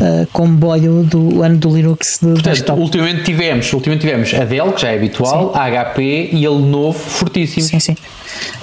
ah, 0.00 0.26
comboio 0.32 1.02
do 1.04 1.42
ano 1.42 1.56
do 1.56 1.74
Linux 1.74 2.18
de 2.20 2.28
Portanto, 2.28 2.44
desktop. 2.44 2.80
ultimamente 2.80 3.22
tivemos, 3.24 3.72
ultimamente 3.72 4.02
tivemos 4.02 4.34
a 4.34 4.44
Dell, 4.44 4.72
que 4.72 4.82
já 4.82 4.90
é 4.90 4.96
habitual, 4.96 5.52
a 5.54 5.68
HP 5.68 6.30
e 6.32 6.46
a 6.46 6.50
Lenovo 6.50 6.98
fortíssimo. 6.98 7.66
Sim, 7.66 7.80
sim. 7.80 7.96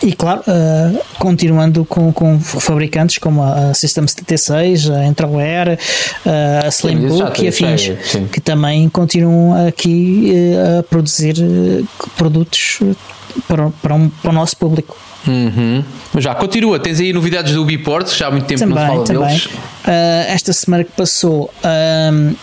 E 0.04 0.14
claro, 0.14 0.42
ah, 0.48 0.92
continuando 1.20 1.86
com, 1.86 2.12
com 2.12 2.40
fabricantes 2.40 3.18
como 3.18 3.44
a, 3.44 3.74
System 3.74 4.08
76, 4.08 4.90
a 4.90 5.06
Entroware, 5.06 5.78
ah, 6.26 6.66
a 6.66 6.68
Slimbook 6.70 7.44
e 7.44 7.48
afins, 7.48 7.92
sim. 8.04 8.28
que 8.28 8.42
também 8.42 8.90
continuam 8.90 9.68
aqui 9.68 10.32
eh, 10.34 10.80
a 10.80 10.84
produzir 10.84 11.36
eh, 11.40 11.84
produtos 12.18 12.80
eh, 12.82 12.96
para, 13.48 13.70
para, 13.82 13.94
um- 13.96 14.10
para 14.10 14.30
o 14.30 14.34
nosso 14.34 14.56
público. 14.58 14.98
Uhum. 15.28 15.84
Mas 16.14 16.24
já, 16.24 16.34
continua, 16.36 16.80
tens 16.80 17.00
aí 17.00 17.14
novidades 17.14 17.54
do 17.54 17.64
Biport, 17.64 18.10
já 18.10 18.28
há 18.28 18.32
muito 18.32 18.46
tempo 18.48 18.66
não 18.66 18.70
se 18.70 18.74
Também, 18.74 18.88
fala 18.96 19.06
também. 19.06 19.28
deles. 19.28 19.50
Ah, 19.86 20.26
esta 20.28 20.52
semana 20.54 20.84
que 20.84 20.92
passou 20.92 21.54
ahm, 21.64 22.34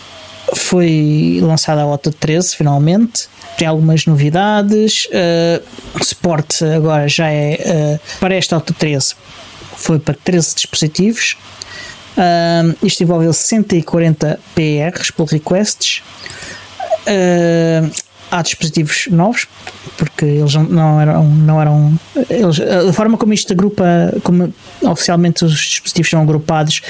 foi 0.55 1.39
lançada 1.41 1.81
a 1.81 1.85
OTA 1.87 2.11
13 2.11 2.55
finalmente. 2.55 3.27
Tem 3.57 3.67
algumas 3.67 4.05
novidades. 4.05 5.07
ah, 5.13 5.61
o 5.99 6.03
suporte 6.03 6.63
agora 6.63 7.07
já 7.07 7.29
é 7.29 7.97
ah, 7.97 7.99
para 8.19 8.33
esta 8.35 8.55
OTA 8.57 8.73
13 8.73 9.15
foi 9.75 9.99
para 9.99 10.13
13 10.13 10.55
dispositivos. 10.55 11.37
Isto 12.83 13.03
envolve 13.03 13.31
140 13.33 14.39
PRs, 14.53 15.09
pull 15.11 15.25
requests. 15.25 16.01
Ah, 17.07 17.89
há 18.31 18.41
dispositivos 18.41 19.07
novos 19.09 19.47
porque 19.97 20.25
eles 20.25 20.53
não- 20.53 21.01
eram 21.01 21.23
não 21.23 21.61
eram 21.61 21.99
eles, 22.29 22.59
a 22.59 22.93
forma 22.93 23.17
como 23.17 23.33
isto 23.33 23.53
agrupa 23.53 23.83
como 24.23 24.53
oficialmente 24.83 25.43
os 25.45 25.53
dispositivos 25.53 26.09
são 26.09 26.21
agrupados 26.21 26.81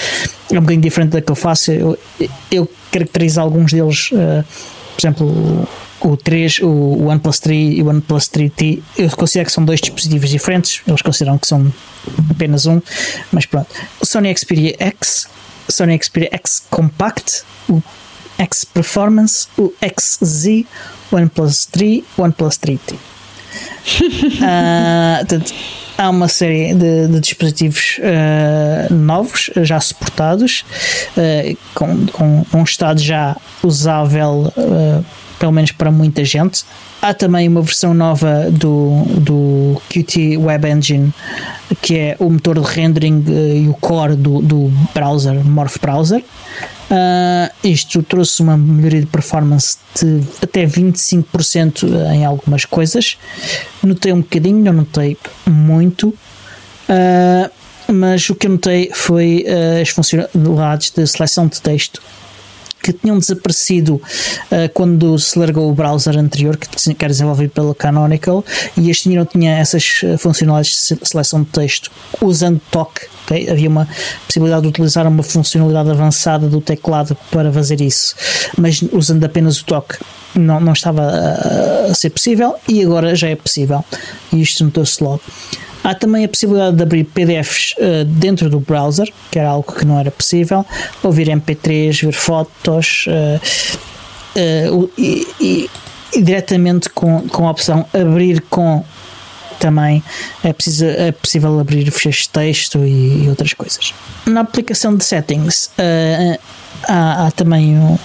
é 0.52 0.58
um 0.58 0.62
bocadinho 0.62 0.82
diferente 0.82 1.12
da 1.12 1.22
que 1.22 1.32
eu 1.32 1.36
faço 1.36 1.72
eu, 1.72 1.98
eu 2.52 2.70
caracterizo 2.92 3.40
alguns 3.40 3.72
deles 3.72 4.10
ah, 4.14 4.44
por 4.96 5.00
exemplo 5.02 5.68
o 6.02 6.16
3, 6.16 6.60
o 6.62 7.08
OnePlus 7.08 7.40
3 7.40 7.78
e 7.78 7.84
o 7.84 7.88
OnePlus 7.90 8.30
3T, 8.30 8.82
eu 8.98 9.10
considero 9.12 9.48
que 9.48 9.52
são 9.52 9.66
dois 9.66 9.82
dispositivos 9.82 10.30
diferentes, 10.30 10.82
eles 10.88 11.02
consideram 11.02 11.38
que 11.38 11.46
são 11.46 11.72
apenas 12.32 12.66
um, 12.66 12.82
mas 13.34 13.46
pronto. 13.46 13.68
O 14.00 14.06
Sony 14.06 14.34
Xperia 14.34 14.76
X, 14.80 15.28
Sony 15.68 16.00
Xperia 16.02 16.30
X 16.32 16.64
Compact, 16.70 17.44
o 17.68 17.84
X 18.38 18.64
Performance, 18.64 19.48
o 19.58 19.74
XZ, 19.84 20.64
OnePlus 21.12 21.66
3, 21.68 22.04
OnePlus 22.18 22.58
3T. 22.58 22.96
Ah, 24.42 25.18
portanto, 25.20 25.54
há 25.98 26.10
uma 26.10 26.28
série 26.28 26.74
de, 26.74 27.08
de 27.08 27.20
dispositivos 27.20 28.00
ah, 28.04 28.94
novos 28.94 29.50
já 29.58 29.80
suportados, 29.80 30.64
ah, 31.18 31.56
com, 31.74 32.06
com 32.08 32.46
um 32.54 32.64
estado 32.64 33.02
já 33.02 33.36
usável 33.64 34.54
ah, 34.56 35.04
pelo 35.40 35.54
menos 35.54 35.72
para 35.72 35.90
muita 35.90 36.24
gente. 36.26 36.64
Há 37.02 37.14
também 37.14 37.48
uma 37.48 37.62
versão 37.62 37.94
nova 37.94 38.52
do, 38.52 39.06
do 39.18 39.82
Qt 39.90 40.38
Web 40.38 40.68
Engine, 40.68 41.14
que 41.82 41.98
é 41.98 42.18
o 42.20 42.30
motor 42.30 42.60
de 42.60 42.68
rendering 42.68 43.24
uh, 43.26 43.56
e 43.56 43.70
o 43.70 43.74
core 43.74 44.16
do, 44.16 44.42
do 44.42 44.72
browser, 44.94 45.44
Morph 45.46 45.78
Browser. 45.80 46.22
Uh, 46.90 47.54
isto 47.64 48.02
trouxe 48.02 48.42
uma 48.42 48.58
melhoria 48.58 49.02
de 49.02 49.06
performance 49.06 49.78
de 49.96 50.24
até 50.42 50.66
25% 50.66 51.84
em 52.14 52.26
algumas 52.26 52.66
coisas. 52.66 53.18
Notei 53.84 54.12
um 54.12 54.22
bocadinho, 54.22 54.64
não 54.64 54.74
notei 54.74 55.16
muito. 55.46 56.10
Uh, 56.90 57.50
mas 57.92 58.28
o 58.30 58.36
que 58.36 58.48
eu 58.48 58.52
notei 58.52 58.92
foi 58.94 59.46
uh, 59.48 59.82
as 59.82 59.90
funcionalidades 59.90 60.92
de 60.92 61.06
seleção 61.06 61.48
de 61.48 61.62
texto 61.62 62.02
que 62.82 62.94
tinham 62.94 63.18
desaparecido 63.18 63.96
uh, 63.96 64.70
quando 64.74 65.18
se 65.20 65.38
largou 65.38 65.70
o 65.70 65.74
browser 65.74 66.18
anterior, 66.18 66.58
que, 66.58 66.68
era 67.00 67.14
desenvolvido 67.14 67.52
pela 67.52 67.76
Canonical, 67.76 68.44
e 68.78 68.90
este 68.90 69.10
não 69.10 69.26
tinha 69.26 69.58
essas 69.58 70.02
funcionalidades 70.18 70.96
de 71.02 71.08
seleção 71.08 71.44
de 71.44 71.50
texto 71.50 71.92
usando 72.22 72.60
toque. 72.72 73.08
Okay? 73.26 73.50
Havia 73.50 73.70
uma 73.70 73.88
possibilidade 74.26 74.64
de 74.64 74.68
utilizar 74.70 75.08
uma 75.08 75.24
funcionalidade 75.24 75.90
avançada 75.90 76.48
do 76.48 76.62
teclado 76.62 77.16
para 77.30 77.52
fazer 77.52 77.82
isso, 77.82 78.16
mas 78.58 78.82
usando 78.92 79.24
apenas 79.24 79.60
o 79.60 79.66
toque 79.66 79.98
não, 80.36 80.60
não 80.60 80.74
estava 80.74 81.02
a, 81.04 81.92
a 81.92 81.94
ser 81.94 82.10
possível 82.10 82.56
e 82.68 82.84
agora 82.84 83.16
já 83.16 83.30
é 83.30 83.36
possível. 83.36 83.84
E 84.32 84.42
isto 84.42 84.64
notou-se 84.64 85.04
logo. 85.04 85.22
Há 85.84 85.96
também 85.96 86.26
a 86.26 86.30
possibilidade 86.30 86.78
de 86.78 86.84
abrir 86.84 87.04
PDFs 87.06 87.74
uh, 87.78 88.06
dentro 88.06 88.50
do 88.50 88.60
browser, 88.60 89.12
que 89.32 89.40
era 89.40 89.50
algo 89.50 89.72
que 89.72 89.86
não 89.86 90.00
era 90.00 90.12
possível, 90.12 90.66
ouvir 91.02 91.28
MP3, 91.28 92.06
ver 92.06 92.14
fotos 92.14 93.06
uh, 93.08 94.76
uh, 94.76 94.92
e, 94.98 95.28
e, 95.40 95.70
e, 96.14 96.22
diretamente 96.22 96.90
com, 96.90 97.28
com 97.30 97.48
a 97.48 97.52
opção 97.52 97.86
abrir 97.94 98.42
com 98.50 98.84
também 99.60 100.02
é, 100.42 100.54
preciso, 100.54 100.86
é 100.86 101.12
possível 101.12 101.60
abrir 101.60 101.92
fecheiros 101.92 102.22
de 102.22 102.30
texto 102.30 102.80
e, 102.80 103.26
e, 103.26 103.30
outras 103.30 103.54
coisas. 103.54 103.94
Na 104.26 104.42
aplicação 104.42 104.96
de 104.96 105.04
settings 105.04 105.70
há, 106.88 107.28
há 107.28 107.32
também 107.32 107.78
um, 107.78 107.98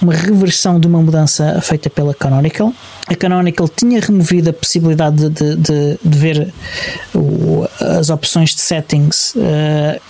uma 0.00 0.14
reversão 0.14 0.78
de 0.78 0.86
uma 0.86 1.00
mudança 1.00 1.60
feita 1.60 1.90
pela 1.90 2.14
Canonical. 2.14 2.72
A 3.06 3.14
Canonical 3.14 3.68
tinha 3.68 4.00
removido 4.00 4.50
a 4.50 4.52
possibilidade 4.52 5.28
de, 5.28 5.56
de, 5.56 5.98
de 6.02 6.18
ver 6.18 6.52
o, 7.14 7.66
as 7.98 8.10
opções 8.10 8.54
de 8.54 8.60
settings 8.60 9.34
uh, 9.34 10.00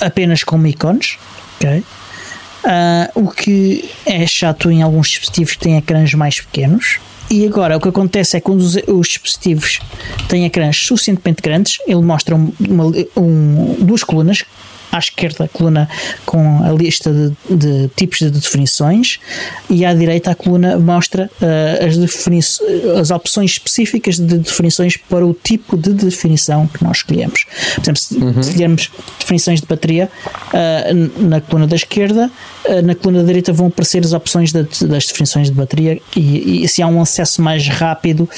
apenas 0.00 0.42
como 0.42 0.66
ícones. 0.66 1.18
Okay? 1.56 1.84
Uh, 2.64 3.26
o 3.26 3.30
que 3.30 3.90
é 4.06 4.26
chato 4.26 4.70
em 4.70 4.82
alguns 4.82 5.08
dispositivos 5.08 5.52
que 5.54 5.58
têm 5.58 5.76
ecrãs 5.76 6.14
mais 6.14 6.40
pequenos. 6.40 6.98
E 7.30 7.46
agora 7.46 7.76
o 7.76 7.80
que 7.80 7.88
acontece 7.88 8.36
é 8.36 8.40
que 8.40 8.44
quando 8.44 8.60
os, 8.60 8.76
os 8.86 9.08
dispositivos 9.08 9.80
têm 10.28 10.44
ecrãs 10.44 10.76
suficientemente 10.76 11.42
grandes, 11.42 11.78
ele 11.86 12.02
mostra 12.02 12.36
um, 12.36 12.52
uma, 12.60 12.84
um, 13.16 13.76
duas 13.80 14.04
colunas 14.04 14.44
à 14.92 14.98
esquerda 14.98 15.44
a 15.44 15.48
coluna 15.48 15.88
com 16.26 16.62
a 16.62 16.70
lista 16.70 17.10
de, 17.10 17.32
de 17.56 17.88
tipos 17.96 18.18
de 18.18 18.30
definições 18.30 19.18
e 19.70 19.84
à 19.86 19.94
direita 19.94 20.30
a 20.30 20.34
coluna 20.34 20.78
mostra 20.78 21.30
uh, 21.40 21.86
as, 21.86 22.60
as 23.00 23.10
opções 23.10 23.52
específicas 23.52 24.18
de 24.18 24.38
definições 24.38 24.96
para 24.96 25.26
o 25.26 25.32
tipo 25.32 25.76
de 25.78 25.94
definição 25.94 26.66
que 26.66 26.84
nós 26.84 26.98
escolhemos. 26.98 27.46
Por 27.74 27.82
exemplo, 27.82 28.00
se 28.00 28.16
uhum. 28.16 28.40
escolhermos 28.40 28.90
definições 29.18 29.60
de 29.62 29.66
bateria 29.66 30.10
uh, 30.48 31.22
na 31.22 31.40
coluna 31.40 31.66
da 31.66 31.76
esquerda, 31.76 32.30
uh, 32.66 32.82
na 32.82 32.94
coluna 32.94 33.20
da 33.20 33.26
direita 33.26 33.52
vão 33.52 33.68
aparecer 33.68 34.04
as 34.04 34.12
opções 34.12 34.52
de, 34.52 34.62
das 34.86 35.06
definições 35.06 35.48
de 35.48 35.54
bateria 35.54 36.00
e, 36.14 36.64
e, 36.64 36.68
se 36.68 36.82
há 36.82 36.86
um 36.86 37.00
acesso 37.00 37.40
mais 37.40 37.66
rápido 37.66 38.28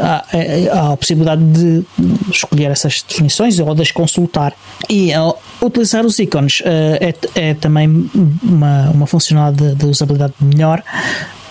há, 0.00 0.26
há 0.72 0.92
a 0.92 0.96
possibilidade 0.96 1.42
de 1.42 1.84
escolher 2.30 2.70
essas 2.70 3.02
definições 3.08 3.58
ou 3.58 3.74
de 3.74 3.82
as 3.82 3.90
consultar. 3.90 4.54
E 4.88 5.12
uh, 5.16 5.34
utilizar 5.60 6.04
os 6.04 6.18
ícones 6.18 6.60
uh, 6.60 6.64
é, 7.00 7.14
é 7.34 7.54
também 7.54 8.10
uma, 8.42 8.90
uma 8.90 9.06
funcionalidade 9.06 9.74
de, 9.74 9.76
de 9.76 9.86
usabilidade 9.86 10.34
melhor 10.40 10.82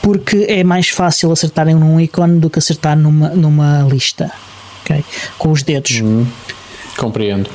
porque 0.02 0.46
é 0.50 0.64
mais 0.64 0.90
fácil 0.90 1.32
acertar 1.32 1.68
em 1.68 1.76
um 1.76 2.00
ícone 2.00 2.40
do 2.40 2.50
que 2.50 2.60
acertar 2.60 2.98
numa, 2.98 3.30
numa 3.30 3.84
lista 3.84 4.32
okay? 4.84 5.06
com 5.38 5.52
os 5.52 5.64
dedos. 5.64 6.02
Hum, 6.02 6.26
compreendo. 6.98 7.50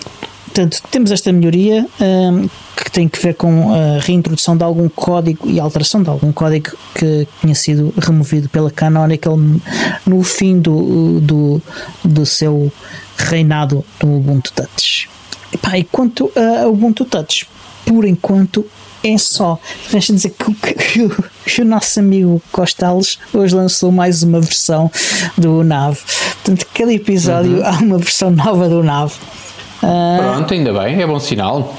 Portanto, 0.47 0.81
temos 0.91 1.11
esta 1.11 1.31
melhoria 1.33 1.87
um, 2.01 2.49
que 2.77 2.91
tem 2.91 3.09
que 3.09 3.20
ver 3.20 3.35
com 3.35 3.74
a 3.74 3.99
reintrodução 4.01 4.57
de 4.57 4.64
algum 4.64 4.89
código 4.89 5.51
e 5.51 5.61
alteração 5.61 6.03
de 6.03 6.09
algum 6.09 6.33
código 6.33 6.70
que 6.95 7.29
tinha 7.43 7.55
sido 7.55 7.93
removido 7.99 8.49
pela 8.49 8.70
Canonical 8.70 9.39
no 10.07 10.22
fim 10.22 10.59
do, 10.59 11.20
do, 11.20 11.62
do 12.03 12.24
seu 12.24 12.72
reinado 13.18 13.85
no 14.03 14.16
Ubuntu 14.16 14.51
Touch. 14.53 15.11
Epá, 15.53 15.78
e 15.78 15.84
quanto 15.84 16.30
ao 16.62 16.72
Ubuntu 16.72 17.05
Touch, 17.05 17.49
por 17.84 18.05
enquanto 18.05 18.66
é 19.05 19.18
só. 19.18 19.59
Deixa 19.90 20.12
dizer 20.12 20.30
que, 20.30 20.55
que, 20.55 21.09
que, 21.44 21.62
o 21.62 21.64
nosso 21.64 22.01
amigo 22.01 22.42
Costales 22.51 23.18
hoje 23.32 23.55
lançou 23.55 23.92
mais 23.92 24.22
uma 24.22 24.40
versão 24.40 24.90
do 25.36 25.62
Nav. 25.62 25.99
Portanto, 26.34 26.66
cada 26.74 26.92
episódio 26.92 27.59
uhum. 27.59 27.66
há 27.66 27.70
uma 27.78 27.99
versão 27.99 28.30
nova 28.30 28.68
do 28.68 28.82
Nav. 28.82 29.12
Uh, 29.82 30.18
Pronto, 30.18 30.55
ainda 30.55 30.72
bem, 30.72 31.01
é 31.01 31.07
bom 31.07 31.20
sinal. 31.20 31.76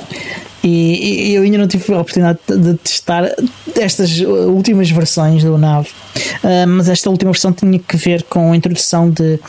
E, 0.68 1.30
e, 1.30 1.36
eu 1.36 1.44
ainda 1.44 1.58
não 1.58 1.68
tive 1.68 1.94
a 1.94 2.02
oportunidade 2.02 2.40
de 2.48 2.74
testar 2.76 3.32
estas 3.76 4.20
últimas 4.20 4.90
versões 4.90 5.44
do 5.44 5.58
Nav, 5.58 5.88
uh, 5.88 6.68
mas 6.68 6.90
esta 6.90 7.10
última 7.10 7.32
versão 7.32 7.54
tinha 7.54 7.80
que 7.80 7.96
ver 7.96 8.24
com 8.24 8.52
a 8.52 8.56
introdução 8.56 9.10
de 9.10 9.40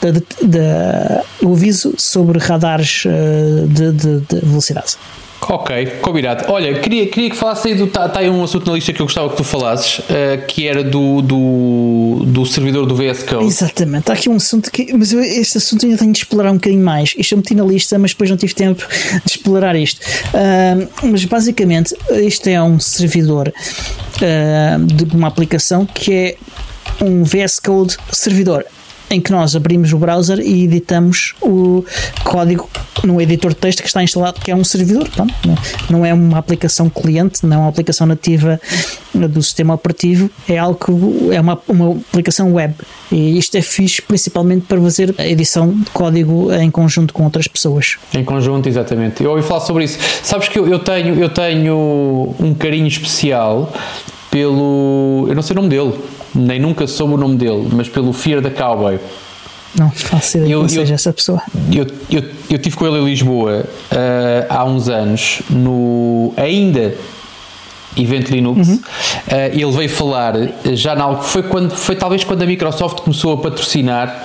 de, 0.00 0.12
de, 0.12 0.20
de, 0.42 1.46
o 1.46 1.52
aviso 1.52 1.94
sobre 1.96 2.38
radares 2.38 3.04
uh, 3.06 3.66
de, 3.66 4.46
velocidade. 4.46 4.96
Ok, 5.48 5.86
combinado. 6.02 6.44
Olha, 6.48 6.80
queria, 6.80 7.06
queria 7.06 7.30
que 7.30 7.36
falasse 7.36 7.68
aí 7.68 7.74
do. 7.74 7.84
Está 7.84 8.08
tá 8.08 8.20
aí 8.20 8.28
um 8.28 8.42
assunto 8.42 8.66
na 8.66 8.74
lista 8.74 8.92
que 8.92 9.00
eu 9.00 9.06
gostava 9.06 9.28
que 9.30 9.36
tu 9.36 9.44
falasses, 9.44 10.00
uh, 10.00 10.44
que 10.48 10.66
era 10.66 10.82
do, 10.82 11.22
do, 11.22 12.24
do 12.26 12.44
servidor 12.46 12.84
do 12.84 12.96
VS 12.96 13.22
Code. 13.22 13.44
Exatamente, 13.44 14.00
está 14.00 14.12
aqui 14.14 14.28
um 14.28 14.36
assunto 14.36 14.70
que. 14.70 14.92
Mas 14.92 15.12
eu, 15.12 15.20
este 15.20 15.58
assunto 15.58 15.86
ainda 15.86 15.98
tenho 15.98 16.12
de 16.12 16.18
explorar 16.18 16.50
um 16.50 16.54
bocadinho 16.54 16.84
mais. 16.84 17.14
Isto 17.16 17.32
eu 17.32 17.38
meti 17.38 17.54
na 17.54 17.64
lista, 17.64 17.98
mas 17.98 18.10
depois 18.10 18.28
não 18.28 18.36
tive 18.36 18.54
tempo 18.54 18.84
de 19.24 19.30
explorar 19.30 19.76
isto. 19.76 20.00
Uh, 20.00 20.88
mas 21.06 21.24
basicamente, 21.24 21.94
isto 22.10 22.48
é 22.48 22.60
um 22.60 22.80
servidor 22.80 23.48
uh, 23.48 24.84
de 24.84 25.16
uma 25.16 25.28
aplicação 25.28 25.86
que 25.86 26.12
é 26.12 26.36
um 27.00 27.22
VS 27.22 27.60
Code 27.60 27.96
servidor 28.10 28.64
em 29.10 29.20
que 29.20 29.30
nós 29.30 29.54
abrimos 29.54 29.92
o 29.92 29.98
browser 29.98 30.40
e 30.40 30.64
editamos 30.64 31.34
o 31.40 31.84
código 32.24 32.68
no 33.04 33.20
editor 33.20 33.50
de 33.50 33.56
texto 33.56 33.82
que 33.82 33.86
está 33.86 34.02
instalado, 34.02 34.40
que 34.40 34.50
é 34.50 34.56
um 34.56 34.64
servidor. 34.64 35.08
Pronto, 35.08 35.34
não 35.88 36.04
é 36.04 36.12
uma 36.12 36.38
aplicação 36.38 36.88
cliente, 36.88 37.46
não 37.46 37.56
é 37.56 37.58
uma 37.60 37.68
aplicação 37.68 38.06
nativa 38.06 38.60
do 39.14 39.42
sistema 39.42 39.74
operativo, 39.74 40.30
é 40.48 40.58
algo 40.58 40.78
que 40.78 41.34
é 41.34 41.40
uma, 41.40 41.58
uma 41.68 41.92
aplicação 41.92 42.52
web. 42.52 42.74
E 43.10 43.38
isto 43.38 43.56
é 43.56 43.62
fixe 43.62 44.02
principalmente 44.02 44.66
para 44.66 44.80
fazer 44.80 45.14
a 45.18 45.26
edição 45.26 45.70
de 45.70 45.90
código 45.90 46.52
em 46.52 46.70
conjunto 46.70 47.14
com 47.14 47.24
outras 47.24 47.46
pessoas. 47.46 47.96
Em 48.12 48.24
conjunto, 48.24 48.68
exatamente. 48.68 49.22
Eu 49.22 49.30
ouvi 49.30 49.42
falar 49.42 49.60
sobre 49.60 49.84
isso. 49.84 49.98
Sabes 50.22 50.48
que 50.48 50.58
eu, 50.58 50.66
eu 50.66 50.78
tenho, 50.78 51.18
eu 51.20 51.28
tenho 51.28 52.34
um 52.40 52.54
carinho 52.54 52.88
especial 52.88 53.72
pelo. 54.30 55.26
Eu 55.28 55.34
não 55.34 55.42
sei 55.42 55.54
o 55.54 55.56
nome 55.56 55.68
dele 55.68 55.94
nem 56.36 56.60
nunca 56.60 56.86
soube 56.86 57.14
o 57.14 57.16
nome 57.16 57.36
dele, 57.36 57.68
mas 57.72 57.88
pelo 57.88 58.12
Fear 58.12 58.40
da 58.40 58.50
Cowboy. 58.50 58.98
Não 59.78 59.90
faço 59.90 60.38
ideia 60.38 60.52
eu, 60.52 60.68
seja 60.68 60.94
essa 60.94 61.12
pessoa. 61.12 61.42
Eu, 61.72 61.86
eu, 62.10 62.24
eu 62.50 62.58
tive 62.58 62.76
com 62.76 62.86
ele 62.86 62.98
em 62.98 63.04
Lisboa 63.04 63.64
uh, 63.64 64.46
há 64.48 64.64
uns 64.64 64.88
anos, 64.88 65.42
no 65.50 66.32
ainda 66.36 66.94
evento 67.96 68.30
Linux. 68.30 68.68
Uhum. 68.68 68.74
Uh, 68.74 68.82
ele 69.52 69.70
veio 69.72 69.88
falar 69.88 70.34
já 70.72 70.94
na 70.94 71.16
foi 71.16 71.42
quando 71.42 71.74
foi 71.74 71.96
talvez 71.96 72.24
quando 72.24 72.42
a 72.42 72.46
Microsoft 72.46 73.00
começou 73.00 73.34
a 73.34 73.36
patrocinar 73.38 74.24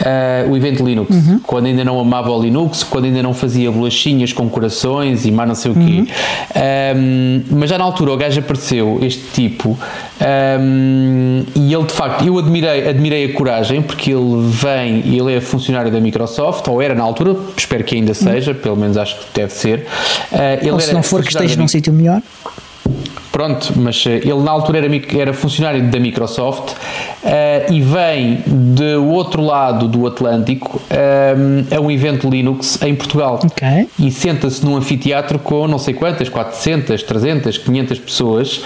uh, 0.00 0.50
o 0.50 0.56
evento 0.56 0.84
Linux, 0.84 1.14
uhum. 1.14 1.40
quando 1.42 1.66
ainda 1.66 1.84
não 1.84 1.98
amava 1.98 2.30
o 2.30 2.42
Linux, 2.42 2.82
quando 2.82 3.04
ainda 3.06 3.22
não 3.22 3.32
fazia 3.32 3.70
bolachinhas 3.70 4.32
com 4.32 4.48
corações 4.48 5.24
e 5.24 5.30
mais 5.30 5.48
não 5.48 5.54
sei 5.54 5.70
o 5.70 5.74
quê. 5.74 5.80
Uhum. 5.80 6.00
Um, 6.00 6.06
ehm, 6.54 7.44
mas 7.50 7.70
já 7.70 7.78
na 7.78 7.84
altura 7.84 8.12
o 8.12 8.16
gajo 8.16 8.40
apareceu, 8.40 8.98
este 9.02 9.22
tipo, 9.32 9.70
um, 9.70 9.76
ehm, 10.20 11.44
e 11.54 11.72
ele 11.72 11.84
de 11.84 11.92
facto, 11.92 12.24
eu 12.24 12.38
admirei, 12.38 12.88
admirei 12.88 13.24
a 13.26 13.32
coragem, 13.32 13.82
porque 13.82 14.12
ele 14.12 14.48
vem 14.48 15.02
e 15.04 15.18
ele 15.18 15.34
é 15.34 15.40
funcionário 15.40 15.90
da 15.90 16.00
Microsoft, 16.00 16.66
ou 16.68 16.80
era 16.82 16.94
na 16.94 17.04
altura, 17.04 17.36
espero 17.56 17.84
que 17.84 17.94
ainda 17.94 18.10
uhum. 18.10 18.14
seja, 18.14 18.52
uhum. 18.52 18.58
pelo 18.58 18.76
menos 18.76 18.96
acho 18.96 19.16
que 19.16 19.26
deve 19.34 19.52
ser. 19.52 19.86
Uh, 20.32 20.72
ou 20.72 20.80
se 20.80 20.92
não 20.92 21.02
for 21.02 21.22
que 21.22 21.28
esteja 21.28 21.56
num 21.56 21.68
sítio 21.68 21.92
melhor. 21.92 22.20
Pronto, 23.36 23.74
mas 23.76 24.02
eh, 24.06 24.22
ele 24.24 24.40
na 24.40 24.50
altura 24.50 24.78
era, 24.78 24.88
era 25.14 25.34
funcionário 25.34 25.90
da 25.90 26.00
Microsoft 26.00 26.72
uh, 26.72 27.70
e 27.70 27.82
vem 27.82 28.42
do 28.46 29.04
outro 29.10 29.42
lado 29.42 29.86
do 29.86 30.06
Atlântico 30.06 30.80
um, 30.90 31.76
a 31.76 31.78
um 31.78 31.90
evento 31.90 32.30
Linux 32.30 32.80
em 32.80 32.94
Portugal. 32.94 33.38
Okay. 33.44 33.90
E 33.98 34.10
senta-se 34.10 34.64
num 34.64 34.74
anfiteatro 34.74 35.38
com 35.38 35.68
não 35.68 35.78
sei 35.78 35.92
quantas, 35.92 36.30
400, 36.30 37.02
300, 37.02 37.58
500 37.58 37.98
pessoas 37.98 38.62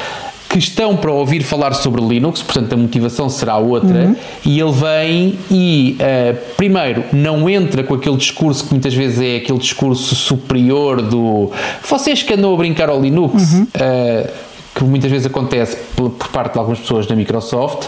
que 0.48 0.58
estão 0.60 0.96
para 0.96 1.10
ouvir 1.10 1.42
falar 1.42 1.74
sobre 1.74 2.00
Linux, 2.00 2.40
portanto 2.40 2.72
a 2.72 2.76
motivação 2.76 3.28
será 3.28 3.56
outra, 3.56 4.06
uhum. 4.06 4.16
e 4.44 4.60
ele 4.60 4.72
vem 4.72 5.38
e, 5.50 5.96
uh, 5.98 6.36
primeiro, 6.56 7.04
não 7.12 7.50
entra 7.50 7.82
com 7.82 7.94
aquele 7.94 8.16
discurso 8.16 8.64
que 8.64 8.70
muitas 8.70 8.94
vezes 8.94 9.20
é 9.20 9.36
aquele 9.36 9.58
discurso 9.58 10.14
superior 10.14 11.02
do 11.02 11.50
vocês 11.88 12.22
que 12.22 12.34
andam 12.34 12.54
a 12.54 12.56
brincar 12.56 12.88
ao 12.88 13.00
Linux. 13.00 13.52
Uhum. 13.52 13.62
Uh, 13.62 14.49
que 14.84 14.90
muitas 14.90 15.10
vezes 15.10 15.26
acontece 15.26 15.76
por, 15.94 16.10
parte 16.10 16.54
de 16.54 16.58
algumas 16.58 16.78
pessoas 16.78 17.06
da 17.06 17.14
Microsoft, 17.14 17.86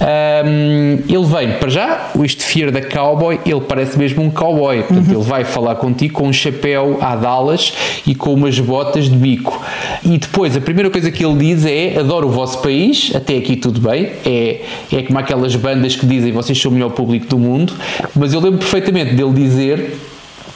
um, 0.00 0.98
ele 1.08 1.24
vem, 1.24 1.58
para 1.58 1.68
já, 1.68 2.10
este 2.22 2.42
Fear 2.42 2.70
da 2.70 2.82
Cowboy, 2.82 3.40
ele 3.44 3.60
parece 3.60 3.98
mesmo 3.98 4.22
um 4.22 4.30
cowboy, 4.30 4.82
portanto, 4.82 5.08
uhum. 5.08 5.14
ele 5.14 5.24
vai 5.24 5.44
falar 5.44 5.76
contigo 5.76 6.14
com 6.14 6.28
um 6.28 6.32
chapéu 6.32 6.98
a 7.00 7.16
Dallas 7.16 7.72
e 8.06 8.14
com 8.14 8.34
umas 8.34 8.58
botas 8.58 9.08
de 9.08 9.16
bico. 9.16 9.60
E 10.04 10.18
depois, 10.18 10.56
a 10.56 10.60
primeira 10.60 10.90
coisa 10.90 11.10
que 11.10 11.24
ele 11.24 11.36
diz 11.36 11.64
é: 11.64 11.98
adoro 11.98 12.28
o 12.28 12.30
vosso 12.30 12.58
país, 12.58 13.12
até 13.14 13.36
aqui 13.36 13.56
tudo 13.56 13.80
bem, 13.80 14.10
é, 14.24 14.60
é 14.92 15.02
como 15.02 15.18
aquelas 15.18 15.54
bandas 15.56 15.96
que 15.96 16.06
dizem 16.06 16.32
vocês 16.32 16.60
são 16.60 16.70
o 16.70 16.74
melhor 16.74 16.90
público 16.90 17.26
do 17.26 17.38
mundo, 17.38 17.72
mas 18.14 18.32
eu 18.32 18.40
lembro 18.40 18.58
perfeitamente 18.58 19.14
dele 19.14 19.32
dizer 19.32 19.98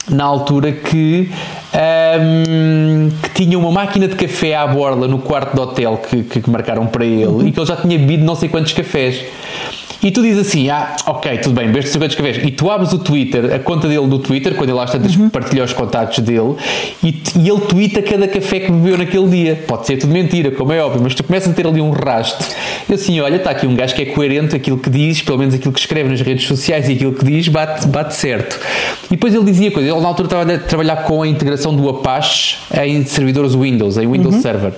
na 0.08 0.24
altura 0.24 0.72
que, 0.72 1.30
um, 2.20 3.08
que 3.22 3.44
tinha 3.44 3.58
uma 3.58 3.70
máquina 3.70 4.08
de 4.08 4.16
café 4.16 4.56
à 4.56 4.66
borla 4.66 5.06
no 5.06 5.18
quarto 5.18 5.54
de 5.54 5.60
hotel 5.60 5.98
que, 5.98 6.22
que 6.22 6.50
marcaram 6.50 6.86
para 6.86 7.04
ele 7.04 7.48
e 7.48 7.52
que 7.52 7.58
ele 7.60 7.66
já 7.66 7.76
tinha 7.76 7.98
bebido 7.98 8.24
não 8.24 8.34
sei 8.34 8.48
quantos 8.48 8.72
cafés. 8.72 9.24
E 10.02 10.10
tu 10.10 10.22
dizes 10.22 10.46
assim: 10.46 10.70
Ah, 10.70 10.96
ok, 11.06 11.38
tudo 11.38 11.54
bem, 11.54 11.66
bebeste 11.66 11.90
50 11.90 12.16
cafés. 12.16 12.38
E 12.38 12.50
tu 12.50 12.70
abres 12.70 12.92
o 12.92 12.98
Twitter, 12.98 13.54
a 13.54 13.58
conta 13.58 13.86
dele 13.88 14.06
do 14.06 14.18
Twitter, 14.18 14.54
quando 14.54 14.70
ele 14.70 14.78
às 14.78 14.90
tantas 14.90 15.14
uhum. 15.16 15.28
partilha 15.28 15.64
os 15.64 15.72
contactos 15.72 16.20
dele, 16.20 16.56
e, 17.02 17.22
e 17.38 17.48
ele 17.48 17.60
twitta 17.60 18.02
cada 18.02 18.26
café 18.26 18.60
que 18.60 18.72
bebeu 18.72 18.98
naquele 18.98 19.28
dia. 19.28 19.64
Pode 19.66 19.86
ser 19.86 19.96
tudo 19.98 20.12
mentira, 20.12 20.50
como 20.50 20.72
é 20.72 20.82
óbvio, 20.82 21.00
mas 21.02 21.14
tu 21.14 21.22
começas 21.22 21.50
a 21.50 21.54
ter 21.54 21.66
ali 21.66 21.80
um 21.80 21.90
rastro. 21.90 22.46
E 22.88 22.94
assim: 22.94 23.20
Olha, 23.20 23.36
está 23.36 23.50
aqui 23.50 23.66
um 23.66 23.74
gajo 23.74 23.94
que 23.94 24.02
é 24.02 24.06
coerente, 24.06 24.56
aquilo 24.56 24.78
que 24.78 24.88
diz, 24.88 25.22
pelo 25.22 25.38
menos 25.38 25.54
aquilo 25.54 25.72
que 25.72 25.80
escreve 25.80 26.08
nas 26.08 26.20
redes 26.20 26.46
sociais 26.46 26.88
e 26.88 26.92
aquilo 26.92 27.12
que 27.12 27.24
diz, 27.24 27.48
bate, 27.48 27.86
bate 27.86 28.14
certo. 28.14 28.58
E 29.06 29.10
depois 29.10 29.34
ele 29.34 29.44
dizia 29.44 29.70
coisas. 29.70 29.90
Ele 29.90 30.00
na 30.00 30.08
altura 30.08 30.26
estava 30.26 30.54
a 30.54 30.58
trabalhar 30.58 30.96
com 31.04 31.22
a 31.22 31.28
integração 31.28 31.74
do 31.74 31.88
Apache 31.88 32.58
em 32.82 33.04
servidores 33.04 33.54
Windows, 33.54 33.98
em 33.98 34.10
Windows 34.10 34.36
uhum. 34.36 34.42
Server. 34.42 34.72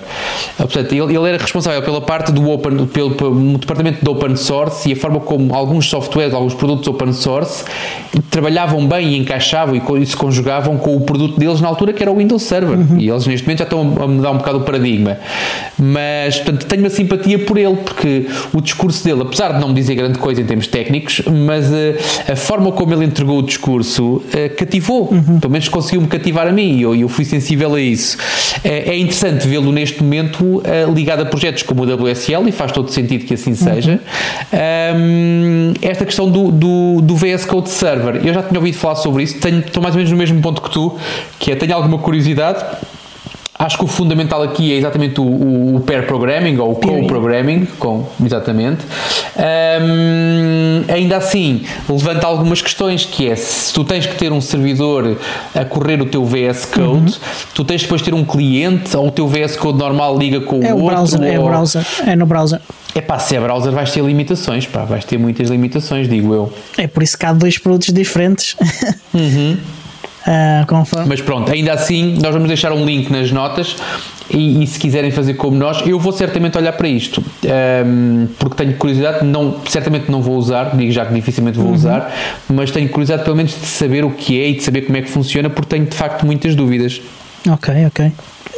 Portanto, 0.57 0.91
ele, 0.91 1.15
ele 1.15 1.29
era 1.29 1.37
responsável 1.37 1.81
pela 1.81 2.01
parte 2.01 2.31
do 2.31 2.49
open, 2.49 2.87
pelo, 2.87 3.11
pelo 3.11 3.57
departamento 3.57 4.03
do 4.03 4.11
open 4.11 4.35
source 4.35 4.89
e 4.89 4.93
a 4.93 4.95
forma 4.95 5.12
forma 5.13 5.19
como 5.19 5.53
alguns 5.53 5.89
softwares, 5.89 6.33
alguns 6.33 6.53
produtos 6.53 6.87
open 6.87 7.13
source 7.13 7.63
trabalhavam 8.29 8.87
bem 8.87 9.13
e 9.13 9.17
encaixavam 9.17 9.75
e 9.75 10.05
se 10.05 10.15
conjugavam 10.15 10.77
com 10.77 10.95
o 10.95 11.01
produto 11.01 11.39
deles 11.39 11.61
na 11.61 11.67
altura 11.67 11.93
que 11.93 12.01
era 12.01 12.11
o 12.11 12.17
Windows 12.17 12.43
Server. 12.43 12.77
Uhum. 12.77 12.97
E 12.97 13.09
eles 13.09 13.25
neste 13.27 13.45
momento 13.45 13.59
já 13.59 13.63
estão 13.63 13.81
a 13.81 14.07
mudar 14.07 14.31
um 14.31 14.37
bocado 14.37 14.57
o 14.59 14.61
paradigma. 14.61 15.17
Mas, 15.77 16.37
portanto, 16.37 16.65
tenho 16.65 16.83
uma 16.83 16.89
simpatia 16.89 17.39
por 17.39 17.57
ele, 17.57 17.75
porque 17.75 18.27
o 18.53 18.61
discurso 18.61 19.03
dele, 19.03 19.21
apesar 19.21 19.53
de 19.53 19.59
não 19.59 19.69
me 19.69 19.75
dizer 19.75 19.95
grande 19.95 20.17
coisa 20.17 20.41
em 20.41 20.45
termos 20.45 20.67
técnicos, 20.67 21.21
mas 21.45 21.67
uh, 21.69 22.31
a 22.31 22.35
forma 22.35 22.71
como 22.71 22.93
ele 22.93 23.05
entregou 23.05 23.39
o 23.39 23.43
discurso 23.43 24.15
uh, 24.15 24.55
cativou. 24.57 25.11
Uhum. 25.11 25.39
Pelo 25.39 25.51
menos 25.51 25.69
conseguiu-me 25.69 26.07
cativar 26.07 26.47
a 26.47 26.51
mim 26.51 26.77
e 26.77 26.81
eu, 26.81 26.95
eu 26.95 27.09
fui 27.09 27.25
sensível 27.25 27.75
a 27.75 27.81
isso. 27.81 28.17
Uh, 28.17 28.61
é 28.63 28.97
interessante 28.97 29.47
vê-lo 29.47 29.71
neste 29.71 30.01
momento 30.01 30.61
ligado 30.93 31.21
a 31.21 31.25
projetos 31.25 31.63
como 31.63 31.83
o 31.83 31.85
WSL 31.85 32.47
e 32.47 32.51
faz 32.51 32.71
todo 32.71 32.89
sentido 32.91 33.25
que 33.25 33.33
assim 33.33 33.53
seja. 33.53 33.91
Uhum. 33.91 33.99
Um, 34.97 35.02
esta 35.81 36.05
questão 36.05 36.29
do, 36.29 36.51
do, 36.51 37.01
do, 37.01 37.15
VS 37.15 37.45
Code 37.45 37.69
Server, 37.69 38.25
eu 38.25 38.33
já 38.33 38.43
tinha 38.43 38.59
ouvido 38.59 38.77
falar 38.77 38.95
sobre 38.95 39.23
isso, 39.23 39.39
tenho, 39.39 39.59
estou 39.59 39.81
mais 39.81 39.95
ou 39.95 39.97
menos 39.97 40.11
no 40.11 40.17
mesmo 40.17 40.41
ponto 40.41 40.61
que 40.61 40.69
tu, 40.69 40.97
que 41.39 41.51
é 41.51 41.55
tenho 41.55 41.75
alguma 41.75 41.97
curiosidade. 41.97 42.63
Acho 43.57 43.77
que 43.77 43.83
o 43.83 43.87
fundamental 43.87 44.41
aqui 44.41 44.73
é 44.73 44.77
exatamente 44.77 45.21
o, 45.21 45.23
o, 45.23 45.75
o 45.75 45.79
pair 45.81 46.07
programming 46.07 46.57
ou 46.57 46.71
o 46.71 46.75
co-programming, 46.75 47.65
com, 47.77 48.07
exatamente. 48.23 48.83
Um, 49.37 50.91
ainda 50.91 51.17
assim, 51.17 51.63
levanta 51.87 52.25
algumas 52.25 52.61
questões 52.63 53.05
que 53.05 53.29
é 53.29 53.35
se 53.35 53.71
tu 53.71 53.83
tens 53.83 54.07
que 54.07 54.15
ter 54.15 54.31
um 54.31 54.41
servidor 54.41 55.17
a 55.53 55.63
correr 55.65 56.01
o 56.01 56.05
teu 56.07 56.25
VS 56.25 56.65
Code, 56.65 56.83
uhum. 56.83 57.07
tu 57.53 57.63
tens 57.63 57.83
depois 57.83 58.01
de 58.01 58.05
ter 58.05 58.15
um 58.15 58.25
cliente 58.25 58.97
ou 58.97 59.07
o 59.07 59.11
teu 59.11 59.27
VS 59.27 59.55
Code 59.55 59.77
normal 59.77 60.17
liga 60.17 60.41
com 60.41 60.63
é 60.63 60.73
o, 60.73 60.77
outro. 60.77 60.95
Browser, 60.95 61.19
ou... 61.21 61.25
É 61.27 61.39
o 61.39 61.43
browser, 61.43 61.85
é 62.07 62.15
no 62.15 62.25
browser. 62.25 62.61
É 62.95 63.01
pá, 63.01 63.19
se 63.19 63.35
é 63.35 63.39
browser 63.39 63.71
vais 63.71 63.91
ter 63.91 64.03
limitações, 64.03 64.65
pá, 64.65 64.83
vais 64.83 65.05
ter 65.05 65.19
muitas 65.19 65.49
limitações, 65.49 66.09
digo 66.09 66.33
eu. 66.33 66.53
É 66.75 66.87
por 66.87 67.03
isso 67.03 67.17
que 67.17 67.25
há 67.25 67.33
dois 67.33 67.57
produtos 67.59 67.93
diferentes. 67.93 68.55
Uhum. 69.13 69.57
Uh, 70.27 71.05
Mas 71.07 71.21
pronto, 71.21 71.51
ainda 71.51 71.73
assim, 71.73 72.17
nós 72.21 72.33
vamos 72.33 72.47
deixar 72.47 72.71
um 72.71 72.85
link 72.85 73.11
nas 73.11 73.31
notas 73.31 73.75
e, 74.29 74.63
e, 74.63 74.67
se 74.67 74.79
quiserem 74.79 75.11
fazer 75.11 75.35
como 75.35 75.55
nós, 75.57 75.85
eu 75.85 75.99
vou 75.99 76.11
certamente 76.11 76.57
olhar 76.57 76.73
para 76.73 76.87
isto, 76.87 77.23
um, 77.85 78.27
porque 78.39 78.55
tenho 78.55 78.75
curiosidade, 78.77 79.25
não, 79.25 79.57
certamente 79.67 80.09
não 80.09 80.21
vou 80.21 80.37
usar, 80.37 80.75
digo 80.75 80.91
já 80.91 81.05
que 81.05 81.13
dificilmente 81.13 81.57
vou 81.57 81.67
uhum. 81.67 81.73
usar, 81.73 82.13
mas 82.49 82.71
tenho 82.71 82.89
curiosidade 82.89 83.23
pelo 83.23 83.35
menos 83.35 83.51
de 83.51 83.65
saber 83.65 84.03
o 84.05 84.11
que 84.11 84.39
é 84.39 84.49
e 84.49 84.55
de 84.55 84.63
saber 84.63 84.81
como 84.81 84.97
é 84.97 85.01
que 85.01 85.09
funciona, 85.09 85.49
porque 85.49 85.69
tenho 85.69 85.85
de 85.85 85.95
facto 85.95 86.25
muitas 86.25 86.55
dúvidas. 86.55 87.01
Ok, 87.49 87.85
ok. 87.87 88.11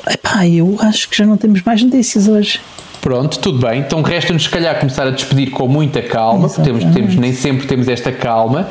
Epá, 0.07 0.47
eu 0.47 0.77
acho 0.79 1.09
que 1.09 1.17
já 1.17 1.25
não 1.25 1.35
temos 1.35 1.61
mais 1.63 1.81
notícias 1.81 2.27
hoje. 2.27 2.59
Pronto, 3.05 3.37
tudo 3.37 3.59
bem. 3.59 3.81
Então 3.81 4.01
resta-nos, 4.01 4.45
se 4.45 4.49
calhar, 4.49 4.79
começar 4.79 5.05
a 5.05 5.11
despedir 5.11 5.51
com 5.51 5.67
muita 5.67 6.01
calma, 6.01 6.49
porque 6.49 6.63
temos, 6.63 6.83
temos, 6.85 7.15
nem 7.15 7.33
sempre 7.33 7.67
temos 7.67 7.87
esta 7.87 8.11
calma. 8.11 8.67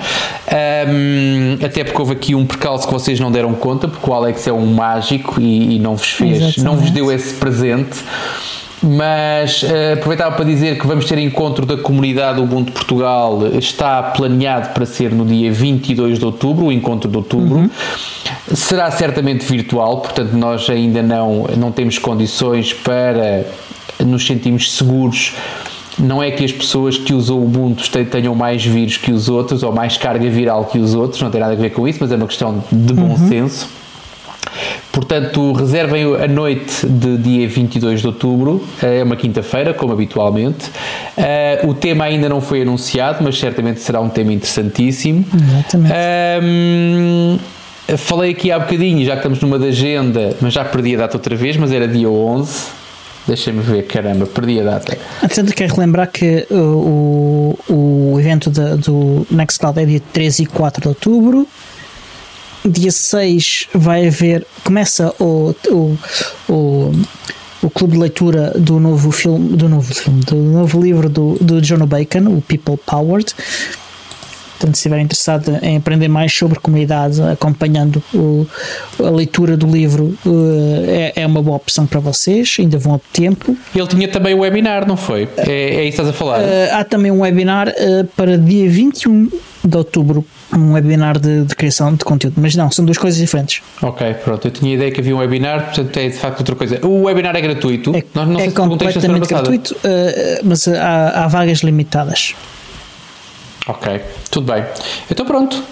Um, 0.88 1.64
até 1.64 1.84
porque 1.84 2.00
houve 2.00 2.14
aqui 2.14 2.34
um 2.34 2.44
percalço 2.44 2.84
que 2.84 2.92
vocês 2.92 3.20
não 3.20 3.30
deram 3.30 3.54
conta, 3.54 3.86
porque 3.86 4.10
o 4.10 4.12
Alex 4.12 4.44
é 4.48 4.52
um 4.52 4.66
mágico 4.66 5.40
e, 5.40 5.76
e 5.76 5.78
não 5.78 5.94
vos 5.94 6.10
fez, 6.10 6.38
Exatamente. 6.38 6.62
não 6.64 6.76
vos 6.76 6.90
deu 6.90 7.12
esse 7.12 7.34
presente 7.34 8.02
mas 8.84 9.62
uh, 9.62 9.94
aproveitava 9.94 10.36
para 10.36 10.44
dizer 10.44 10.78
que 10.78 10.86
vamos 10.86 11.06
ter 11.06 11.18
encontro 11.18 11.64
da 11.64 11.76
comunidade 11.76 12.40
Ubuntu 12.40 12.72
Portugal, 12.72 13.40
está 13.58 14.02
planeado 14.02 14.74
para 14.74 14.84
ser 14.84 15.10
no 15.10 15.24
dia 15.24 15.50
22 15.50 16.18
de 16.18 16.24
outubro, 16.24 16.66
o 16.66 16.72
encontro 16.72 17.10
de 17.10 17.16
outubro. 17.16 17.56
Uhum. 17.56 17.70
Será 18.54 18.90
certamente 18.90 19.44
virtual, 19.46 20.00
portanto, 20.00 20.32
nós 20.32 20.68
ainda 20.68 21.02
não, 21.02 21.46
não 21.56 21.72
temos 21.72 21.98
condições 21.98 22.72
para 22.72 23.46
nos 24.04 24.26
sentimos 24.26 24.72
seguros 24.72 25.32
não 25.98 26.20
é 26.22 26.30
que 26.30 26.44
as 26.44 26.52
pessoas 26.52 26.98
que 26.98 27.14
usam 27.14 27.38
o 27.38 27.44
Ubuntu 27.44 27.88
tenham 28.06 28.34
mais 28.34 28.64
vírus 28.64 28.96
que 28.96 29.12
os 29.12 29.28
outros 29.28 29.62
ou 29.62 29.72
mais 29.72 29.96
carga 29.96 30.28
viral 30.28 30.64
que 30.64 30.78
os 30.78 30.94
outros, 30.94 31.22
não 31.22 31.30
tem 31.30 31.40
nada 31.40 31.52
a 31.52 31.56
ver 31.56 31.70
com 31.70 31.86
isso, 31.86 31.98
mas 32.00 32.10
é 32.10 32.16
uma 32.16 32.26
questão 32.26 32.64
de 32.70 32.92
bom 32.92 33.10
uhum. 33.10 33.28
senso. 33.28 33.68
Portanto, 34.94 35.52
reservem 35.52 36.04
a 36.04 36.28
noite 36.28 36.86
de 36.86 37.18
dia 37.18 37.48
22 37.48 38.00
de 38.00 38.06
outubro, 38.06 38.64
é 38.80 39.02
uma 39.02 39.16
quinta-feira, 39.16 39.74
como 39.74 39.92
habitualmente. 39.92 40.70
Uh, 41.18 41.68
o 41.68 41.74
tema 41.74 42.04
ainda 42.04 42.28
não 42.28 42.40
foi 42.40 42.62
anunciado, 42.62 43.18
mas 43.20 43.36
certamente 43.36 43.80
será 43.80 44.00
um 44.00 44.08
tema 44.08 44.32
interessantíssimo. 44.32 45.24
Exatamente. 45.34 45.94
Um, 46.44 47.38
falei 47.96 48.30
aqui 48.30 48.52
há 48.52 48.58
bocadinho, 48.60 49.04
já 49.04 49.12
que 49.12 49.18
estamos 49.18 49.40
numa 49.40 49.58
da 49.58 49.66
agenda, 49.66 50.36
mas 50.40 50.52
já 50.52 50.64
perdi 50.64 50.94
a 50.94 50.98
data 50.98 51.16
outra 51.16 51.34
vez, 51.34 51.56
mas 51.56 51.72
era 51.72 51.88
dia 51.88 52.08
11 52.08 52.84
Deixa-me 53.26 53.62
ver, 53.62 53.86
caramba, 53.86 54.26
perdi 54.26 54.60
a 54.60 54.64
data. 54.64 54.98
Entretanto, 55.22 55.54
quero 55.54 55.74
relembrar 55.74 56.10
que 56.10 56.46
o, 56.50 57.58
o 57.70 58.20
evento 58.20 58.50
de, 58.50 58.76
do 58.76 59.26
Nextcloud 59.30 59.80
é 59.80 59.86
dia 59.86 60.02
13 60.12 60.42
e 60.42 60.46
4 60.46 60.82
de 60.82 60.88
outubro. 60.88 61.48
Dia 62.64 62.90
6 62.90 63.68
vai 63.74 64.06
haver. 64.06 64.46
Começa 64.64 65.14
o, 65.20 65.54
o, 65.68 65.98
o, 66.48 66.92
o 67.62 67.70
clube 67.70 67.94
de 67.94 68.00
leitura 68.00 68.52
do 68.56 68.80
novo 68.80 69.10
filme, 69.10 69.56
do 69.56 69.68
novo 69.68 69.94
filme, 69.94 70.20
do 70.24 70.36
novo 70.36 70.80
livro 70.80 71.08
do, 71.08 71.36
do 71.40 71.60
John 71.60 71.86
Bacon, 71.86 72.28
o 72.28 72.42
People 72.42 72.78
Powered 72.78 73.34
Portanto, 74.64 74.76
se 74.76 74.80
estiver 74.80 75.00
interessado 75.00 75.58
em 75.62 75.76
aprender 75.76 76.08
mais 76.08 76.32
sobre 76.32 76.58
comunidade, 76.58 77.20
acompanhando 77.22 78.02
o, 78.14 78.46
a 78.98 79.10
leitura 79.10 79.56
do 79.56 79.66
livro, 79.66 80.16
eh, 80.24 81.12
é, 81.16 81.22
é, 81.22 81.26
uma 81.26 81.42
boa 81.42 81.56
opção 81.56 81.86
para 81.86 82.00
vocês, 82.00 82.56
ainda 82.58 82.78
vão 82.78 82.94
a 82.94 83.00
tempo. 83.12 83.56
Ele 83.74 83.86
tinha 83.86 84.08
também 84.08 84.32
o 84.32 84.38
webinar, 84.38 84.86
não 84.86 84.96
foi? 84.96 85.28
É, 85.36 85.50
é 85.50 85.84
isso 85.84 85.96
que 85.96 86.02
estás 86.02 86.08
a 86.08 86.12
falar? 86.12 86.40
Uh, 86.40 86.44
há 86.72 86.84
também 86.84 87.10
um 87.10 87.20
webinar 87.20 87.68
uh, 87.68 88.06
para 88.16 88.38
dia 88.38 88.68
21 88.70 89.28
de 89.64 89.76
outubro, 89.76 90.24
um 90.52 90.72
webinar 90.72 91.18
de, 91.18 91.44
de, 91.44 91.56
criação 91.56 91.94
de 91.94 92.04
conteúdo, 92.04 92.34
mas 92.38 92.54
não, 92.54 92.70
são 92.70 92.84
duas 92.84 92.98
coisas 92.98 93.18
diferentes. 93.18 93.62
Ok, 93.80 94.14
pronto, 94.22 94.46
eu 94.46 94.50
tinha 94.50 94.72
a 94.72 94.74
ideia 94.74 94.90
que 94.90 95.00
havia 95.00 95.16
um 95.16 95.18
webinar, 95.18 95.64
portanto 95.66 95.96
é 95.96 96.08
de 96.08 96.16
facto 96.16 96.40
outra 96.40 96.54
coisa. 96.54 96.86
O 96.86 97.04
webinar 97.04 97.34
é 97.34 97.40
gratuito? 97.40 97.94
É, 97.96 98.04
não, 98.14 98.26
não 98.26 98.40
é 98.40 98.50
completamente 98.50 99.26
gratuito, 99.26 99.74
uh, 99.74 100.40
mas 100.44 100.68
há, 100.68 101.24
há 101.24 101.28
vagas 101.28 101.60
limitadas. 101.60 102.34
Ok, 103.66 104.00
tudo 104.30 104.52
bem. 104.52 104.64
Então 105.10 105.24
pronto. 105.24 105.62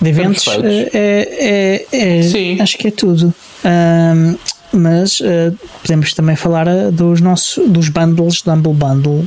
De 0.00 0.10
eventos 0.10 0.46
é, 0.46 0.88
é, 0.94 1.86
é, 1.90 2.22
Sim. 2.22 2.60
acho 2.60 2.78
que 2.78 2.86
é 2.86 2.90
tudo. 2.92 3.34
Um, 3.64 4.36
mas 4.72 5.20
uh, 5.20 5.56
podemos 5.82 6.14
também 6.14 6.36
falar 6.36 6.66
dos 6.92 7.20
nossos 7.20 7.68
dos 7.68 7.88
bundles 7.88 8.42
do 8.42 8.52
Humble 8.52 8.74
Bundle 8.74 9.24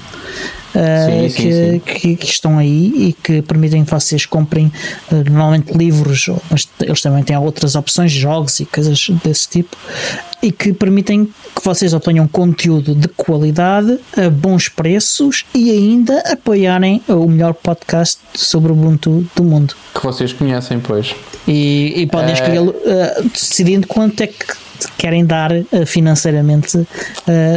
uh, 0.75 1.29
sim, 1.29 1.35
que, 1.35 1.41
sim, 1.41 1.71
sim. 1.71 1.79
Que, 1.79 2.15
que, 2.15 2.25
estão 2.25 2.57
aí 2.57 3.09
e 3.09 3.13
que 3.13 3.41
permitem 3.41 3.83
que 3.83 3.91
vocês 3.91 4.25
comprem 4.25 4.67
uh, 5.11 5.15
normalmente 5.15 5.73
livros, 5.73 6.29
mas 6.49 6.67
eles 6.79 7.01
também 7.01 7.23
têm 7.23 7.37
outras 7.37 7.75
opções, 7.75 8.11
jogos 8.11 8.59
e 8.59 8.65
coisas 8.65 9.09
desse 9.23 9.47
tipo, 9.49 9.77
e 10.41 10.51
que 10.51 10.73
permitem 10.73 11.25
que 11.25 11.63
vocês 11.63 11.93
obtenham 11.93 12.27
conteúdo 12.27 12.95
de 12.95 13.07
qualidade 13.09 13.99
a 14.17 14.29
bons 14.29 14.67
preços 14.67 15.45
e 15.53 15.69
ainda 15.69 16.19
apoiarem 16.31 17.01
o 17.07 17.27
melhor 17.27 17.53
podcast 17.53 18.19
sobre 18.33 18.71
o 18.71 18.75
Ubuntu 18.75 19.25
do 19.35 19.43
mundo. 19.43 19.75
Que 19.93 20.03
vocês 20.03 20.33
conhecem, 20.33 20.79
pois. 20.79 21.15
E, 21.47 21.93
e 21.95 22.07
podem 22.07 22.33
escolher 22.33 22.61
uh, 22.61 22.73
decidindo 23.31 23.87
quanto 23.87 24.21
é 24.21 24.27
que 24.27 24.70
querem 24.97 25.25
dar 25.25 25.51
uh, 25.51 25.85
financeiramente 25.85 26.77
uh, 26.77 26.87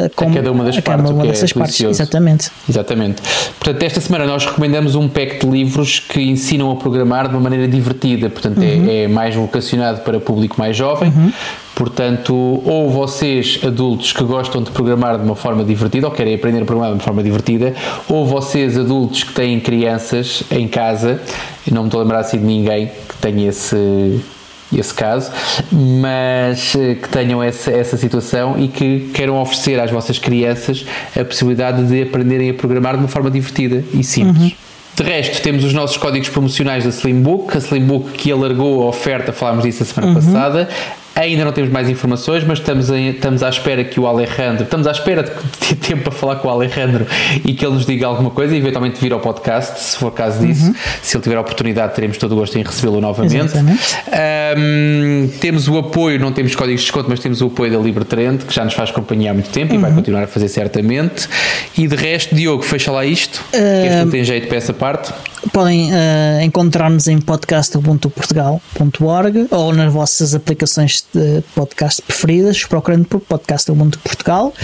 a 0.07 0.33
cada 0.33 0.53
uma 0.53 0.65
das 0.65 0.79
partes. 0.81 1.11
Uma 1.11 1.27
dessas 1.27 1.51
é 1.51 1.55
partes. 1.55 1.81
Exatamente. 1.81 2.51
Exatamente. 2.69 3.23
Portanto, 3.59 3.83
esta 3.83 4.01
semana 4.01 4.27
nós 4.27 4.45
recomendamos 4.45 4.95
um 4.95 5.09
pack 5.09 5.45
de 5.45 5.47
livros 5.47 5.99
que 6.01 6.21
ensinam 6.21 6.71
a 6.71 6.77
programar 6.77 7.29
de 7.29 7.35
uma 7.35 7.41
maneira 7.41 7.69
divertida. 7.69 8.29
Portanto, 8.29 8.63
é, 8.63 8.75
uhum. 8.75 8.89
é, 8.89 9.03
é, 9.03 9.09
mais 9.09 9.35
vocacionado 9.35 10.01
para 10.01 10.21
público 10.21 10.57
mais 10.59 10.77
jovem. 10.77 11.11
Uhum. 11.11 11.33
Portanto, 11.75 12.35
ou 12.35 12.89
vocês, 12.89 13.59
adultos 13.65 14.13
que 14.13 14.23
gostam 14.23 14.63
de 14.63 14.71
programar 14.71 15.19
de 15.19 15.25
uma 15.25 15.35
forma 15.35 15.65
divertida, 15.65 16.07
ou 16.07 16.13
querem 16.13 16.35
aprender 16.35 16.63
a 16.63 16.65
programar 16.65 16.91
de 16.91 16.99
uma 16.99 17.03
forma 17.03 17.23
divertida, 17.23 17.75
ou 18.09 18.25
vocês, 18.25 18.79
adultos 18.79 19.25
que 19.25 19.33
têm 19.33 19.59
crianças 19.59 20.45
em 20.53 20.69
casa, 20.69 21.21
não 21.71 21.83
me 21.83 21.89
estou 21.89 22.01
a 22.01 22.03
lembrar 22.05 22.21
assim 22.21 22.39
de 22.39 22.45
ninguém 22.45 22.87
que 22.87 23.17
tenha 23.21 23.49
esse, 23.49 24.21
esse 24.73 24.93
caso, 24.93 25.31
mas 25.73 26.75
eh, 26.75 26.95
que 26.95 27.09
tenham 27.09 27.43
essa, 27.43 27.71
essa 27.71 27.97
situação 27.97 28.59
e 28.59 28.69
que 28.69 29.11
queiram 29.15 29.41
oferecer 29.41 29.79
às 29.81 29.91
vossas 29.91 30.19
crianças 30.19 30.85
a 31.19 31.25
possibilidade 31.25 31.85
de 31.85 32.03
aprenderem 32.03 32.51
a 32.51 32.55
programar 32.55 32.95
de 32.95 33.01
uma 33.01 33.09
forma 33.09 33.31
divertida 33.31 33.85
e 33.93 34.03
simples. 34.03 34.53
Uhum. 34.53 34.53
De 34.97 35.03
resto, 35.03 35.43
temos 35.43 35.65
os 35.65 35.73
nossos 35.73 35.97
códigos 35.97 36.29
promocionais 36.29 36.85
da 36.85 36.91
Slimbook, 36.91 37.57
a 37.57 37.61
Slimbook 37.61 38.13
que 38.13 38.31
alargou 38.31 38.85
a 38.85 38.87
oferta, 38.87 39.33
falámos 39.33 39.65
disso 39.65 39.83
a 39.83 39.87
semana 39.87 40.13
uhum. 40.13 40.15
passada. 40.15 40.69
Ainda 41.17 41.45
não 41.45 41.53
temos 41.53 41.71
mais 41.71 41.89
informações, 41.89 42.43
mas 42.45 42.59
estamos, 42.59 42.91
em, 42.91 43.11
estamos 43.11 43.43
à 43.43 43.49
espera 43.49 43.85
que 43.85 44.01
o 44.01 44.07
Alejandro, 44.07 44.65
estamos 44.65 44.87
à 44.87 44.91
espera 44.91 45.23
de 45.23 45.31
ter 45.61 45.77
tempo 45.77 46.03
para 46.03 46.13
falar 46.13 46.37
com 46.37 46.49
o 46.49 46.51
Alejandro 46.51 47.07
e 47.45 47.55
que 47.55 47.65
ele 47.65 47.75
nos 47.75 47.87
diga 47.87 48.07
alguma 48.07 48.31
coisa 48.31 48.55
e 48.55 48.59
eventualmente 48.59 49.01
vir 49.01 49.13
ao 49.13 49.21
podcast, 49.21 49.81
se 49.81 49.97
for 49.97 50.11
caso 50.11 50.45
disso. 50.45 50.67
Uhum. 50.67 50.75
Se 51.03 51.17
ele 51.17 51.23
tiver 51.23 51.37
a 51.37 51.41
oportunidade, 51.41 51.95
teremos 51.95 52.19
todo 52.19 52.33
o 52.33 52.37
gosto 52.37 52.59
em 52.59 52.65
recebê-lo 52.65 53.01
novamente. 53.01 53.55
Um, 53.57 55.29
temos 55.41 55.69
o 55.69 55.79
apoio, 55.79 56.19
não 56.19 56.33
temos 56.33 56.57
códigos 56.57 56.81
de 56.81 56.87
desconto, 56.87 57.09
mas 57.09 57.21
temos 57.21 57.41
o 57.41 57.47
apoio 57.47 57.71
da 57.71 57.79
Libertrend, 57.79 58.45
que 58.45 58.53
já 58.53 58.65
nos 58.65 58.75
faz 58.75 58.91
companhia 58.91 59.31
há 59.31 59.35
muito 59.35 59.51
tempo 59.51 59.73
uhum. 59.73 59.79
e 59.79 59.83
vai 59.83 59.91
uhum. 59.91 59.97
continuar 59.97 60.25
a 60.25 60.27
fazer 60.27 60.49
certamente. 60.49 61.29
E 61.79 61.87
de 61.87 61.95
resto, 61.95 62.35
Diogo, 62.35 62.65
fecha 62.65 62.91
lá 62.91 63.05
isto, 63.05 63.37
uh, 63.37 63.51
que 63.53 63.87
este 63.87 64.05
não 64.05 64.11
tem 64.11 64.25
jeito 64.25 64.49
para 64.49 64.57
essa 64.57 64.73
parte. 64.73 65.13
Podem 65.53 65.93
uh, 65.93 66.41
encontrar-nos 66.43 67.07
em 67.07 67.19
podcastubuntuportugal.org 67.19 69.47
ou 69.51 69.75
nas 69.75 69.93
vossas 69.93 70.35
aplicações 70.35 71.04
de 71.13 71.43
podcast 71.55 72.01
preferidas, 72.03 72.65
procurando 72.65 73.05
por 73.05 73.21
Podcast 73.21 73.71
Ubuntu 73.71 73.99
Portugal. 73.99 74.55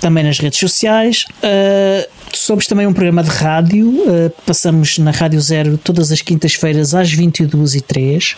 Também 0.00 0.22
nas 0.22 0.38
redes 0.38 0.58
sociais. 0.58 1.24
Uh, 1.38 2.06
somos 2.36 2.66
também 2.66 2.86
um 2.86 2.92
programa 2.92 3.22
de 3.22 3.30
rádio. 3.30 3.88
Uh, 3.88 4.28
passamos 4.44 4.98
na 4.98 5.10
Rádio 5.10 5.40
Zero 5.40 5.78
todas 5.78 6.12
as 6.12 6.20
quintas-feiras 6.20 6.94
às 6.94 7.10
22h03. 7.10 8.36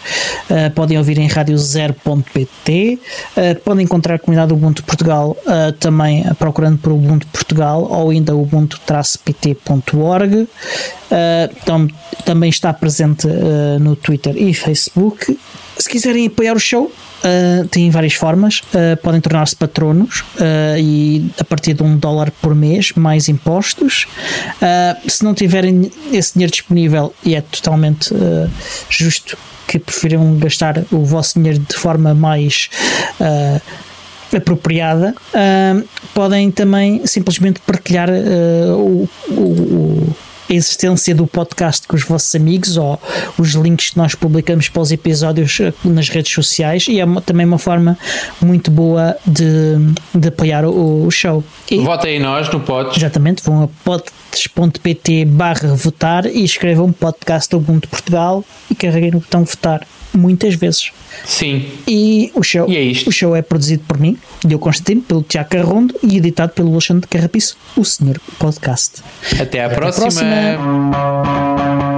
Uh, 0.49 0.71
podem 0.75 0.97
ouvir 0.97 1.19
em 1.19 1.27
radiozero.pt. 1.27 3.01
Uh, 3.37 3.57
podem 3.65 3.85
encontrar 3.85 4.15
a 4.15 4.21
comunidade 4.21 4.53
Ubuntu 4.53 4.85
Portugal 4.85 5.37
também 5.81 6.25
procurando 6.39 6.79
por 6.79 6.93
Ubuntu 6.93 7.27
Portugal 7.29 7.89
ou 7.91 8.11
ainda 8.11 8.33
ubuntu-pt.org. 8.35 10.47
Então, 11.63 11.89
também 12.25 12.51
está 12.51 12.73
presente 12.73 13.27
no 13.81 13.97
Twitter 13.97 14.37
e 14.37 14.55
Facebook. 14.55 15.37
Se 15.79 15.89
quiserem 15.89 16.27
apoiar 16.27 16.55
o 16.55 16.61
show, 16.61 16.85
uh, 16.85 17.69
têm 17.69 17.91
várias 17.91 18.15
formas. 18.15 18.61
Uh, 18.61 18.97
podem 19.03 19.21
tornar-se 19.21 19.55
patronos 19.55 20.21
uh, 20.21 20.79
e 20.79 21.31
a 21.39 21.45
partir 21.45 21.75
de 21.75 21.83
um 21.83 21.97
dólar 21.97 22.31
por 22.41 22.55
mês, 22.55 22.93
mais 22.97 23.29
impostos. 23.29 24.07
se 25.07 25.25
não 25.25 25.35
tiverem 25.35 25.91
esse 26.13 26.35
dinheiro 26.35 26.53
disponível, 26.53 27.15
e 27.25 27.35
é 27.35 27.41
totalmente 27.41 28.15
justo 28.89 29.37
que 29.67 29.79
prefiram 29.79 30.39
gastar 30.39 30.85
o 30.91 31.05
vosso 31.05 31.39
dinheiro 31.39 31.59
de 31.59 31.77
forma 31.77 32.15
mais 32.15 32.71
apropriada, 34.35 35.15
podem 36.15 36.51
também 36.51 37.07
simplesmente 37.07 37.61
partilhar 37.61 38.09
o, 38.11 39.09
o 39.31 40.17
a 40.49 40.53
existência 40.53 41.15
do 41.15 41.27
podcast 41.27 41.87
com 41.87 41.97
os 41.97 42.05
vossos 42.05 42.35
amigos 42.35 42.77
ou 42.77 43.01
os 43.39 43.55
links 43.55 43.91
que 43.91 43.97
nós 43.97 44.15
publicamos 44.15 44.69
para 44.69 44.83
os 44.83 44.93
episódios 44.93 45.59
eh, 45.61 45.73
nas 45.85 46.09
redes 46.09 46.33
sociais 46.33 46.87
e 46.89 47.01
é 47.01 47.07
também 47.25 47.47
uma 47.47 47.59
forma 47.59 47.99
muito 48.41 48.71
boa 48.71 49.17
de, 49.27 49.77
de 50.15 50.29
apoiar 50.29 50.65
o, 50.65 51.07
o 51.07 51.11
show. 51.11 51.43
E, 51.71 51.79
Votem 51.79 52.17
em 52.17 52.21
nós 52.21 52.49
no 52.51 52.61
Pods. 52.61 52.97
Exatamente, 52.97 53.43
vão 53.43 53.65
a 53.65 53.69
pods.pt 53.85 55.25
barra 55.25 55.75
votar 55.75 56.27
e 56.27 56.45
escrevam 56.45 56.93
podcast 56.93 57.51
do 57.51 57.59
Ubuntu 57.59 57.89
Portugal 57.89 58.45
e 58.71 58.75
carreguem 58.75 59.11
no 59.13 59.21
botão 59.21 59.45
votar 59.45 59.87
muitas 60.17 60.55
vezes. 60.55 60.91
Sim. 61.25 61.67
E 61.87 62.31
o 62.35 62.43
show, 62.43 62.69
e 62.69 62.77
é 62.77 62.83
isto. 62.83 63.09
o 63.09 63.13
show 63.13 63.35
é 63.35 63.43
produzido 63.43 63.83
por 63.87 63.99
mim, 63.99 64.19
Diogo 64.45 64.65
Constantino, 64.65 65.03
pelo 65.03 65.23
Tiago 65.23 65.49
Carrondo 65.49 65.95
e 66.03 66.17
editado 66.17 66.53
pelo 66.53 66.73
Alexandre 66.73 67.07
Carrapiço, 67.09 67.57
o 67.77 67.85
senhor 67.85 68.21
podcast. 68.39 69.03
Até 69.41 69.63
à 69.63 69.67
Até 69.67 69.75
próxima. 69.75 70.07
À 70.07 70.57
próxima. 70.57 71.96